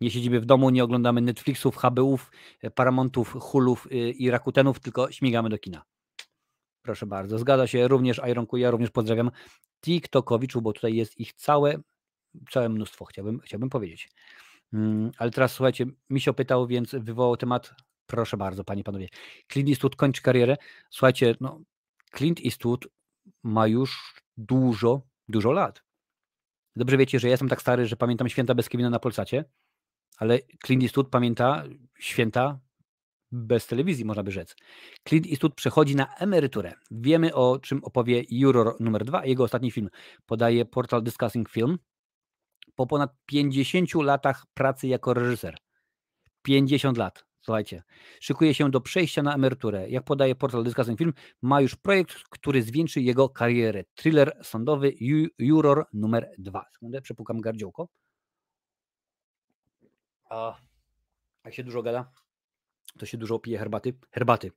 [0.00, 2.30] nie siedzimy w domu, nie oglądamy Netflixów, HBUów,
[2.74, 5.82] Paramountów, Hulów y, i Rakutenów, tylko śmigamy do kina.
[6.82, 7.38] Proszę bardzo.
[7.38, 9.30] Zgadza się również Ironku, ja również pozdrawiam
[9.84, 11.78] TikTokowiczów, bo tutaj jest ich całe
[12.50, 14.10] całe mnóstwo, chciałbym, chciałbym powiedzieć.
[14.72, 17.74] Mm, ale teraz słuchajcie, Misio pytał, więc wywołał temat.
[18.06, 19.08] Proszę bardzo, panie panowie.
[19.52, 20.56] Clint Eastwood kończy karierę.
[20.90, 21.60] Słuchajcie, no,
[22.16, 22.88] Clint Eastwood
[23.42, 25.82] ma już dużo, dużo lat.
[26.76, 29.44] Dobrze wiecie, że ja jestem tak stary, że pamiętam święta bez Kevina na Polsacie,
[30.16, 31.64] ale Clint Eastwood pamięta
[31.98, 32.60] święta
[33.32, 34.56] bez telewizji, można by rzec.
[35.08, 36.72] Clint Eastwood przechodzi na emeryturę.
[36.90, 39.90] Wiemy o czym opowie Juror numer 2, jego ostatni film.
[40.26, 41.78] Podaje portal Discussing Film
[42.78, 45.58] po ponad 50 latach pracy jako reżyser.
[46.42, 47.82] 50 lat, słuchajcie.
[48.20, 49.90] Szykuje się do przejścia na emeryturę.
[49.90, 51.12] Jak podaje portal Discussing Film,
[51.42, 53.84] ma już projekt, który zwieńczy jego karierę.
[53.94, 54.92] Thriller sądowy
[55.38, 56.64] Juror numer 2.
[56.72, 57.88] Sekundę, przepukam gardziołko.
[60.30, 60.56] A
[61.44, 62.12] jak się dużo gada,
[62.98, 63.94] to się dużo pije herbaty.
[64.10, 64.52] Herbaty.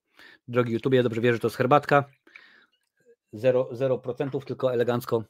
[0.47, 2.03] Drogi YouTube, ja dobrze wierzę, że to jest herbatka.
[3.33, 5.23] 0%, 0% tylko elegancko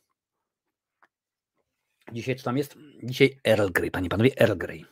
[2.11, 2.77] Dzisiaj co tam jest?
[3.03, 4.85] Dzisiaj Earl Grey, panie panowie, Earl Grey.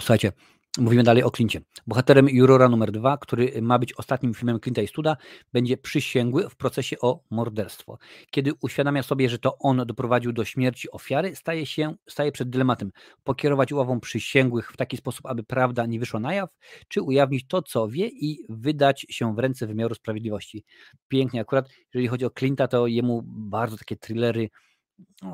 [0.00, 0.32] Słuchajcie,
[0.78, 1.60] mówimy dalej o Clincie.
[1.86, 5.16] Bohaterem Jurora numer dwa, który ma być ostatnim filmem Clint'a Eastwooda,
[5.52, 7.98] będzie przysięgły w procesie o morderstwo.
[8.30, 12.90] Kiedy uświadamia sobie, że to on doprowadził do śmierci ofiary, staje się staje przed dylematem
[13.24, 16.50] pokierować uławą przysięgłych w taki sposób, aby prawda nie wyszła na jaw,
[16.88, 20.64] czy ujawnić to, co wie i wydać się w ręce wymiaru sprawiedliwości.
[21.08, 24.50] Pięknie, akurat jeżeli chodzi o Clint'a, to jemu bardzo takie thrillery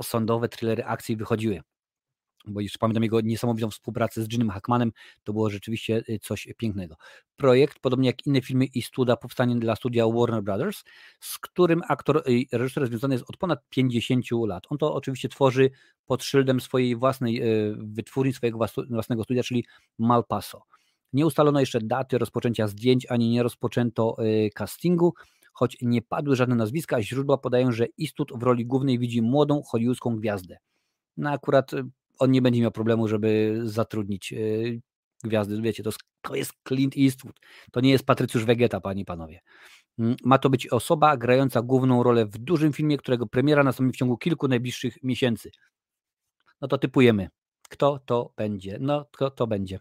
[0.03, 1.63] sądowe thrillery akcji wychodziły.
[2.47, 4.93] Bo jeszcze pamiętam jego niesamowitą współpracę z Jimem Hackmanem,
[5.25, 6.97] to było rzeczywiście y, coś pięknego.
[7.37, 10.85] Projekt, podobnie jak inne filmy i studia, powstanie dla studia Warner Brothers,
[11.21, 14.67] z którym aktor i reżyser związany jest od ponad 50 lat.
[14.71, 15.71] On to oczywiście tworzy
[16.07, 18.59] pod szyldem swojej własnej y, wytwórni, swojego
[18.91, 19.65] własnego studia, czyli
[19.99, 20.63] Malpaso.
[21.13, 25.15] Nie ustalono jeszcze daty rozpoczęcia zdjęć, ani nie rozpoczęto y, castingu,
[25.61, 30.17] Choć nie padły żadne nazwiska, źródła podają, że Istut w roli głównej widzi młodą hollywoodzką
[30.17, 30.57] gwiazdę.
[31.17, 31.85] No akurat y,
[32.19, 34.81] on nie będzie miał problemu, żeby zatrudnić y,
[35.25, 35.63] gwiazdy.
[35.63, 35.91] Wiecie, to,
[36.23, 37.41] to jest Clint Eastwood.
[37.73, 39.41] To nie jest Patrycjusz Wegeta, panie i panowie.
[39.99, 43.97] Mm, ma to być osoba grająca główną rolę w dużym filmie, którego premiera nastąpi w
[43.97, 45.51] ciągu kilku najbliższych miesięcy.
[46.61, 47.29] No to typujemy.
[47.69, 48.79] Kto to będzie?
[48.81, 49.81] No, kto to będzie?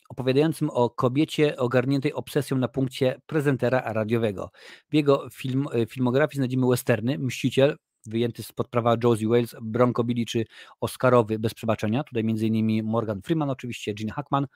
[0.10, 4.52] opowiadającym o kobiecie ogarniętej obsesją na punkcie prezentera radiowego.
[4.90, 10.26] W jego film, y, filmografii znajdziemy westerny Mściciel, wyjęty spod prawa Josie Wales, Bronco Billy
[10.26, 10.46] czy
[10.82, 12.04] Oscarowy bez przebaczenia.
[12.04, 12.86] Tutaj m.in.
[12.86, 14.48] Morgan Freeman, oczywiście Gene Hackman.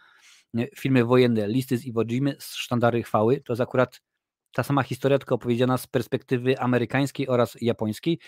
[0.58, 3.42] Y, filmy wojenne Listy z Iwo Jimy, Sztandary Chwały.
[3.42, 4.02] To jest akurat
[4.54, 8.20] ta sama historia, tylko opowiedziana z perspektywy amerykańskiej oraz japońskiej,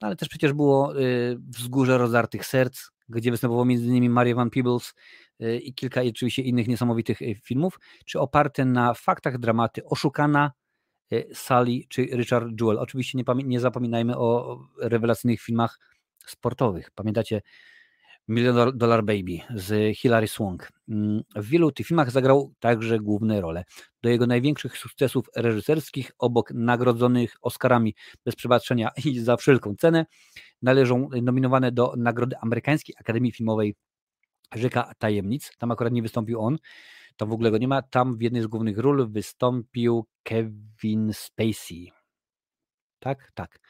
[0.00, 4.10] no, ale też przecież było y, Wzgórze Rozartych Serc, gdzie występował m.in.
[4.10, 4.94] Maria Van Peebles
[5.42, 10.52] y, i kilka oczywiście innych niesamowitych y, filmów, czy oparte na faktach dramaty Oszukana,
[11.32, 12.78] Sally czy Richard Jewell.
[12.78, 15.78] Oczywiście nie, nie zapominajmy o rewelacyjnych filmach
[16.26, 16.90] sportowych.
[16.90, 17.42] Pamiętacie
[18.28, 20.68] Million Dollar Baby z Hilary Swank.
[20.88, 23.64] Mm, w wielu tych filmach zagrał także główne role.
[24.02, 27.94] Do jego największych sukcesów reżyserskich, obok nagrodzonych Oscarami
[28.24, 30.06] bez przebaczenia i za wszelką cenę,
[30.62, 33.74] należą nominowane do Nagrody Amerykańskiej Akademii Filmowej
[34.54, 35.50] Rzeka Tajemnic.
[35.58, 36.58] Tam akurat nie wystąpił on,
[37.16, 37.82] tam w ogóle go nie ma.
[37.82, 41.92] Tam w jednej z głównych ról wystąpił Kevin Spacey.
[42.98, 43.32] Tak?
[43.34, 43.60] Tak.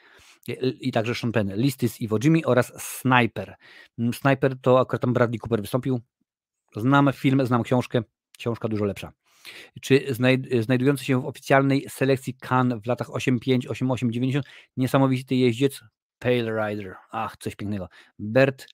[0.47, 3.55] I, także Sean Penn, Listy z Iwo Jimmy oraz Sniper.
[3.99, 6.01] Mm, Sniper to akurat tam Bradley Cooper wystąpił.
[6.75, 8.01] Znam film, znam książkę,
[8.37, 9.11] książka dużo lepsza.
[9.81, 10.05] Czy
[10.61, 14.45] znajdujący się w oficjalnej selekcji Cannes w latach 85, 88, 90
[14.77, 15.81] niesamowity jeździec
[16.19, 16.95] Pale Rider.
[17.11, 17.89] Ach, coś pięknego.
[18.19, 18.67] Bert,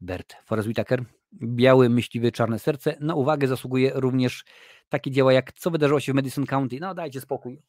[0.00, 1.04] Bert, Forrest Whitaker,
[1.42, 2.96] Biały Myśliwy Czarne Serce.
[3.00, 4.44] Na uwagę zasługuje również
[4.88, 6.78] takie dzieła jak Co wydarzyło się w Madison County.
[6.80, 7.62] No dajcie spokój.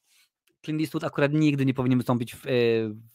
[0.66, 2.50] Clint Eastwood akurat nigdy nie powinien wystąpić w, e,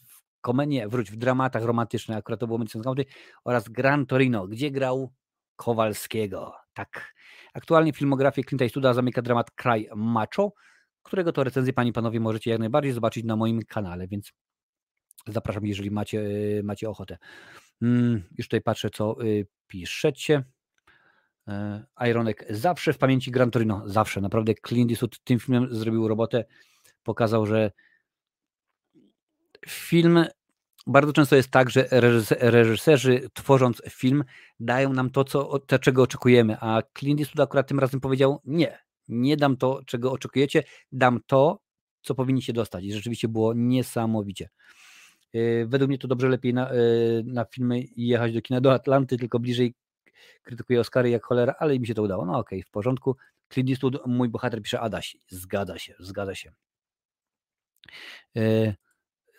[0.07, 3.05] w komenie, wróć w dramatach romantycznych, akurat to było Madison County
[3.45, 5.13] oraz Gran Torino, gdzie grał
[5.57, 6.55] Kowalskiego.
[6.75, 7.15] Tak.
[7.55, 10.53] Aktualnie filmografię Clint Eastwooda zamyka dramat Kraj Macho,
[11.03, 14.33] którego to recenzję Pani Panowie możecie jak najbardziej zobaczyć na moim kanale, więc
[15.27, 16.21] zapraszam, jeżeli macie,
[16.59, 17.19] e, macie ochotę.
[17.83, 20.45] Mm, już tutaj patrzę, co y, piszecie.
[21.49, 24.21] E, Ironek zawsze w pamięci Gran Torino, zawsze.
[24.21, 26.45] Naprawdę Clint Eastwood tym filmem zrobił robotę.
[27.03, 27.71] Pokazał, że
[29.69, 30.25] film
[30.87, 31.87] bardzo często jest tak, że
[32.41, 34.25] reżyserzy tworząc film
[34.61, 38.79] dają nam to, co, to, czego oczekujemy, a Clint Eastwood akurat tym razem powiedział nie,
[39.09, 40.63] nie dam to, czego oczekujecie,
[40.93, 41.61] dam to,
[42.03, 42.85] co powinniście dostać.
[42.85, 44.49] I rzeczywiście było niesamowicie.
[45.35, 46.75] E, według mnie to dobrze lepiej na, e,
[47.25, 49.75] na filmy jechać do kina do Atlanty, tylko bliżej
[50.43, 52.27] krytykuje Oscary jak cholera, ale mi się to udało.
[52.27, 53.17] No okej, okay, w porządku.
[53.53, 55.17] Clint Eastwood, mój bohater pisze Adaś.
[55.29, 56.53] Zgadza się, zgadza się.
[58.37, 58.75] E,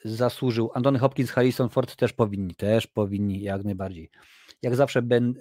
[0.05, 0.71] zasłużył.
[0.73, 4.09] Antony Hopkins, Harrison Ford też powinni, też powinni, jak najbardziej.
[4.61, 5.33] Jak zawsze ben,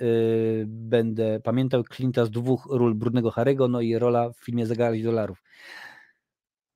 [0.67, 5.43] będę pamiętał Clint'a z dwóch ról Brudnego Harego, no i rola w filmie Zegarek dolarów.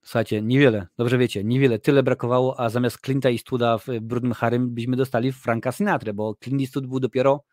[0.03, 4.75] Słuchajcie, niewiele, dobrze wiecie, niewiele, tyle brakowało, a zamiast Clint'a i Studa w Brudnym Harym
[4.75, 7.45] byśmy dostali Franka Sinatra, bo Clint Eastwood był dopiero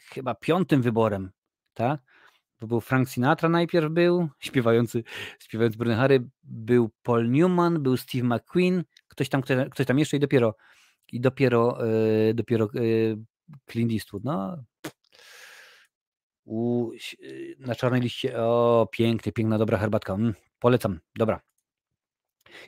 [0.00, 1.30] chyba piątym wyborem,
[1.74, 2.00] tak?
[2.60, 5.02] Bo był Frank Sinatra najpierw był, śpiewający,
[5.38, 10.20] śpiewający Brudny Harry, był Paul Newman, był Steve McQueen, ktoś tam, ktoś, tam jeszcze i
[10.20, 10.54] dopiero
[11.12, 11.78] i dopiero,
[12.26, 13.18] yy, dopiero yy,
[13.70, 14.64] Clint Eastwood, no
[16.44, 16.90] u,
[17.58, 21.49] na czarnej liście, o piękny, piękna, dobra herbatka, mm, Polecam, dobra.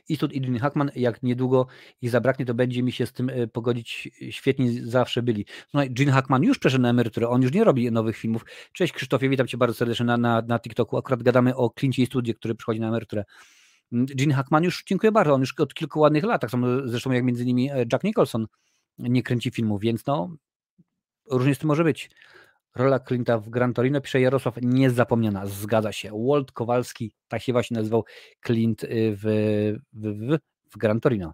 [0.09, 1.67] Eastwood i Dean Hackman, jak niedługo
[2.01, 4.09] ich zabraknie, to będzie mi się z tym e, pogodzić.
[4.29, 5.45] Świetni zawsze byli.
[5.73, 8.45] No, Gene Hackman już przeszedł na emeryturę, on już nie robi nowych filmów.
[8.73, 10.97] Cześć Krzysztofie, witam Cię bardzo serdecznie na, na, na TikToku.
[10.97, 13.23] Akurat gadamy o Clincie Eastwoodzie, który przychodzi na emeryturę.
[13.93, 17.11] Mm, Gene Hackman już, dziękuję bardzo, on już od kilku ładnych lat, tak samo zresztą
[17.11, 18.47] jak między innymi e, Jack Nicholson
[18.97, 20.35] nie kręci filmów, więc no
[21.31, 22.09] różnie z tym może być.
[22.75, 26.25] Rola Clint'a w Gran Torino, pisze Jarosław, niezapomniana, zgadza się.
[26.27, 28.05] Walt Kowalski, tak się właśnie nazywał
[28.45, 29.23] Clint y, w,
[29.93, 30.37] w, w,
[30.71, 31.33] w Gran Torino.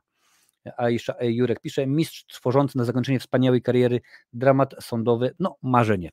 [0.77, 4.01] A jeszcze Jurek pisze, mistrz tworzący na zakończenie wspaniałej kariery,
[4.33, 6.11] dramat sądowy, no marzenie.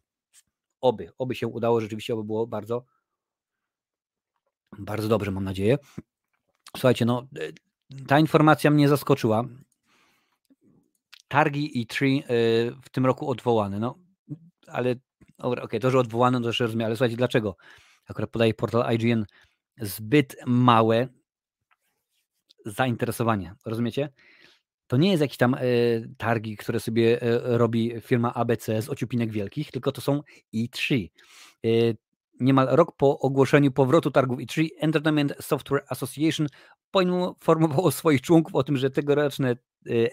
[0.80, 2.84] Oby, oby się udało, rzeczywiście oby było bardzo,
[4.78, 5.78] bardzo dobrze, mam nadzieję.
[6.76, 7.52] Słuchajcie, no y,
[8.06, 9.44] ta informacja mnie zaskoczyła.
[11.28, 12.24] Targi i Tree
[12.82, 13.98] w tym roku odwołane, no
[14.66, 14.94] ale
[15.38, 17.56] okej, okay, to, że odwołano, to jeszcze rozumiem, ale słuchajcie, dlaczego?
[18.08, 19.24] Akurat podaje portal IGN
[19.80, 21.08] zbyt małe
[22.64, 24.08] zainteresowanie, rozumiecie?
[24.86, 29.30] To nie jest jakieś tam y, targi, które sobie y, robi firma ABC z ociupinek
[29.30, 30.20] wielkich, tylko to są
[30.54, 31.08] E3.
[31.66, 31.96] Y,
[32.40, 36.46] niemal rok po ogłoszeniu powrotu targów E3, Entertainment Software Association
[36.90, 39.56] poinformowało swoich członków o tym, że tegoroczne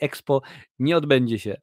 [0.02, 0.42] Expo
[0.80, 1.62] nie odbędzie się.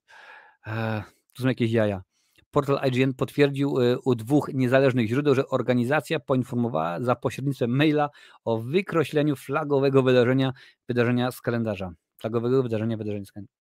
[1.35, 2.03] To są jakieś jaja.
[2.51, 8.11] Portal IGN potwierdził y, u dwóch niezależnych źródeł, że organizacja poinformowała za pośrednictwem maila
[8.45, 10.53] o wykreśleniu flagowego wydarzenia,
[10.89, 11.93] wydarzenia z kalendarza.
[12.19, 13.61] Flagowego wydarzenia, wydarzenia z kalendarza.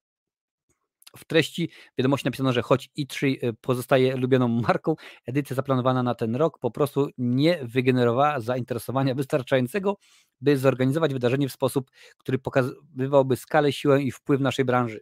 [1.18, 4.95] W treści wiadomości napisano, że choć E3 y, pozostaje lubioną marką,
[5.26, 9.98] edycja zaplanowana na ten rok po prostu nie wygenerowała zainteresowania wystarczającego,
[10.41, 14.99] by zorganizować wydarzenie w sposób, który pokazywałby skalę, siłę i wpływ naszej branży.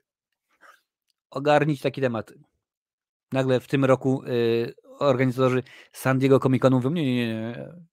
[1.29, 2.33] Ogarnić taki temat
[3.31, 7.25] nagle w tym roku y, organizatorzy San Diego Comic Conu mówią, nie, nie,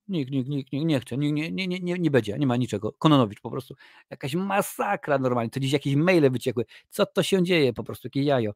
[0.09, 2.93] nie, nikt, nikt, nikt, nie chce, nie, nie, nie, nie, nie będzie, nie ma niczego.
[2.93, 3.75] Kononowicz po prostu,
[4.11, 8.23] jakaś masakra normalnie, to dziś jakieś maile wyciekły, co to się dzieje, po prostu jakie
[8.23, 8.53] jajo.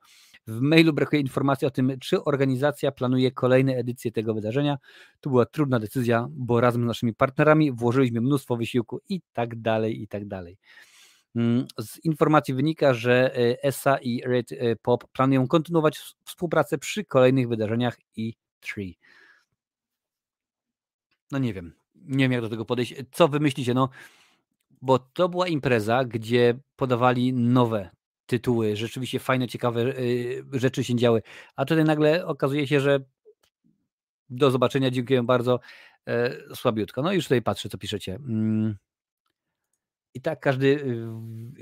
[0.46, 4.78] W mailu brakuje informacji o tym, czy organizacja planuje kolejne edycje tego wydarzenia.
[5.20, 10.02] To była trudna decyzja, bo razem z naszymi partnerami włożyliśmy mnóstwo wysiłku i tak dalej,
[10.02, 10.58] i tak dalej.
[11.38, 17.04] Mm, z informacji wynika, że e, ESA i Red e, Pop planują kontynuować współpracę przy
[17.04, 18.94] kolejnych wydarzeniach E3.
[21.30, 22.94] No nie wiem, nie wiem jak do tego podejść.
[23.12, 23.74] Co wy myślicie?
[23.74, 23.88] No,
[24.82, 27.90] bo to była impreza, gdzie podawali nowe
[28.26, 31.22] tytuły, rzeczywiście fajne, ciekawe y, rzeczy się działy,
[31.56, 33.00] a tutaj nagle okazuje się, że
[34.30, 35.60] do zobaczenia, dziękuję bardzo,
[36.06, 37.02] e, słabiutko.
[37.02, 38.18] No już tutaj patrzę, co piszecie.
[40.18, 40.66] I tak każdy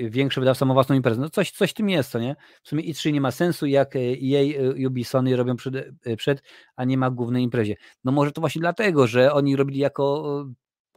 [0.00, 1.20] y, większy wydawca ma własną imprezę.
[1.20, 2.36] No coś, coś tym jest, co nie?
[2.62, 5.74] W sumie i 3 nie ma sensu, jak e, jej y, Ubisoft robią przed,
[6.16, 6.42] przed,
[6.76, 7.76] a nie ma głównej imprezie.
[8.04, 10.44] No może to właśnie dlatego, że oni robili jako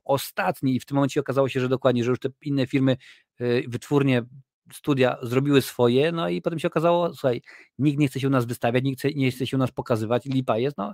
[0.05, 2.97] ostatni i w tym momencie okazało się, że dokładnie, że już te inne firmy,
[3.67, 4.23] wytwórnie
[4.73, 7.41] studia zrobiły swoje, no i potem się okazało, słuchaj,
[7.79, 10.57] nikt nie chce się u nas wystawiać, nikt nie chce się u nas pokazywać, lipa
[10.57, 10.93] jest, no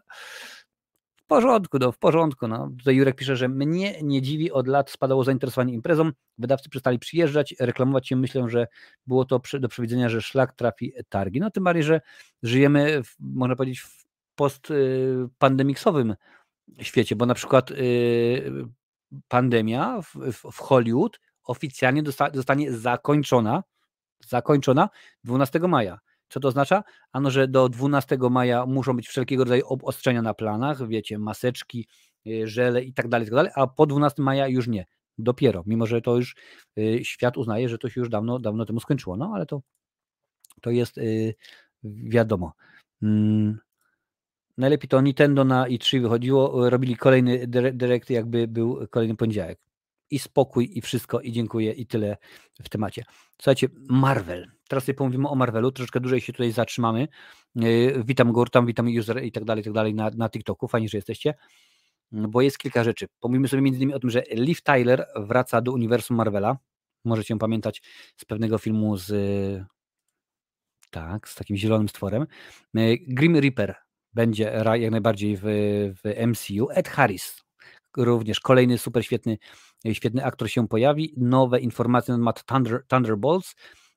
[1.26, 2.72] w porządku, no w porządku, no.
[2.78, 7.56] Tutaj Jurek pisze, że mnie nie dziwi, od lat spadało zainteresowanie imprezą, wydawcy przestali przyjeżdżać,
[7.60, 8.68] reklamować się, myślę, że
[9.08, 12.02] było to do przewidzenia, że szlak trafi targi, no tym bardziej, że
[12.44, 16.16] żyjemy, w, można powiedzieć, w postpandemiksowym
[16.82, 18.52] świecie, bo na przykład y,
[19.28, 22.04] pandemia w, w Hollywood oficjalnie
[22.34, 23.64] zostanie zakończona,
[24.28, 24.90] zakończona
[25.24, 26.00] 12 maja.
[26.36, 26.84] Co to oznacza?
[27.12, 31.88] Ano, że do 12 maja muszą być wszelkiego rodzaju obostrzenia na planach, wiecie, maseczki,
[32.28, 34.86] y, żele i tak dalej, tak dalej, a po 12 maja już nie.
[35.18, 36.36] Dopiero, mimo że to już
[36.80, 39.18] y, świat uznaje, że to się już dawno, dawno temu skończyło.
[39.18, 39.62] No ale to,
[40.62, 41.36] to jest y,
[41.84, 42.54] wiadomo.
[43.02, 43.60] Mm,
[44.58, 49.60] najlepiej to Nintendo na i3 wychodziło, robili kolejny direct, jakby był kolejny poniedziałek
[50.12, 52.18] i spokój i wszystko i dziękuję i tyle
[52.64, 53.04] w temacie.
[53.38, 54.55] Słuchajcie, Marvel.
[54.68, 57.08] Teraz sobie pomówimy o Marvelu, troszeczkę dłużej się tutaj zatrzymamy.
[57.56, 60.90] Yy, witam Gurtam, witam user i tak dalej, i tak dalej na, na TikToku, fajnie,
[60.90, 61.34] że jesteście,
[62.12, 63.08] bo jest kilka rzeczy.
[63.20, 66.58] Pomówimy sobie między innymi o tym, że Liv Tyler wraca do uniwersum Marvela.
[67.06, 67.82] Możecie ją pamiętać
[68.18, 69.12] z pewnego filmu z
[70.90, 72.26] tak, z takim zielonym stworem.
[72.74, 73.76] Yy, Grim Reaper
[74.14, 74.44] będzie
[74.74, 75.44] jak najbardziej w,
[76.04, 76.70] w MCU.
[76.70, 77.44] Ed Harris,
[77.98, 79.38] również kolejny super świetny
[79.94, 83.56] świetny aktor się pojawi, nowe informacje na temat Thunder, Thunderbolts,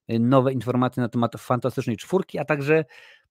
[0.08, 2.84] nowe informacje na temat Fantastycznej Czwórki, a także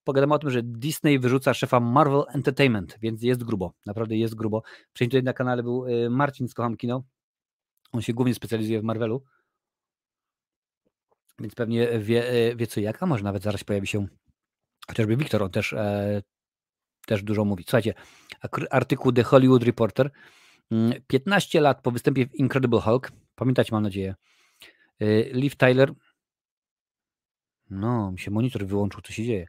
[0.03, 4.61] pogadamy o tym, że Disney wyrzuca szefa Marvel Entertainment, więc jest grubo, naprawdę jest grubo.
[4.89, 7.03] Wcześniej tutaj na kanale był y, Marcin z Kocham Kino,
[7.91, 9.23] on się głównie specjalizuje w Marvelu,
[11.39, 14.07] więc pewnie wie, y, wie co jak, a może nawet zaraz pojawi się
[14.87, 16.21] chociażby Wiktor, on też, e,
[17.05, 17.63] też dużo mówi.
[17.63, 17.93] Słuchajcie,
[18.69, 20.11] artykuł The Hollywood Reporter
[21.07, 24.15] 15 mm, lat po występie w Incredible Hulk, pamiętacie mam nadzieję,
[25.01, 25.93] y, Liv Tyler,
[27.69, 29.47] no, mi się monitor wyłączył, co się dzieje.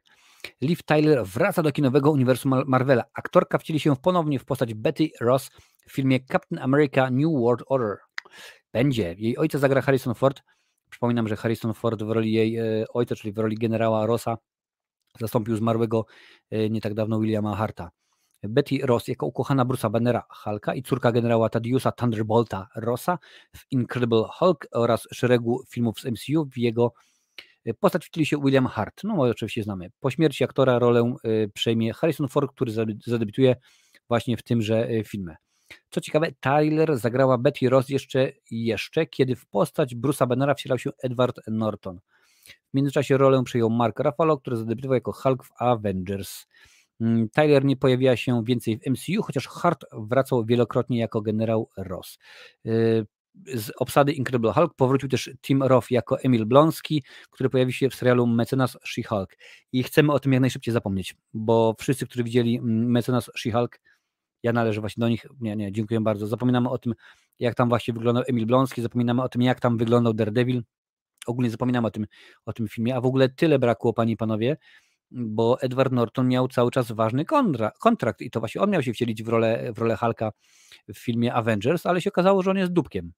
[0.61, 3.03] Liv Tyler wraca do kinowego uniwersum Marvela.
[3.13, 5.49] Aktorka wcieli się ponownie w postać Betty Ross
[5.87, 7.97] w filmie Captain America New World Order.
[8.73, 9.15] Będzie.
[9.17, 10.41] Jej ojca zagra Harrison Ford.
[10.89, 14.37] Przypominam, że Harrison Ford w roli jej e, ojca, czyli w roli generała Rossa,
[15.19, 16.05] zastąpił zmarłego
[16.51, 17.89] e, nie tak dawno Williama Harta.
[18.43, 23.17] Betty Ross jako ukochana Bruce'a Bannera Hulka i córka generała Tadiusa Thunderbolta Rossa
[23.55, 26.93] w Incredible Hulk oraz szeregu filmów z MCU w jego
[27.79, 29.89] postać wcieli się William Hart, no oczywiście znamy.
[29.99, 32.71] Po śmierci aktora rolę e, przejmie Harrison Ford, który
[33.05, 33.55] zadebiutuje
[34.07, 35.35] właśnie w tymże e, filmie.
[35.89, 40.89] Co ciekawe, Tyler zagrała Betty Ross jeszcze, jeszcze kiedy w postać Bruce'a Bannera wcielał się
[41.03, 41.99] Edward Norton.
[42.45, 46.45] W międzyczasie rolę przejął Mark Ruffalo, który zadebiutował jako Hulk w Avengers.
[47.01, 52.19] Mm, Tyler nie pojawiła się więcej w MCU, chociaż Hart wracał wielokrotnie jako generał Ross.
[53.47, 57.95] Z obsady Incredible Hulk powrócił też Tim Roth jako Emil Blonski, który pojawi się w
[57.95, 59.27] serialu Mecenas She-Hulk.
[59.71, 63.79] I chcemy o tym jak najszybciej zapomnieć, bo wszyscy, którzy widzieli mm, Mecenas She-Hulk,
[64.43, 65.25] ja należę właśnie do nich.
[65.41, 66.27] Nie, nie, dziękuję bardzo.
[66.27, 66.93] Zapominamy o tym,
[67.39, 70.63] jak tam właśnie wyglądał Emil Blonski, zapominamy o tym, jak tam wyglądał Daredevil.
[71.27, 72.05] Ogólnie zapominamy o tym,
[72.45, 74.57] o tym filmie, a w ogóle tyle brakło, panie i panowie,
[75.11, 78.93] bo Edward Norton miał cały czas ważny kontra, kontrakt i to właśnie on miał się
[78.93, 80.31] wcielić w rolę, w rolę Hulka
[80.87, 83.11] w filmie Avengers, ale się okazało, że on jest dupkiem,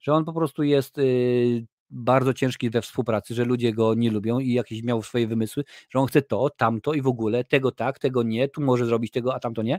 [0.00, 4.38] że on po prostu jest y, bardzo ciężki we współpracy, że ludzie go nie lubią
[4.38, 7.98] i jakieś miał swoje wymysły, że on chce to, tamto i w ogóle tego tak,
[7.98, 9.78] tego nie, tu może zrobić tego, a tamto nie.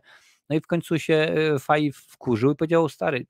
[0.50, 3.26] No i w końcu się y, Faj wkurzył i powiedział, stary,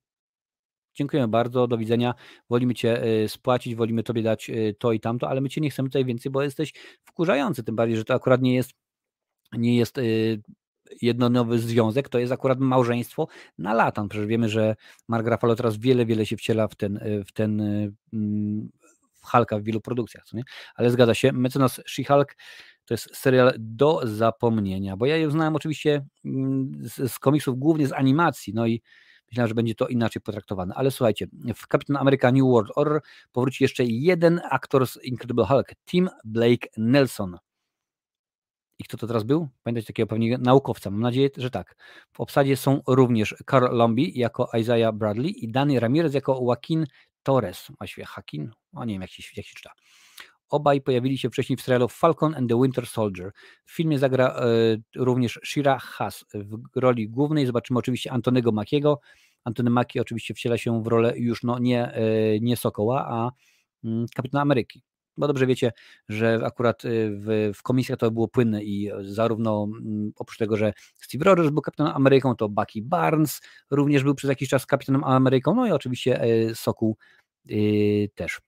[0.94, 2.14] dziękujemy bardzo, do widzenia,
[2.50, 5.70] wolimy Cię y, spłacić, wolimy Tobie dać y, to i tamto, ale my Cię nie
[5.70, 6.74] chcemy tutaj więcej, bo jesteś
[7.06, 8.72] wkurzający, tym bardziej, że to akurat nie jest,
[9.54, 10.42] nie jest y,
[11.02, 14.06] jednonowy związek, to jest akurat małżeństwo na lata.
[14.10, 14.76] Przecież wiemy, że
[15.08, 17.62] Mark teraz wiele, wiele się wciela w ten, w ten
[19.22, 20.44] w Hulka w wielu produkcjach, co nie?
[20.76, 22.26] ale zgadza się, Mecenas She-Hulk
[22.86, 27.88] to jest serial do zapomnienia, bo ja ją znałem oczywiście mm, z, z komiksów, głównie
[27.88, 28.82] z animacji, no i
[29.32, 30.76] Myślałem, że będzie to inaczej potraktowane.
[30.76, 33.02] Ale słuchajcie, w Captain America New World Order
[33.32, 37.38] powróci jeszcze jeden aktor z Incredible Hulk, Tim Blake Nelson.
[38.80, 39.50] I kto to teraz był?
[39.64, 40.90] Pamiętacie takiego pewnie naukowca.
[40.90, 41.76] Mam nadzieję, że tak.
[42.12, 46.86] W obsadzie są również Carl Lombi jako Isaiah Bradley i Danny Ramirez jako Joaquin
[47.24, 47.68] Torres.
[47.78, 48.52] Właściwie Hakin?
[48.74, 49.72] O nie wiem, jak się, jak się czyta.
[50.50, 53.32] Obaj pojawili się wcześniej w serialu Falcon and the Winter Soldier.
[53.66, 54.44] W filmie zagra e,
[54.96, 57.46] również Shira Haas w roli głównej.
[57.46, 59.00] Zobaczymy oczywiście Antonego Makiego.
[59.44, 63.32] Antony Maki oczywiście wciela się w rolę już no, nie, e, nie Sokoła, a
[63.84, 64.84] mm, Kapitana Ameryki.
[65.18, 65.72] Bo dobrze wiecie,
[66.10, 70.74] że akurat e, w, w komisjach to było płynne i zarówno mm, oprócz tego, że
[70.96, 75.56] Steve Rogers był kapitanem Ameryką, to Bucky Barnes również był przez jakiś czas kapitanem Ameryką,
[75.56, 76.22] no i oczywiście
[76.56, 76.98] Sokół
[78.16, 78.42] też.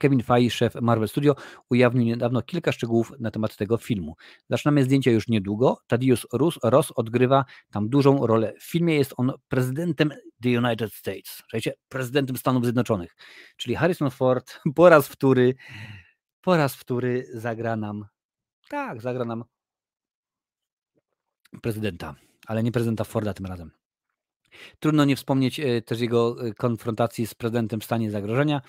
[0.00, 1.34] Kevin Feige, szef Marvel Studio,
[1.70, 4.16] ujawnił niedawno kilka szczegółów na temat tego filmu.
[4.50, 5.78] Zaczynamy zdjęcia już niedługo.
[5.86, 6.26] Tadius
[6.62, 8.52] Ross odgrywa tam dużą rolę.
[8.60, 10.10] W filmie jest on prezydentem
[10.42, 13.16] The United States, słuchajcie, prezydentem Stanów Zjednoczonych.
[13.56, 15.54] Czyli Harrison Ford po raz wtóry,
[16.40, 18.04] po raz wtóry zagra nam,
[18.68, 19.44] tak, zagra nam
[21.62, 22.14] prezydenta,
[22.46, 23.79] ale nie prezydenta Forda tym razem.
[24.78, 28.62] Trudno nie wspomnieć e, też jego e, konfrontacji z prezydentem w stanie zagrożenia.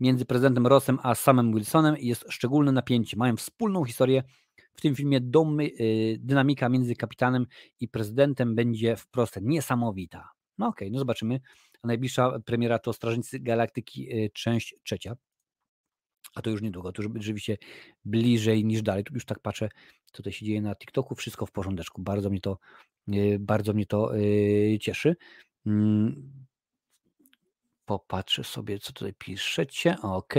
[0.00, 3.16] Między prezydentem Rossem a samym Wilsonem jest szczególne napięcie.
[3.16, 4.22] Mają wspólną historię.
[4.74, 5.68] W tym filmie domy, e,
[6.18, 7.46] dynamika między kapitanem
[7.80, 10.30] i prezydentem będzie wprost niesamowita.
[10.58, 11.40] No okej, okay, no zobaczymy.
[11.82, 15.16] A najbliższa premiera to Strażnicy Galaktyki, część trzecia.
[16.34, 17.58] A to już niedługo, to już rzeczywiście
[18.04, 19.04] bliżej niż dalej.
[19.04, 19.68] Tu już tak patrzę,
[20.06, 21.14] co tutaj się dzieje na TikToku.
[21.14, 22.02] Wszystko w porządeczku.
[22.02, 22.58] Bardzo mnie to
[23.38, 25.16] bardzo mnie to y, cieszy.
[25.66, 26.44] Mm.
[27.84, 29.96] Popatrzę sobie, co tutaj piszecie.
[30.02, 30.34] Ok.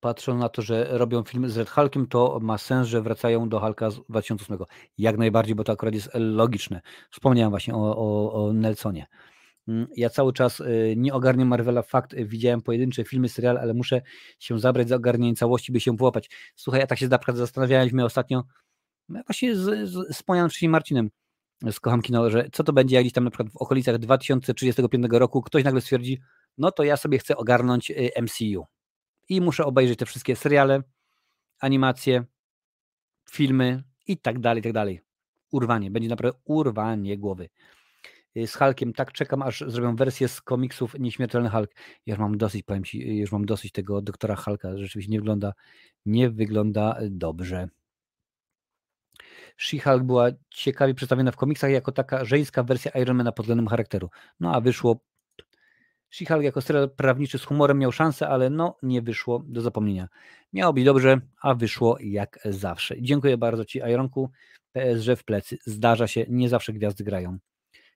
[0.00, 3.60] Patrzą na to, że robią film z Red Hulkiem, to ma sens, że wracają do
[3.60, 4.58] Hulka z 2008.
[4.98, 6.80] Jak najbardziej, bo to akurat jest logiczne.
[7.10, 9.06] Wspomniałem właśnie o, o, o Nelsonie.
[9.68, 11.82] Mm, ja cały czas y, nie ogarniam Marvela.
[11.82, 14.02] Fakt, widziałem pojedyncze filmy, serial, ale muszę
[14.38, 16.30] się zabrać za ogarnianie całości, by się połapać.
[16.56, 18.44] Słuchaj, ja tak się zastanawiałem mnie ostatnio,
[19.08, 21.10] właśnie z, z, wspomnianym wcześniej Marcinem
[21.70, 25.06] z Kocham Kino, że co to będzie, jak gdzieś tam na przykład w okolicach 2035
[25.10, 26.20] roku ktoś nagle stwierdzi,
[26.58, 28.66] no to ja sobie chcę ogarnąć y, MCU
[29.28, 30.82] i muszę obejrzeć te wszystkie seriale,
[31.60, 32.24] animacje,
[33.30, 35.00] filmy i tak dalej, i tak dalej.
[35.50, 37.48] Urwanie, będzie naprawdę urwanie głowy.
[38.36, 41.70] Y, z Hulkiem tak czekam, aż zrobią wersję z komiksów Nieśmiertelny Hulk.
[42.06, 45.52] Ja już mam dosyć, powiem Ci, już mam dosyć tego doktora Hulka, rzeczywiście nie wygląda,
[46.06, 47.68] nie wygląda dobrze.
[49.58, 54.10] She-Hulk była ciekawie przedstawiona w komiksach jako taka żeńska wersja Ironmana pod względem charakteru.
[54.40, 55.00] No a wyszło
[56.10, 60.08] She-Hulk jako serial prawniczy z humorem miał szansę, ale no nie wyszło do zapomnienia.
[60.52, 62.94] Miało być dobrze, a wyszło jak zawsze.
[63.02, 64.30] Dziękuję bardzo Ci, Ironku.
[64.72, 65.58] PSG w plecy.
[65.66, 67.38] Zdarza się, nie zawsze gwiazdy grają.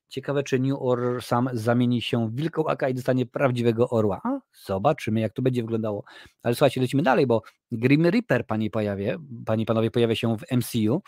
[0.09, 4.21] Ciekawe, czy New Order sam zamieni się w wilkołaka i dostanie prawdziwego orła.
[4.25, 6.05] A, zobaczymy, jak to będzie wyglądało.
[6.43, 11.03] Ale słuchajcie, lecimy dalej, bo Grim Reaper, panie, pojawia, panie panowie, pojawia się w MCU.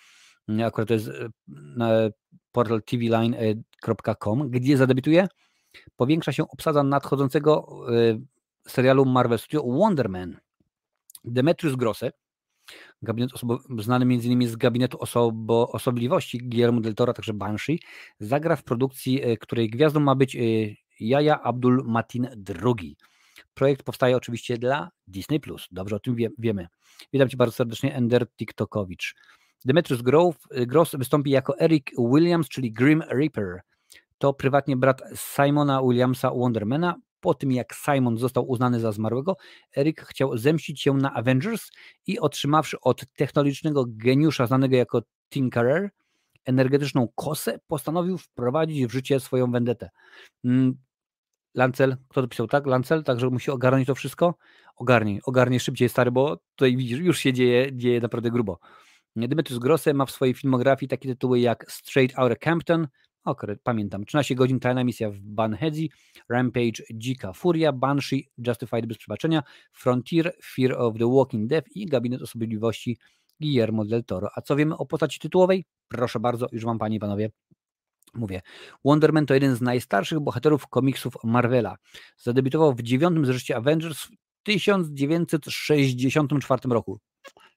[0.48, 2.10] Akurat to jest e,
[2.52, 5.26] portal tvline.com, gdzie zadebiutuje.
[5.96, 8.18] Powiększa się obsada nadchodzącego e,
[8.68, 10.36] serialu Marvel Studio Wonderman.
[11.24, 12.12] Demetrius Grosse,
[13.02, 13.30] gabinet
[13.78, 14.48] znany m.in.
[14.48, 17.80] z gabinetu osobo, osobliwości Guillermo del Toro, także Banshee,
[18.20, 20.36] zagra w produkcji, e, której gwiazdą ma być
[21.00, 22.28] Jaja Abdul Matin
[22.64, 22.96] II.
[23.54, 25.40] Projekt powstaje oczywiście dla Disney+.
[25.70, 26.68] Dobrze o tym wie, wiemy.
[27.12, 29.14] Witam Cię bardzo serdecznie, Ender TikTokowicz.
[29.64, 30.02] Demetrius
[30.66, 33.60] Gross wystąpi jako Eric Williams, czyli Grim Reaper.
[34.18, 36.94] To prywatnie brat Simona Williamsa Wondermana.
[37.20, 39.36] Po tym jak Simon został uznany za zmarłego,
[39.76, 41.70] Eric chciał zemścić się na Avengers
[42.06, 45.90] i otrzymawszy od technologicznego geniusza znanego jako Tinkerer
[46.44, 49.90] energetyczną kosę, postanowił wprowadzić w życie swoją vendetę.
[50.44, 50.74] Mm,
[51.54, 52.66] Lancel, kto to pisał, tak?
[52.66, 54.34] Lancel, także musi ogarnąć to wszystko?
[54.76, 58.58] Ogarnij, ogarnij szybciej, stary, bo tutaj widzisz, już się dzieje, dzieje naprawdę grubo.
[59.16, 62.88] Demetrius Grosse ma w swojej filmografii takie tytuły jak Straight Outta Campton,
[63.24, 65.90] okres, pamiętam, 13 godzin tajna misja w Banhedzi,
[66.28, 69.42] Rampage, Dzika Furia, Banshee, Justified bez przebaczenia,
[69.72, 72.98] Frontier, Fear of the Walking Dead i Gabinet Osobliwości
[73.40, 74.28] Guillermo del Toro.
[74.34, 75.64] A co wiemy o postaci tytułowej?
[75.88, 77.30] Proszę bardzo, już wam panie i panowie
[78.14, 78.42] mówię.
[78.84, 81.76] Wonderman to jeden z najstarszych bohaterów komiksów Marvela.
[82.16, 84.10] Zadebiutował w dziewiątym zresztą Avengers w
[84.42, 87.00] 1964 roku.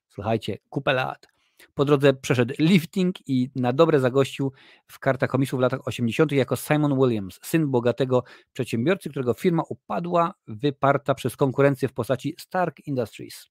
[0.08, 1.37] Słuchajcie, kupę lat.
[1.74, 4.52] Po drodze przeszedł lifting i na dobre zagościł
[4.86, 6.32] w kartach komisów w latach 80.
[6.32, 12.86] jako Simon Williams, syn bogatego przedsiębiorcy, którego firma upadła, wyparta przez konkurencję w postaci Stark
[12.86, 13.46] Industries.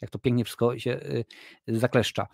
[0.00, 1.24] Jak to pięknie wszystko się y,
[1.68, 2.26] zakleszcza.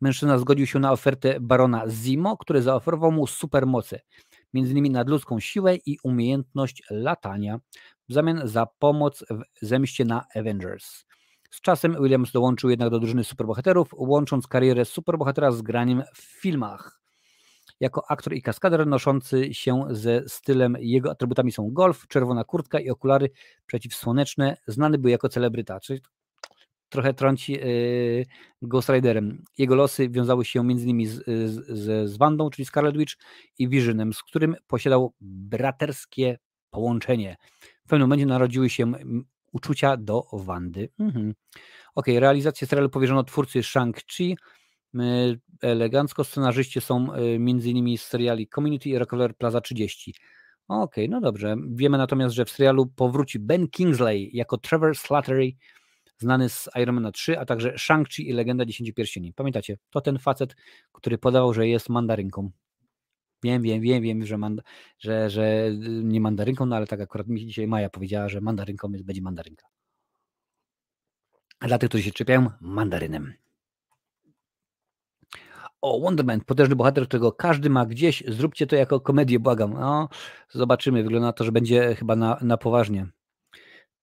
[0.00, 4.00] Mężczyzna zgodził się na ofertę barona Zimo, który zaoferował mu supermoce,
[4.54, 7.60] innymi nadludzką siłę i umiejętność latania
[8.08, 9.24] w zamian za pomoc
[9.62, 11.04] w zemście na Avengers.
[11.54, 17.00] Z czasem Williams dołączył jednak do drużyny superbohaterów, łącząc karierę superbohatera z graniem w filmach.
[17.80, 20.76] jako aktor i kaskader noszący się ze stylem.
[20.80, 23.30] Jego atrybutami są golf, czerwona kurtka i okulary
[23.66, 24.56] przeciwsłoneczne.
[24.66, 26.00] Znany był jako celebryta, czyli
[26.88, 28.24] trochę trąci yy,
[28.62, 29.44] Ghost Riderem.
[29.58, 31.06] Jego losy wiązały się m.in.
[31.08, 31.24] Z,
[31.68, 33.14] z, z Wandą, czyli Scarlet Witch
[33.58, 36.38] i Visionem, z którym posiadał braterskie
[36.70, 37.36] połączenie.
[37.84, 38.92] W pewnym momencie narodziły się
[39.54, 40.88] uczucia do Wandy.
[40.98, 41.34] Mhm.
[41.94, 44.36] Ok, realizację serialu powierzono twórcy Shang-Chi.
[45.62, 47.98] Elegancko scenarzyści są y, m.in.
[47.98, 50.14] z seriali Community i Rockefeller Plaza 30.
[50.68, 51.56] Ok, no dobrze.
[51.70, 55.52] Wiemy natomiast, że w serialu powróci Ben Kingsley jako Trevor Slattery,
[56.18, 59.32] znany z Iron Man 3, a także Shang-Chi i Legenda Dziesięciu Pierścieni.
[59.32, 60.56] Pamiętacie, to ten facet,
[60.92, 62.50] który podawał, że jest mandarynką.
[63.44, 64.38] Wiem, wiem, wiem, wiem, że,
[64.98, 65.70] że, że
[66.02, 69.66] nie mandarynką, no ale tak akurat mi dzisiaj Maja powiedziała, że mandarynką jest, będzie mandarynka.
[71.60, 73.34] A dla tych, którzy się czepiają, mandarynem.
[75.80, 78.24] O, Wonderman, potężny bohater, którego każdy ma gdzieś.
[78.28, 79.74] Zróbcie to jako komedię, błagam.
[79.74, 80.08] No,
[80.50, 81.02] zobaczymy.
[81.02, 83.06] Wygląda na to, że będzie chyba na, na poważnie.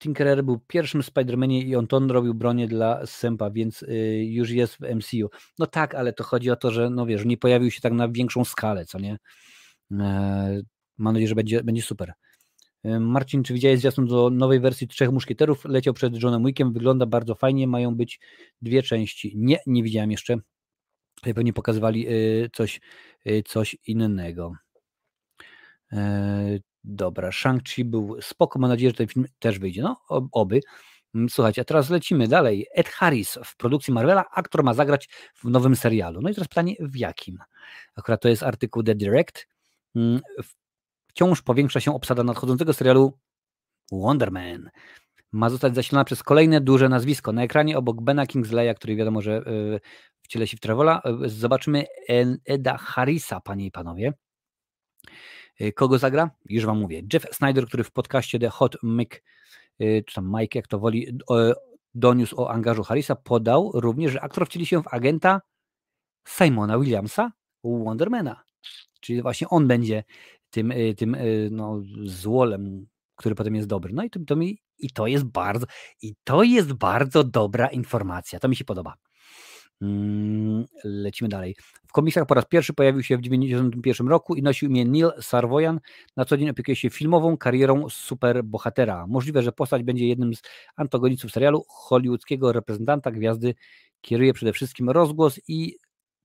[0.02, 4.76] Tinkerer był pierwszym Spider-Manie i on to robił bronię dla Sempa, więc y, już jest
[4.76, 5.30] w MCU.
[5.60, 8.10] No tak, ale to chodzi o to, że no wiesz, nie pojawił się tak na
[8.10, 9.18] większą skalę, co nie?
[9.91, 10.61] E,
[10.98, 12.14] mam nadzieję, że będzie, będzie super.
[12.84, 15.65] E, Marcin, czy widziałeś zwiastun do nowej wersji Trzech Muszkieterów?
[15.65, 18.19] Leciał przed Johnem Wickiem, wygląda bardzo fajnie, mają być
[18.61, 19.34] dwie części.
[19.36, 20.38] Nie, nie widziałem jeszcze.
[21.36, 22.82] Pewnie pokazywali y, coś,
[23.28, 24.53] y, coś innego.
[26.86, 29.82] E, dobra, Shang-Chi był spoko, mam nadzieję, że ten film też wyjdzie.
[29.82, 30.02] No,
[30.32, 30.60] oby.
[31.16, 32.68] Mm, słuchajcie, a teraz lecimy dalej.
[32.76, 36.22] Ed Harris w produkcji Marvela, aktor ma zagrać w nowym serialu.
[36.22, 37.38] No i teraz pytanie, w jakim?
[37.95, 39.48] Akurat to jest artykuł The Direct.
[39.95, 40.22] Mm,
[41.10, 43.18] wciąż powiększa się obsada nadchodzącego serialu
[43.91, 44.70] Wonderman.
[45.32, 47.32] Ma zostać zasilona przez kolejne duże nazwisko.
[47.32, 49.80] Na ekranie obok Bena Kingsleya, który wiadomo, że y,
[50.22, 51.86] wciele się w Trevola, y, zobaczymy
[52.45, 54.14] Eda Harrisa, panie i panowie.
[55.61, 56.30] Y, kogo zagra?
[56.49, 57.02] Już wam mówię.
[57.14, 59.10] Jeff Snyder, który w podcaście The Hot Mic,
[59.80, 61.19] czy tam Mike, jak to woli,
[61.95, 65.41] doniósł o angażu Harrisa, podał również, że aktor wcieli się w agenta
[66.28, 67.32] Simona Williamsa,
[67.64, 68.44] Wondermana.
[68.99, 70.03] Czyli właśnie on będzie
[70.49, 71.18] tym, tym
[71.52, 73.94] no, złolem, który potem jest dobry.
[73.94, 75.65] No i to, to mi, i to jest bardzo,
[76.02, 78.40] i to jest bardzo dobra informacja.
[78.40, 78.95] To mi się podoba.
[79.82, 81.56] Mm, lecimy dalej.
[81.88, 85.80] W komiksach po raz pierwszy pojawił się w 1991 roku i nosił imię Neil Sarwoyan.
[86.18, 89.08] Na co dzień opiekuje się filmową karierą superbohatera.
[89.08, 90.41] Możliwe, że postać będzie jednym z
[90.76, 93.56] antagonistów serialu hollywoodzkiego reprezentanta gwiazdy.
[94.02, 95.78] Kieruje przede wszystkim rozgłos i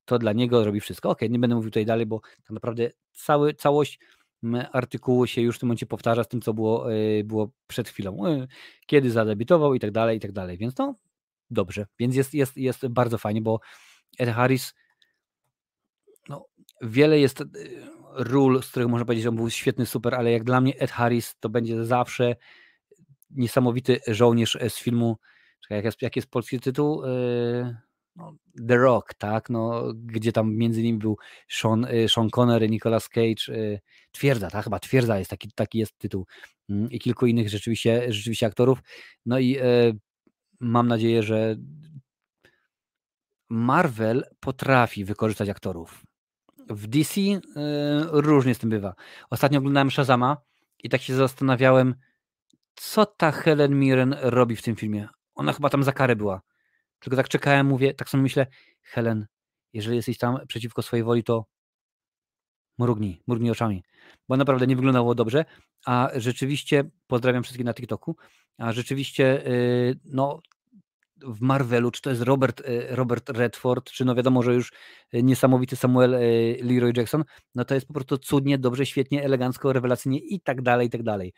[0.05, 1.11] to dla niego robi wszystko.
[1.11, 3.99] Ok, nie będę mówił tutaj dalej, bo tak naprawdę cały, całość
[4.73, 8.27] artykułu się już w tym momencie powtarza z tym, co było, e, było przed chwilą.
[8.27, 8.47] E,
[8.87, 10.59] kiedy zadebiutował i tak dalej, i tak dalej.
[10.59, 10.95] Więc no,
[11.51, 11.87] dobrze.
[11.99, 13.61] Więc jest, jest, jest bardzo fajnie, bo
[14.19, 14.75] Ed Harris
[16.29, 16.47] no,
[16.83, 17.45] wiele jest e,
[18.13, 20.91] ról, z których można powiedzieć, że on był świetny, super, ale jak dla mnie Ed
[20.91, 22.37] Harris to będzie zawsze
[23.31, 25.17] niesamowity żołnierz z filmu,
[25.71, 27.03] jak jest, jak jest polski tytuł?
[28.17, 28.37] no,
[28.69, 31.17] The Rock, tak, no, gdzie tam między nimi był
[31.49, 33.81] Sean, y, Sean Connery, Nicolas Cage, y,
[34.13, 36.27] Twierdza, tak, chyba Twierdza jest taki, taki jest tytuł
[36.71, 38.79] mm, i kilku innych rzeczywiście, rzeczywiście aktorów.
[39.27, 39.63] No i e,
[40.61, 41.57] mam nadzieję, że
[43.49, 46.05] Marvel potrafi wykorzystać aktorów.
[46.69, 47.41] W DC e,
[48.11, 48.95] różnie z tym bywa.
[49.31, 50.37] Ostatnio oglądałem Shazama
[50.83, 51.95] i tak się zastanawiałem,
[52.75, 55.09] co ta Helen Mirren robi w tym filmie.
[55.35, 56.41] Ona chyba tam za karę była
[57.01, 58.47] tylko tak czekałem, mówię, tak sobie myślę,
[58.83, 59.27] Helen,
[59.73, 61.47] jeżeli jesteś tam przeciwko swojej woli, to
[62.79, 63.83] mrugnij, mrugnij oczami,
[64.29, 65.45] bo naprawdę nie wyglądało dobrze,
[65.87, 68.17] a rzeczywiście, pozdrawiam wszystkich na TikToku,
[68.59, 70.41] a rzeczywiście, yy, no,
[71.23, 74.73] w Marvelu, czy to jest Robert, y, Robert Redford, czy no wiadomo, że już
[75.13, 77.25] niesamowity Samuel y, Leroy Jackson,
[77.55, 81.03] no to jest po prostu cudnie, dobrze, świetnie, elegancko, rewelacyjnie i tak dalej, i tak
[81.03, 81.33] dalej.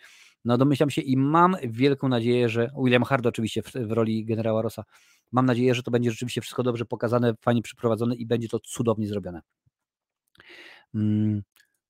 [0.44, 4.62] No domyślam się i mam wielką nadzieję, że William Hard oczywiście w, w roli generała
[4.62, 4.84] Rossa,
[5.32, 9.06] mam nadzieję, że to będzie rzeczywiście wszystko dobrze pokazane, fajnie przyprowadzone i będzie to cudownie
[9.06, 9.40] zrobione.
[10.92, 11.42] Hmm.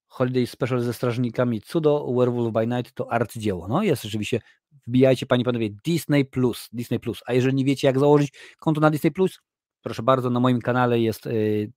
[0.08, 3.68] Holiday Special ze strażnikami Cudo, Werewolf by Night to arcydzieło.
[3.68, 4.40] No jest rzeczywiście,
[4.86, 7.22] wbijajcie Panie Panowie Disney Plus, Disney Plus.
[7.26, 9.38] A jeżeli nie wiecie jak założyć konto na Disney Plus,
[9.82, 11.72] proszę bardzo, na moim kanale jest, y,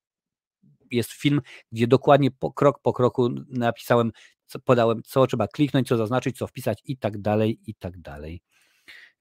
[0.92, 1.42] jest film,
[1.72, 4.12] gdzie dokładnie po, krok po kroku napisałem
[4.46, 8.42] co, podałem, co trzeba kliknąć, co zaznaczyć, co wpisać i tak dalej, i tak dalej.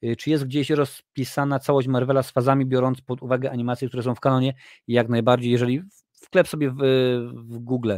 [0.04, 4.14] Y, czy jest gdzieś rozpisana całość Marvela z fazami, biorąc pod uwagę animacje, które są
[4.14, 4.54] w kanonie?
[4.88, 5.82] Jak najbardziej, jeżeli
[6.20, 6.76] wklep sobie w,
[7.32, 7.92] w Google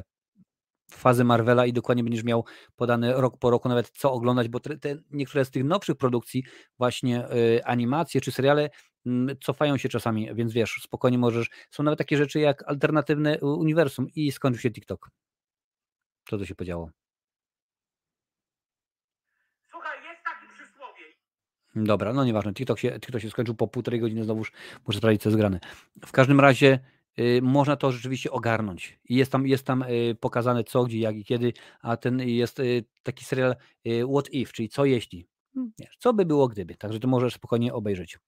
[0.93, 2.45] fazy Marvela i dokładnie będziesz miał
[2.77, 6.45] podane rok po roku nawet co oglądać, bo te, te niektóre z tych nowszych produkcji,
[6.79, 8.71] właśnie y, animacje czy seriale
[9.07, 11.51] mm, cofają się czasami, więc wiesz, spokojnie możesz.
[11.71, 15.11] Są nawet takie rzeczy jak alternatywne uniwersum i skończył się TikTok.
[16.29, 16.91] Co to się podziało?
[19.71, 21.05] Słuchaj, jest taki przysłowie.
[21.75, 22.55] Dobra, no nieważne.
[22.55, 24.53] TikTok się, TikTok się skończył po półtorej godziny, znowuż
[24.87, 25.61] muszę sprawdzić, co jest grane.
[26.07, 27.02] W każdym razie y,
[27.43, 28.99] można to rzeczywiście ogarnąć.
[29.09, 32.85] Jest tam, jest tam y, pokazane co, gdzie, jak i kiedy, a ten jest y,
[33.03, 33.57] taki serial
[33.87, 35.27] y, What If, czyli co jeśli.
[35.55, 36.75] Hmm, co by było gdyby.
[36.75, 38.19] Także ty możesz spokojnie obejrzeć.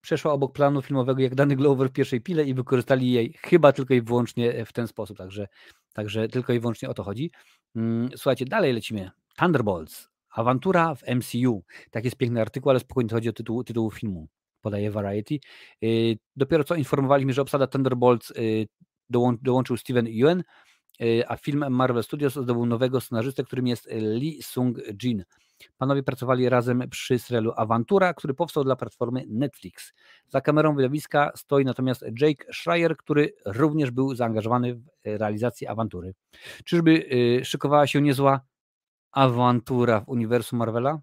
[0.00, 3.94] Przeszła obok planu filmowego jak Danny Glover w pierwszej pile i wykorzystali jej chyba tylko
[3.94, 5.18] i wyłącznie w ten sposób.
[5.18, 5.48] Także,
[5.92, 7.30] także tylko i wyłącznie o to chodzi.
[7.76, 9.10] Mm, Słuchajcie, dalej lecimy.
[9.36, 10.08] Thunderbolts.
[10.30, 11.64] Awantura w MCU.
[11.90, 14.28] Tak jest piękny artykuł, ale spokojnie to chodzi o tytuł, tytuł filmu.
[14.64, 15.38] Podaje Variety.
[15.80, 18.32] Yy, Dopiero co informowaliśmy, że obsada Thunderbolts
[19.10, 20.42] dołą- dołączył Steven Yeun,
[21.00, 25.22] yy, a film Marvel Studios zdobył nowego scenarzystę, którym jest Lee Sung-jin.
[25.78, 29.92] Panowie pracowali razem przy serialu Awantura, który powstał dla platformy Netflix.
[30.28, 36.14] Za kamerą wydawiska stoi natomiast Jake Schreier, który również był zaangażowany w realizację awantury.
[36.64, 37.08] Czyżby
[37.44, 38.40] szykowała się niezła
[39.12, 41.00] awantura w uniwersum Marvela?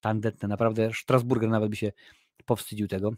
[0.00, 0.90] Tandetne, naprawdę.
[0.94, 1.92] Strasburger nawet by się
[2.46, 3.10] powstydził tego.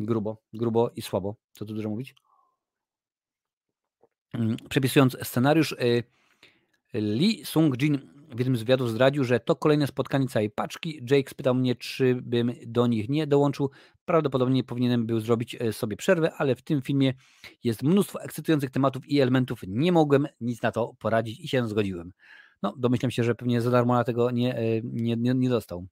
[0.00, 1.36] Grubo, grubo i słabo.
[1.52, 2.14] Co tu dużo mówić?
[4.34, 6.04] Mm, Przepisując scenariusz, y,
[6.94, 7.98] Lee Sung-jin
[8.34, 11.00] w jednym z wywiadów zdradził, że to kolejne spotkanie całej paczki.
[11.10, 13.70] Jake spytał mnie, czy bym do nich nie dołączył.
[14.04, 17.14] Prawdopodobnie powinienem był zrobić e, sobie przerwę, ale w tym filmie
[17.64, 19.60] jest mnóstwo ekscytujących tematów i elementów.
[19.66, 22.12] Nie mogłem nic na to poradzić i się zgodziłem.
[22.62, 25.86] No, domyślam się, że pewnie za darmo na tego nie, e, nie, nie, nie dostał.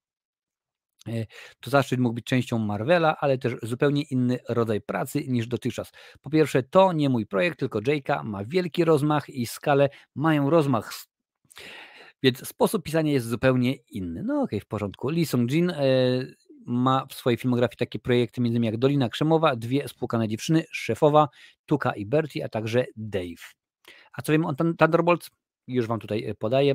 [1.07, 1.27] E,
[1.61, 5.93] To zaszczyt mógł być częścią Marvela, ale też zupełnie inny rodzaj pracy niż dotychczas.
[6.21, 8.25] Po pierwsze, to nie mój projekt, tylko Jake'a.
[8.25, 9.89] Ma wielki rozmach i skalę.
[10.15, 10.93] Mają rozmach,
[12.23, 14.23] więc sposób pisania jest zupełnie inny.
[14.23, 15.09] No okej, w porządku.
[15.09, 15.85] Lee Sung-jin e,
[16.67, 18.65] ma w swojej filmografii takie projekty m.in.
[18.65, 21.29] jak Dolina Krzemowa, Dwie spłukane dziewczyny, Szefowa,
[21.67, 23.55] Tuka i Bertie, a także Dave.
[24.13, 25.31] A co wiem o Thun- Thunderbolts?
[25.69, 26.75] Już Wam tutaj e, podaję.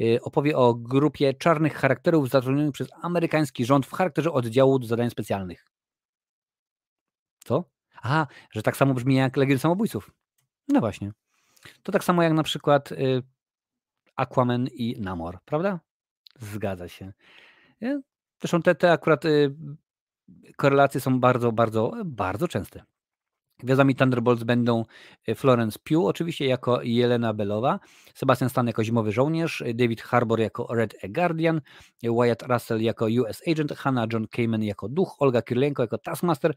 [0.00, 5.10] E, Opowie o grupie czarnych charakterów zatrudnionych przez amerykański rząd w charakterze oddziału do zadań
[5.10, 5.66] specjalnych.
[7.44, 7.64] Co?
[8.02, 10.10] Aha, że tak samo brzmi jak Legion Samobójców.
[10.68, 11.12] No właśnie.
[11.82, 13.22] To tak samo jak na przykład y,
[14.16, 15.80] Aquaman i Namor, prawda?
[16.38, 17.12] Zgadza się.
[18.40, 19.22] Zresztą te, te akurat
[20.56, 22.84] korelacje są bardzo, bardzo, bardzo częste.
[23.58, 24.84] Gwiazdami Thunderbolts będą
[25.28, 27.80] y, Florence Pugh oczywiście jako Jelena Belowa,
[28.14, 31.60] Sebastian Stan jako Zimowy Żołnierz, David Harbour jako Red Guardian,
[32.02, 36.54] Wyatt Russell jako US Agent, Hannah John Kamen jako Duch, Olga Kirlenko jako Taskmaster,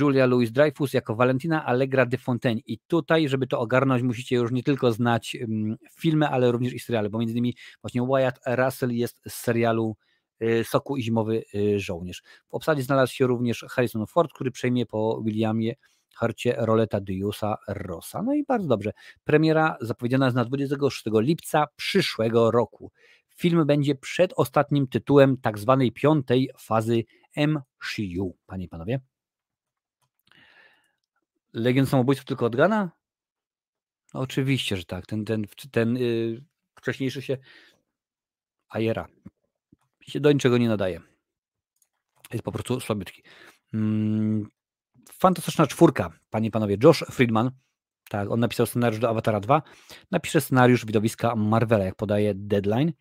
[0.00, 2.60] Julia Louis-Dreyfus jako Valentina Allegra de Fontaine.
[2.66, 6.78] I tutaj, żeby to ogarnąć, musicie już nie tylko znać mm, filmy, ale również i
[6.78, 9.96] seriale, bo między innymi właśnie Wyatt Russell jest z serialu
[10.42, 12.22] y, Soku i Zimowy y, Żołnierz.
[12.48, 15.74] W obsadzie znalazł się również Harrison Ford, który przejmie po Williamie
[16.14, 18.22] Harcie rolę Tadeusa Rossa.
[18.22, 18.92] No i bardzo dobrze.
[19.24, 22.92] Premiera zapowiedziana jest na 26 lipca przyszłego roku.
[23.36, 27.04] Film będzie przed ostatnim tytułem tak zwanej piątej fazy
[27.36, 29.00] MCU, panie i panowie.
[31.52, 32.90] Legion Samobójców tylko od Gana?
[34.14, 35.06] No, oczywiście, że tak.
[35.06, 36.44] Ten, ten, ten yy,
[36.74, 37.38] wcześniejszy się
[38.68, 39.08] Ajera
[40.08, 41.00] się do niczego nie nadaje.
[42.32, 43.22] Jest po prostu słabiutki.
[43.74, 44.48] Mm,
[45.12, 46.76] fantastyczna czwórka, panie i panowie.
[46.84, 47.50] Josh Friedman,
[48.08, 49.62] tak, on napisał scenariusz do Awatara 2,
[50.10, 52.92] napisze scenariusz widowiska Marvela, jak podaje Deadline.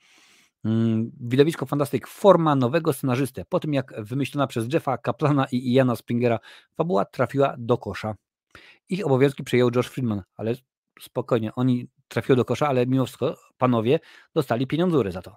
[0.65, 3.45] Mm, Widowisko Fantastyk forma nowego scenarzystę.
[3.45, 6.39] Po tym jak wymyślona przez Jeffa Kaplana i Iana Springera
[6.77, 8.15] fabuła trafiła do kosza.
[8.89, 10.55] Ich obowiązki przejął Josh Friedman, ale
[11.01, 13.99] spokojnie, oni trafiły do kosza, ale mimo wszystko panowie
[14.35, 15.35] dostali pieniądzury za to.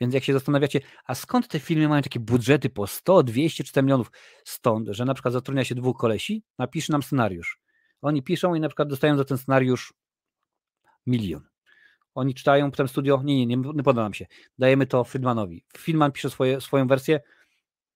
[0.00, 3.70] Więc jak się zastanawiacie, a skąd te filmy mają takie budżety po 100, 200 czy
[3.70, 4.10] 100 milionów?
[4.44, 7.60] Stąd, że na przykład zatrudnia się dwóch kolesi, napisze nam scenariusz.
[8.02, 9.94] Oni piszą i na przykład dostają za ten scenariusz
[11.06, 11.42] milion.
[12.14, 14.26] Oni czytają, potem studio, nie, nie, nie, nie podoba nam się.
[14.58, 15.64] Dajemy to Friedmanowi.
[15.76, 17.20] Friedman pisze swoje, swoją wersję,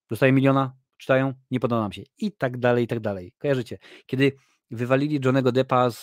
[0.09, 2.03] dostaje miliona, czytają, nie podoba nam się.
[2.17, 3.33] I tak dalej, i tak dalej.
[3.37, 3.77] Kojarzycie?
[4.05, 4.31] Kiedy
[4.71, 6.01] wywalili Johnego Deppa z,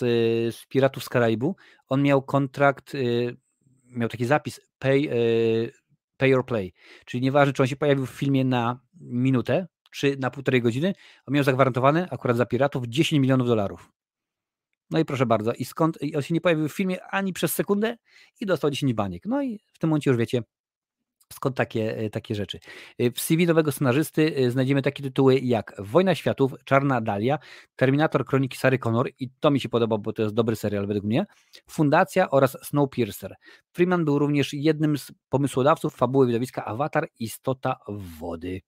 [0.54, 1.56] z Piratów z Karaibu,
[1.88, 3.36] on miał kontrakt, y,
[3.84, 5.72] miał taki zapis pay, y,
[6.20, 6.72] pay or play,
[7.04, 10.94] czyli nieważne, czy on się pojawił w filmie na minutę, czy na półtorej godziny,
[11.26, 13.92] on miał zagwarantowane akurat za Piratów 10 milionów dolarów.
[14.90, 17.54] No i proszę bardzo, i skąd, i on się nie pojawił w filmie ani przez
[17.54, 17.96] sekundę
[18.40, 19.26] i dostał 10 baniek.
[19.26, 20.42] No i w tym momencie już wiecie,
[21.32, 22.58] skąd takie, e, takie rzeczy.
[22.98, 27.38] E, W CV nowego scenarzysty e, znajdziemy takie tytuły jak Wojna Światów, Czarna Dalia,
[27.76, 31.04] Terminator Kroniki Sary Connor i to mi się podoba, bo to jest dobry serial według
[31.04, 31.26] mnie,
[31.70, 33.34] Fundacja oraz Snowpiercer.
[33.72, 38.60] Freeman był również jednym z pomysłodawców fabuły widowiska Avatar Istota Wody.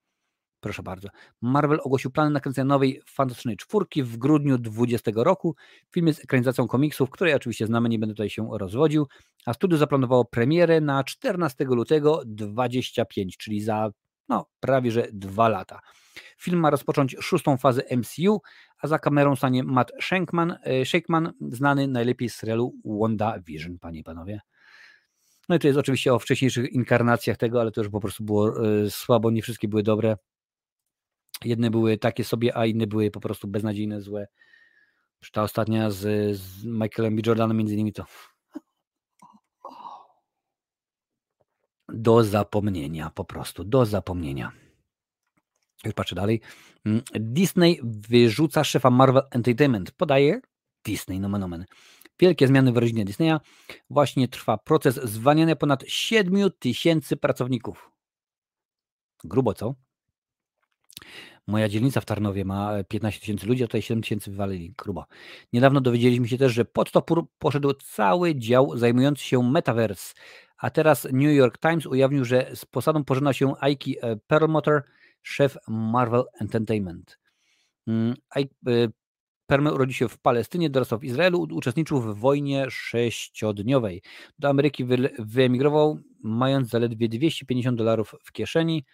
[0.63, 1.09] Proszę bardzo.
[1.41, 5.57] Marvel ogłosił plany nakręcenia nowej fantastycznej czwórki w grudniu 2020 roku.
[5.93, 9.07] Film jest ekranizacją komiksów, której oczywiście znamy, nie będę tutaj się rozwodził,
[9.47, 13.91] a studio zaplanowało premierę na 14 lutego 2025, czyli za
[14.29, 15.81] no, prawie że dwa lata.
[16.39, 18.41] Film ma rozpocząć szóstą fazę MCU,
[18.79, 24.05] a za kamerą stanie Matt Shankman, e, Shankman znany najlepiej z serialu WandaVision, panie i
[24.05, 24.41] panowie.
[25.49, 28.67] No i to jest oczywiście o wcześniejszych inkarnacjach tego, ale to już po prostu było
[28.67, 30.17] e, słabo, nie wszystkie były dobre.
[31.44, 34.27] Jedne były takie sobie, a inne były po prostu beznadziejne, złe.
[35.32, 37.23] Ta ostatnia z, z Michaelem B.
[37.27, 38.05] Jordanem między innymi to
[41.89, 44.52] do zapomnienia, po prostu do zapomnienia.
[45.85, 46.40] Już patrzę dalej.
[46.86, 49.90] Mm, Disney wyrzuca szefa Marvel Entertainment.
[49.93, 50.40] Podaje
[50.85, 51.64] Disney, nomen omen.
[52.19, 53.39] Wielkie zmiany w rodzinie Disneya.
[53.90, 57.90] Właśnie trwa proces zwalniania ponad 7 tysięcy pracowników.
[59.24, 59.74] Grubo, co?
[61.47, 64.74] Moja dzielnica w Tarnowie ma 15 tysięcy ludzi, a tutaj 7 tysięcy wywalili.
[64.78, 65.06] Grubo.
[65.52, 70.14] Niedawno dowiedzieliśmy się też, że pod topór poszedł cały dział zajmujący się Metaverse.
[70.59, 74.82] A teraz New York Times ujawnił, że z posadą pożegna się Ike Perlmutter,
[75.23, 77.19] szef Marvel Entertainment.
[77.86, 78.55] Mm, Ike
[79.47, 84.02] Perlmutter urodził się w Palestynie, dorastał w Izraelu, uczestniczył w wojnie sześciodniowej.
[84.39, 84.85] Do Ameryki
[85.19, 88.85] wyemigrował, mając zaledwie 250 dolarów w kieszeni.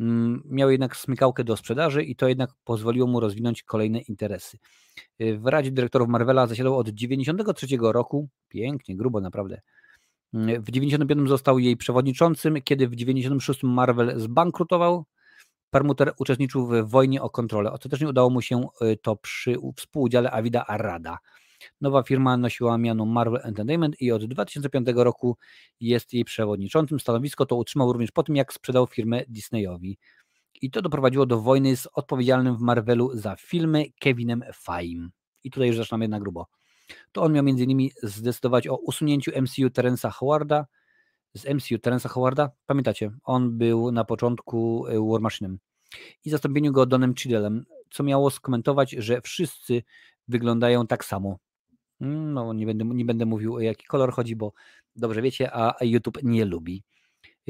[0.00, 4.58] Mm, miał jednak smykałkę do sprzedaży i to jednak pozwoliło mu rozwinąć kolejne interesy.
[5.20, 9.60] W Radzie Dyrektorów Marvela zasiadał od 1993 roku, pięknie, grubo naprawdę.
[10.34, 15.04] Mm, w 1995 został jej przewodniczącym, kiedy w 1996 Marvel zbankrutował.
[15.70, 17.72] Permuter uczestniczył w wojnie o kontrolę.
[17.72, 21.18] Ostatecznie udało mu się y, to przy współudziale Avida Arada.
[21.80, 25.36] Nowa firma nosiła miano Marvel Entertainment i od 2005 roku
[25.80, 27.00] jest jej przewodniczącym.
[27.00, 29.98] Stanowisko to utrzymał również po tym, jak sprzedał firmę Disneyowi.
[30.62, 35.10] I to doprowadziło do wojny z odpowiedzialnym w Marvelu za filmy Kevinem Feim.
[35.44, 36.46] I tutaj już zaczynamy na grubo.
[37.12, 37.88] To on miał m.in.
[38.02, 40.66] zdecydować o usunięciu MCU Terensa Howarda,
[41.34, 45.56] z MCU Terensa Howarda, pamiętacie, on był na początku e, War Machine'em
[46.24, 49.82] i zastąpieniu go Donem Chidelem, co miało skomentować, że wszyscy
[50.28, 51.38] wyglądają tak samo.
[52.00, 54.52] No, nie będę, nie będę mówił o jaki kolor chodzi, bo
[54.96, 56.82] dobrze wiecie, a YouTube nie lubi.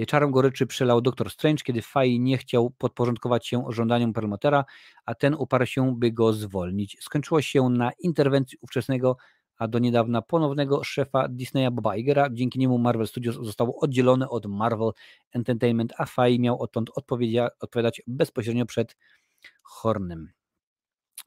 [0.06, 4.64] Czarem goryczy przelał Doktor Strange, kiedy Fai nie chciał podporządkować się żądaniom Perlmuttera,
[5.04, 6.96] a ten uparł się, by go zwolnić.
[7.00, 9.16] Skończyło się na interwencji ówczesnego
[9.58, 12.28] a do niedawna ponownego szefa Disneya Boba Igera.
[12.32, 14.90] Dzięki niemu Marvel Studios zostało oddzielone od Marvel
[15.32, 16.90] Entertainment, a Fay miał odtąd
[17.60, 18.96] odpowiadać bezpośrednio przed
[19.62, 20.37] Hornem.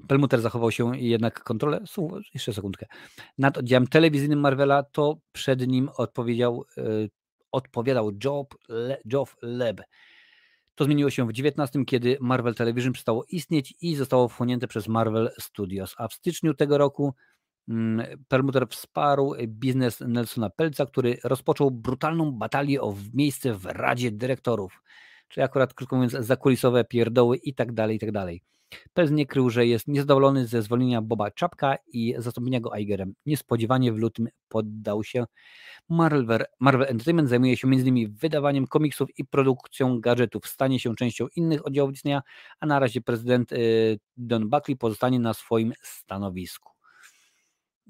[0.07, 1.83] Pelmuter zachował się jednak kontrolę,
[2.33, 2.85] jeszcze sekundkę,
[3.37, 7.09] nad oddziałem telewizyjnym Marvela, to przed nim odpowiedział, yy,
[7.51, 9.81] odpowiadał Job, Le, Geoff Leb.
[10.75, 15.29] To zmieniło się w 19, kiedy Marvel Television przestało istnieć i zostało wchłonięte przez Marvel
[15.39, 17.13] Studios, a w styczniu tego roku
[17.69, 24.83] Mm, Permuter wsparł biznes Nelsona Pelca, który rozpoczął brutalną batalię o miejsce w Radzie Dyrektorów,
[25.27, 28.41] czyli akurat, krótko mówiąc, zakulisowe pierdoły i tak dalej, i tak dalej.
[28.93, 33.13] Pelc nie krył, że jest niezadowolony ze zwolnienia Boba Czapka i zastąpienia go Igerem.
[33.25, 35.25] Niespodziewanie w lutym poddał się.
[35.89, 38.13] Marvel, Marvel Entertainment zajmuje się m.in.
[38.13, 40.47] wydawaniem komiksów i produkcją gadżetów.
[40.47, 42.19] Stanie się częścią innych oddziałów Disneya,
[42.59, 46.71] a na razie prezydent y, Don Buckley pozostanie na swoim stanowisku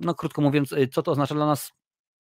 [0.02, 1.72] no krótko mówiąc, y, co to oznacza dla nas?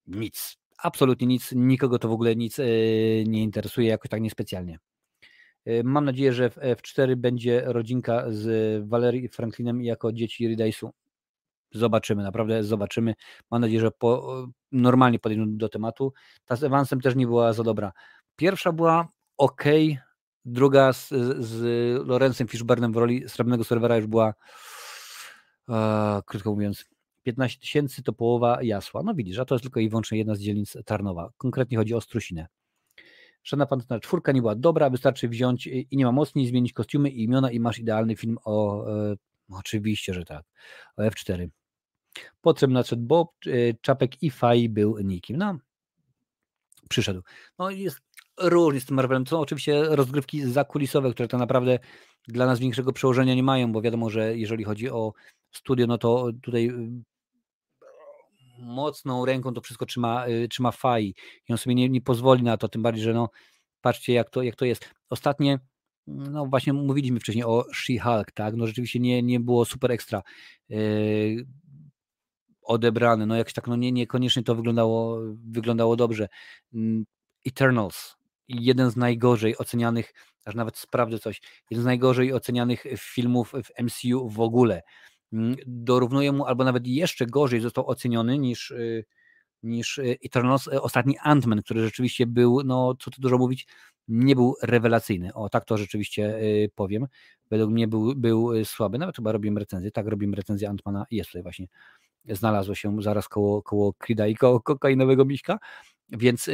[0.07, 0.57] Nic.
[0.77, 1.51] Absolutnie nic.
[1.55, 4.79] Nikogo to w ogóle nic y, nie interesuje, jakoś tak niespecjalnie.
[5.67, 10.89] Y, mam nadzieję, że w F4 będzie rodzinka z Valerii Franklinem jako dzieci Ridice'u.
[11.71, 13.13] Zobaczymy, naprawdę zobaczymy.
[13.51, 16.13] Mam nadzieję, że po, normalnie podejdą do tematu.
[16.45, 17.91] Ta z Evansem też nie była za dobra.
[18.35, 19.07] Pierwsza była
[19.37, 19.63] ok,
[20.45, 21.09] druga z,
[21.39, 21.61] z
[22.07, 24.33] Lorenzem Fishburnem w roli srebrnego serwera już była,
[25.67, 25.75] uh,
[26.25, 26.85] krótko mówiąc,
[27.23, 29.03] 15 tysięcy to połowa Jasła.
[29.03, 31.29] No widzisz, a to jest tylko i wyłącznie jedna z dzielnic Tarnowa.
[31.37, 32.47] Konkretnie chodzi o Strusinę.
[33.43, 37.23] Szanowna Pantona czwórka nie była dobra, wystarczy wziąć i nie ma mocniej, zmienić kostiumy i
[37.23, 38.87] imiona i masz idealny film o...
[39.11, 39.15] E,
[39.49, 40.45] oczywiście, że tak.
[40.97, 41.47] O F4.
[42.41, 43.51] Potem nadszedł Bob, e,
[43.81, 45.37] Czapek i Faj był nikim.
[45.37, 45.57] No,
[46.89, 47.21] przyszedł.
[47.59, 47.99] No jest
[48.41, 49.25] różnie z tym Marvelem.
[49.25, 51.79] To są oczywiście rozgrywki zakulisowe, które to naprawdę
[52.27, 55.13] dla nas większego przełożenia nie mają, bo wiadomo, że jeżeli chodzi o
[55.51, 56.71] studio, no to tutaj
[58.61, 61.15] mocną ręką to wszystko trzyma, y, trzyma Fai
[61.49, 63.29] i on sobie nie, nie pozwoli na to, tym bardziej, że no
[63.81, 64.89] patrzcie jak to, jak to jest.
[65.09, 65.59] Ostatnie,
[66.07, 70.21] no właśnie mówiliśmy wcześniej o She-Hulk, tak, no rzeczywiście nie, nie było super ekstra
[70.69, 71.45] yy,
[72.61, 75.19] odebrane, no jakoś tak, no nie, niekoniecznie to wyglądało,
[75.49, 76.27] wyglądało dobrze.
[77.45, 78.15] Eternals,
[78.47, 80.13] jeden z najgorzej ocenianych
[80.45, 81.41] aż nawet sprawdzę coś.
[81.71, 84.81] Jeden z najgorzej ocenianych filmów w MCU w ogóle.
[85.33, 89.05] Mm, dorównuje mu, albo nawet jeszcze gorzej został oceniony niż, y,
[89.63, 93.67] niż y, Eternals, y, ostatni Ant-Man, który rzeczywiście był, no co tu dużo mówić,
[94.07, 95.33] nie był rewelacyjny.
[95.33, 96.39] O, tak to rzeczywiście
[96.75, 97.07] powiem.
[97.51, 98.97] Według mnie był, był słaby.
[98.97, 99.91] Nawet chyba robimy recenzję.
[99.91, 101.05] Tak, robimy recenzję Antmana.
[101.11, 101.67] Jest tutaj właśnie.
[102.25, 105.59] Znalazło się zaraz koło, koło Krida i koło kokainowego miśka.
[106.09, 106.49] Więc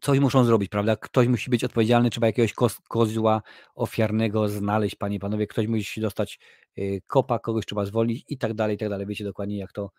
[0.00, 0.96] coś muszą zrobić, prawda?
[0.96, 2.54] Ktoś musi być odpowiedzialny, trzeba jakiegoś
[2.88, 3.42] kozła
[3.74, 6.38] ofiarnego znaleźć, panie i panowie, ktoś musi dostać
[6.78, 9.06] y, kopa, kogoś trzeba zwolnić i tak dalej, i tak dalej.
[9.06, 9.90] Wiecie dokładnie, jak to,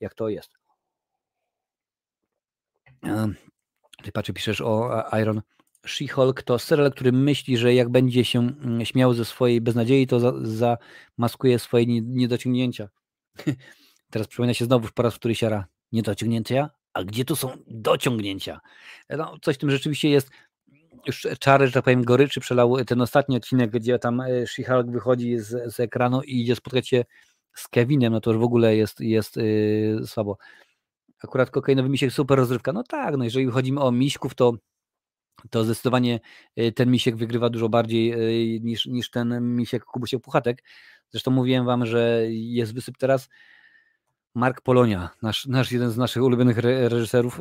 [0.00, 0.58] jak to jest.
[4.02, 5.42] Ty patrzę, piszesz o Iron
[5.86, 10.46] She-Hulk to serial, który myśli, że jak będzie się mm, śmiał ze swojej beznadziei, to
[10.46, 12.88] zamaskuje swoje niedociągnięcia.
[14.10, 18.60] Teraz przypomina się znowu po raz który siara niedociągnięcia, a gdzie tu są dociągnięcia?
[19.10, 20.30] No, coś w tym rzeczywiście jest.
[21.06, 25.38] Już czary, że tak powiem, goryczy przelał ten ostatni odcinek, gdzie tam e, She-Hulk wychodzi
[25.38, 27.04] z, z, ekranu i idzie spotkać się
[27.54, 30.38] z Kevinem, no to już w ogóle jest, jest yy, słabo.
[31.22, 32.72] Akurat kokainowy misiek super rozrywka.
[32.72, 34.52] No tak, no jeżeli chodzi o miśków, to
[35.50, 36.20] to zdecydowanie
[36.56, 38.14] e, ten misiek wygrywa dużo bardziej
[38.60, 40.64] niż, niż ten misiek Kubusiek Puchatek.
[41.10, 43.28] Zresztą mówiłem wam, że jest wysyp teraz
[44.38, 47.40] Mark Polonia, nasz, nasz jeden z naszych ulubionych re reżyserów,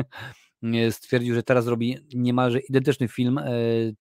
[0.90, 3.52] stwierdził, że teraz robi niemalże identyczny film, e,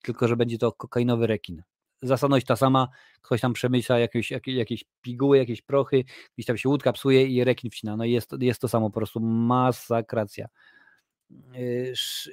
[0.01, 1.63] tylko że będzie to kokainowy rekin.
[2.01, 2.87] Zasadność ta sama,
[3.21, 6.03] ktoś tam przemyśla jakieś, jakieś, jakieś piguły, jakieś prochy,
[6.35, 7.97] gdzieś tam się łódka psuje i rekin wcina.
[7.97, 10.47] No jest, jest to samo, po prostu masakracja.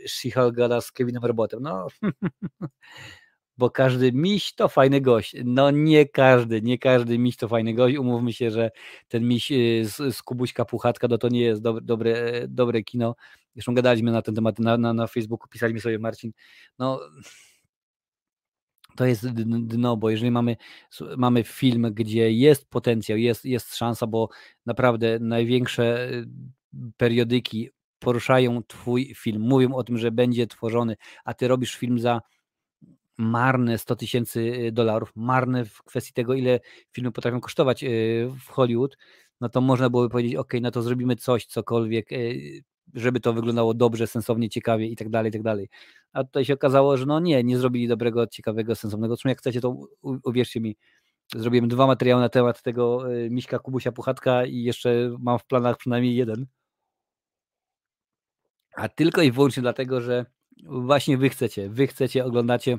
[0.09, 1.63] She-Hulk gada z Kevinem Robotem.
[1.63, 1.87] No,
[3.59, 5.37] bo każdy miś to fajny gość.
[5.45, 7.97] No nie każdy, nie każdy miś to fajny gość.
[7.97, 8.71] Umówmy się, że
[9.09, 13.15] ten miś y, z, z Kubuśka Puchatka, no to nie jest dobre, dobre, dobre kino.
[13.55, 16.33] Zresztą gadaliśmy na ten temat na, na, na Facebooku, pisali mi sobie Marcin.
[16.79, 17.01] No
[18.97, 19.29] to jest
[19.67, 20.57] dno, bo jeżeli mamy,
[21.17, 24.29] mamy film, gdzie jest potencjał, jest, jest szansa, bo
[24.67, 26.27] naprawdę największe y,
[26.97, 32.21] periodyki poruszają twój film, mówią o tym, że będzie tworzony, a ty robisz film za
[33.19, 36.61] marne 100 tysięcy y, dolarów, marne w kwestii tego, ile
[36.93, 38.97] filmy potrafią kosztować y, w Hollywood,
[39.41, 42.63] no to można byłoby powiedzieć, ok, no to zrobimy coś, cokolwiek, y,
[42.95, 45.69] żeby to wyglądało dobrze, sensownie, ciekawie i tak dalej, i tak dalej.
[46.13, 49.15] A tutaj się okazało, że no nie, nie zrobili dobrego, ciekawego, sensownego.
[49.17, 50.77] Zresztą jak chcecie, to uwierzcie mi,
[51.37, 56.17] zrobiłem dwa materiały na temat tego Miśka Kubusia Puchatka i jeszcze mam w planach przynajmniej
[56.17, 56.47] jeden.
[58.77, 60.27] A tylko i wyłącznie dlatego, że
[60.65, 62.79] właśnie wy chcecie, wy chcecie, oglądacie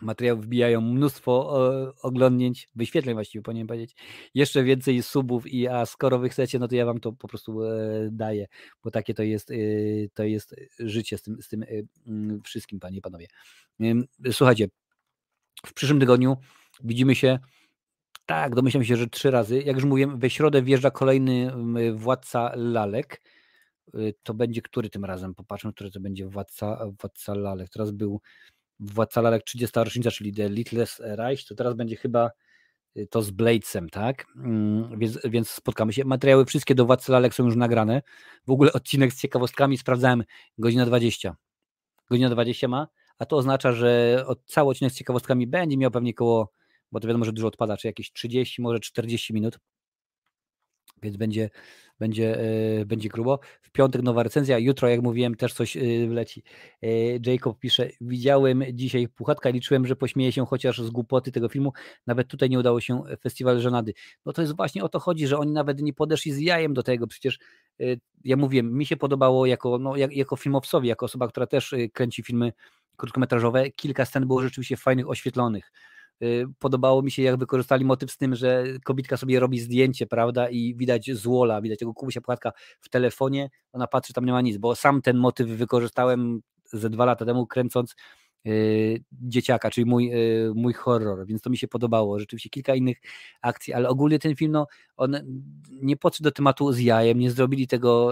[0.00, 1.60] materiały wbijają mnóstwo
[2.02, 3.96] oglądnięć, wyświetleń właściwie powinienem powiedzieć,
[4.34, 7.64] jeszcze więcej subów i a skoro wy chcecie, no to ja wam to po prostu
[7.64, 8.46] e, daję,
[8.84, 9.54] bo takie to jest, e,
[10.14, 11.66] to jest życie z tym, z tym e,
[12.06, 13.26] mm, wszystkim, panie i panowie.
[14.32, 14.68] Słuchajcie,
[15.66, 16.36] w przyszłym tygodniu
[16.84, 17.38] widzimy się
[18.26, 19.62] tak, domyślam się, że trzy razy.
[19.62, 21.52] Jak już mówiłem, we środę wjeżdża kolejny
[21.94, 23.22] władca lalek.
[24.22, 25.34] To będzie który tym razem?
[25.34, 27.68] Popatrzmy, który to będzie władca, władca lalek.
[27.68, 28.20] Teraz był
[28.80, 29.72] Władca Lalek 30.
[29.76, 32.30] rocznica, czyli The Littlest Reich, to teraz będzie chyba
[32.96, 34.26] y, to z Bladesem, tak?
[34.36, 36.04] Mm, więc, więc spotkamy się.
[36.04, 38.02] Materiały wszystkie do Władcy Lalek są już nagrane.
[38.46, 40.24] W ogóle odcinek z ciekawostkami sprawdzałem,
[40.58, 41.36] godzina 20.
[42.10, 42.88] Godzina 20 ma,
[43.18, 46.52] a to oznacza, że od cały odcinek z ciekawostkami będzie miał pewnie koło,
[46.92, 49.58] bo to wiadomo, że dużo odpada, czy jakieś 30, może 40 minut
[51.02, 51.50] więc będzie,
[51.98, 52.40] będzie,
[52.80, 53.40] e, będzie grubo.
[53.62, 56.42] W piątek nowa recenzja, jutro, jak mówiłem, też coś e, wleci.
[56.82, 56.86] E,
[57.26, 61.72] Jacob pisze, widziałem dzisiaj Puchatka, liczyłem, że pośmieje się chociaż z głupoty tego filmu,
[62.06, 63.92] nawet tutaj nie udało się festiwal żenady.
[64.26, 66.82] No to jest właśnie o to chodzi, że oni nawet nie podeszli z jajem do
[66.82, 67.38] tego, przecież
[68.24, 72.52] ja mówiłem, mi się podobało jako, no, jako filmowcowi, jako osoba, która też kręci filmy
[72.96, 75.72] krótkometrażowe, kilka scen było rzeczywiście fajnych, oświetlonych
[76.58, 80.74] podobało mi się, jak wykorzystali motyw z tym, że kobitka sobie robi zdjęcie, prawda, i
[80.74, 84.76] widać złola, widać tego Kubusia Płatka w telefonie, ona patrzy, tam nie ma nic, bo
[84.76, 86.40] sam ten motyw wykorzystałem
[86.72, 87.94] ze dwa lata temu, kręcąc
[88.44, 92.18] yy, dzieciaka, czyli mój, yy, mój horror, więc to mi się podobało.
[92.18, 92.96] Rzeczywiście kilka innych
[93.42, 94.66] akcji, ale ogólnie ten film, no,
[94.96, 95.16] on
[95.70, 98.10] nie podszedł do tematu z jajem, nie zrobili tego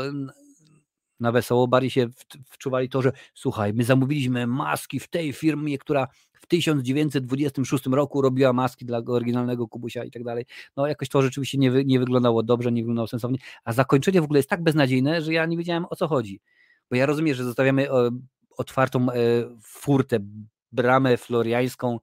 [1.20, 2.06] na wesoło, bardziej się
[2.44, 6.09] wczuwali to, że słuchaj, my zamówiliśmy maski w tej firmie, która
[6.40, 10.44] w 1926 roku robiła maski dla oryginalnego Kubusia i tak dalej.
[10.77, 14.24] No jakoś to rzeczywiście nie, wy, nie wyglądało dobrze, nie wyglądało sensownie, a zakończenie w
[14.24, 16.40] ogóle jest tak beznadziejne, że ja nie wiedziałem o co chodzi.
[16.90, 18.10] Bo ja rozumiem, że zostawiamy e,
[18.56, 19.15] otwartą e,
[19.62, 20.19] furtę,
[20.73, 21.98] bramę floriańską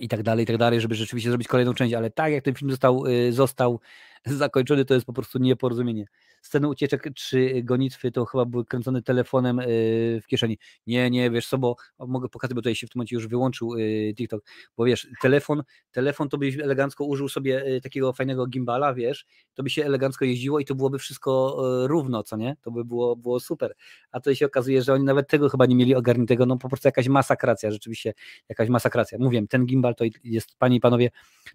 [0.00, 2.54] i tak dalej, i tak dalej, żeby rzeczywiście zrobić kolejną część, ale tak jak ten
[2.54, 3.80] film został, e, został
[4.26, 6.06] zakończony, to jest po prostu nieporozumienie.
[6.44, 10.58] Sceny ucieczek czy gonitwy to chyba były kręcone telefonem yy, w kieszeni.
[10.86, 13.76] Nie, nie, wiesz co, bo mogę pokazać, bo tutaj się w tym momencie już wyłączył
[13.76, 14.44] yy, TikTok,
[14.76, 15.62] bo wiesz, telefon,
[15.92, 20.24] telefon to byś elegancko użył sobie yy, takiego fajnego gimbala, wiesz, to by się elegancko
[20.24, 22.56] jeździło i to byłoby wszystko równo, co nie?
[22.62, 23.74] To by było, było super.
[24.10, 26.88] A tutaj się okazuje, że oni nawet tego chyba nie mieli ogarniętego, no po prostu
[26.88, 28.14] jakaś masakracja, rzeczywiście
[28.48, 29.18] jakaś masakracja.
[29.18, 31.10] Mówię, ten gimbal to jest, panie i panowie,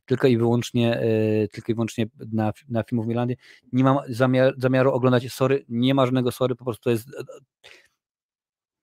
[0.06, 1.02] tylko i wyłącznie,
[1.52, 3.36] tylko i wyłącznie na, na filmów Milandy.
[3.74, 7.08] Nie mam zamiar, zamiaru oglądać Sorry, nie ma żadnego Sorry, po prostu to jest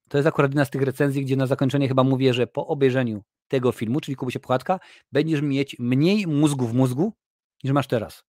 [0.08, 3.22] to jest akurat jedna z tych recenzji, gdzie na zakończenie chyba mówię, że po obejrzeniu
[3.48, 4.80] tego filmu, czyli Kubusie Puchatka,
[5.12, 7.12] będziesz mieć mniej mózgu w mózgu,
[7.64, 8.24] niż masz teraz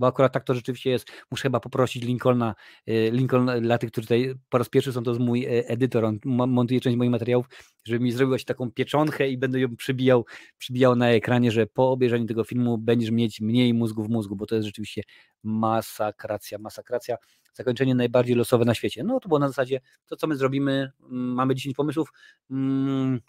[0.00, 1.10] bo akurat tak to rzeczywiście jest.
[1.30, 2.54] Muszę chyba poprosić Lincolna,
[2.88, 6.04] y, Lincoln dla tych, którzy tutaj po raz pierwszy są, to jest mój e, edytor,
[6.04, 7.46] on montuje część moich materiałów,
[7.84, 10.24] żeby mi zrobił taką pieczonkę i będę ją przybijał,
[10.58, 14.46] przybijał na ekranie, że po obejrzeniu tego filmu będziesz mieć mniej mózgu w mózgu, bo
[14.46, 15.02] to jest rzeczywiście
[15.42, 17.16] masakracja, masakracja.
[17.52, 19.04] Zakończenie najbardziej losowe na świecie.
[19.04, 22.12] No to było na zasadzie to, co my zrobimy, mm, mamy 10 pomysłów,
[22.50, 23.20] mm,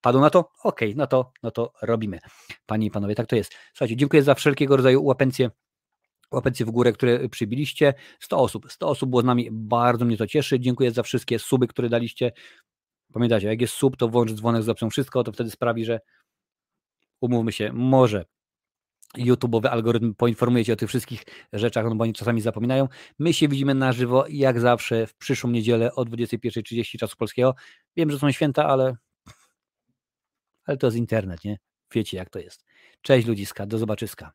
[0.00, 0.38] Padło na to?
[0.38, 2.18] Okej, okay, no to, no to robimy.
[2.66, 3.52] Panie i panowie, tak to jest.
[3.74, 5.50] Słuchajcie, dziękuję za wszelkiego rodzaju łapencje
[6.32, 7.94] łapencje w górę, które przybiliście.
[8.20, 8.72] 100 osób.
[8.72, 9.48] 100 osób było z nami.
[9.52, 10.60] Bardzo mnie to cieszy.
[10.60, 12.32] Dziękuję za wszystkie suby, które daliście.
[13.12, 16.00] Pamiętajcie, jak jest sub, to włącz dzwonek z opcją wszystko, to wtedy sprawi, że
[17.20, 18.24] umówmy się, może
[19.16, 22.88] YouTube'owy algorytm poinformuje Cię o tych wszystkich rzeczach, no bo oni czasami zapominają.
[23.18, 27.54] My się widzimy na żywo, jak zawsze, w przyszłą niedzielę o 21.30 czasu polskiego.
[27.96, 28.96] Wiem, że są święta, ale,
[30.64, 31.58] ale to jest internet, nie?
[31.94, 32.64] Wiecie, jak to jest.
[33.02, 34.32] Cześć ludziska, do zobaczyska.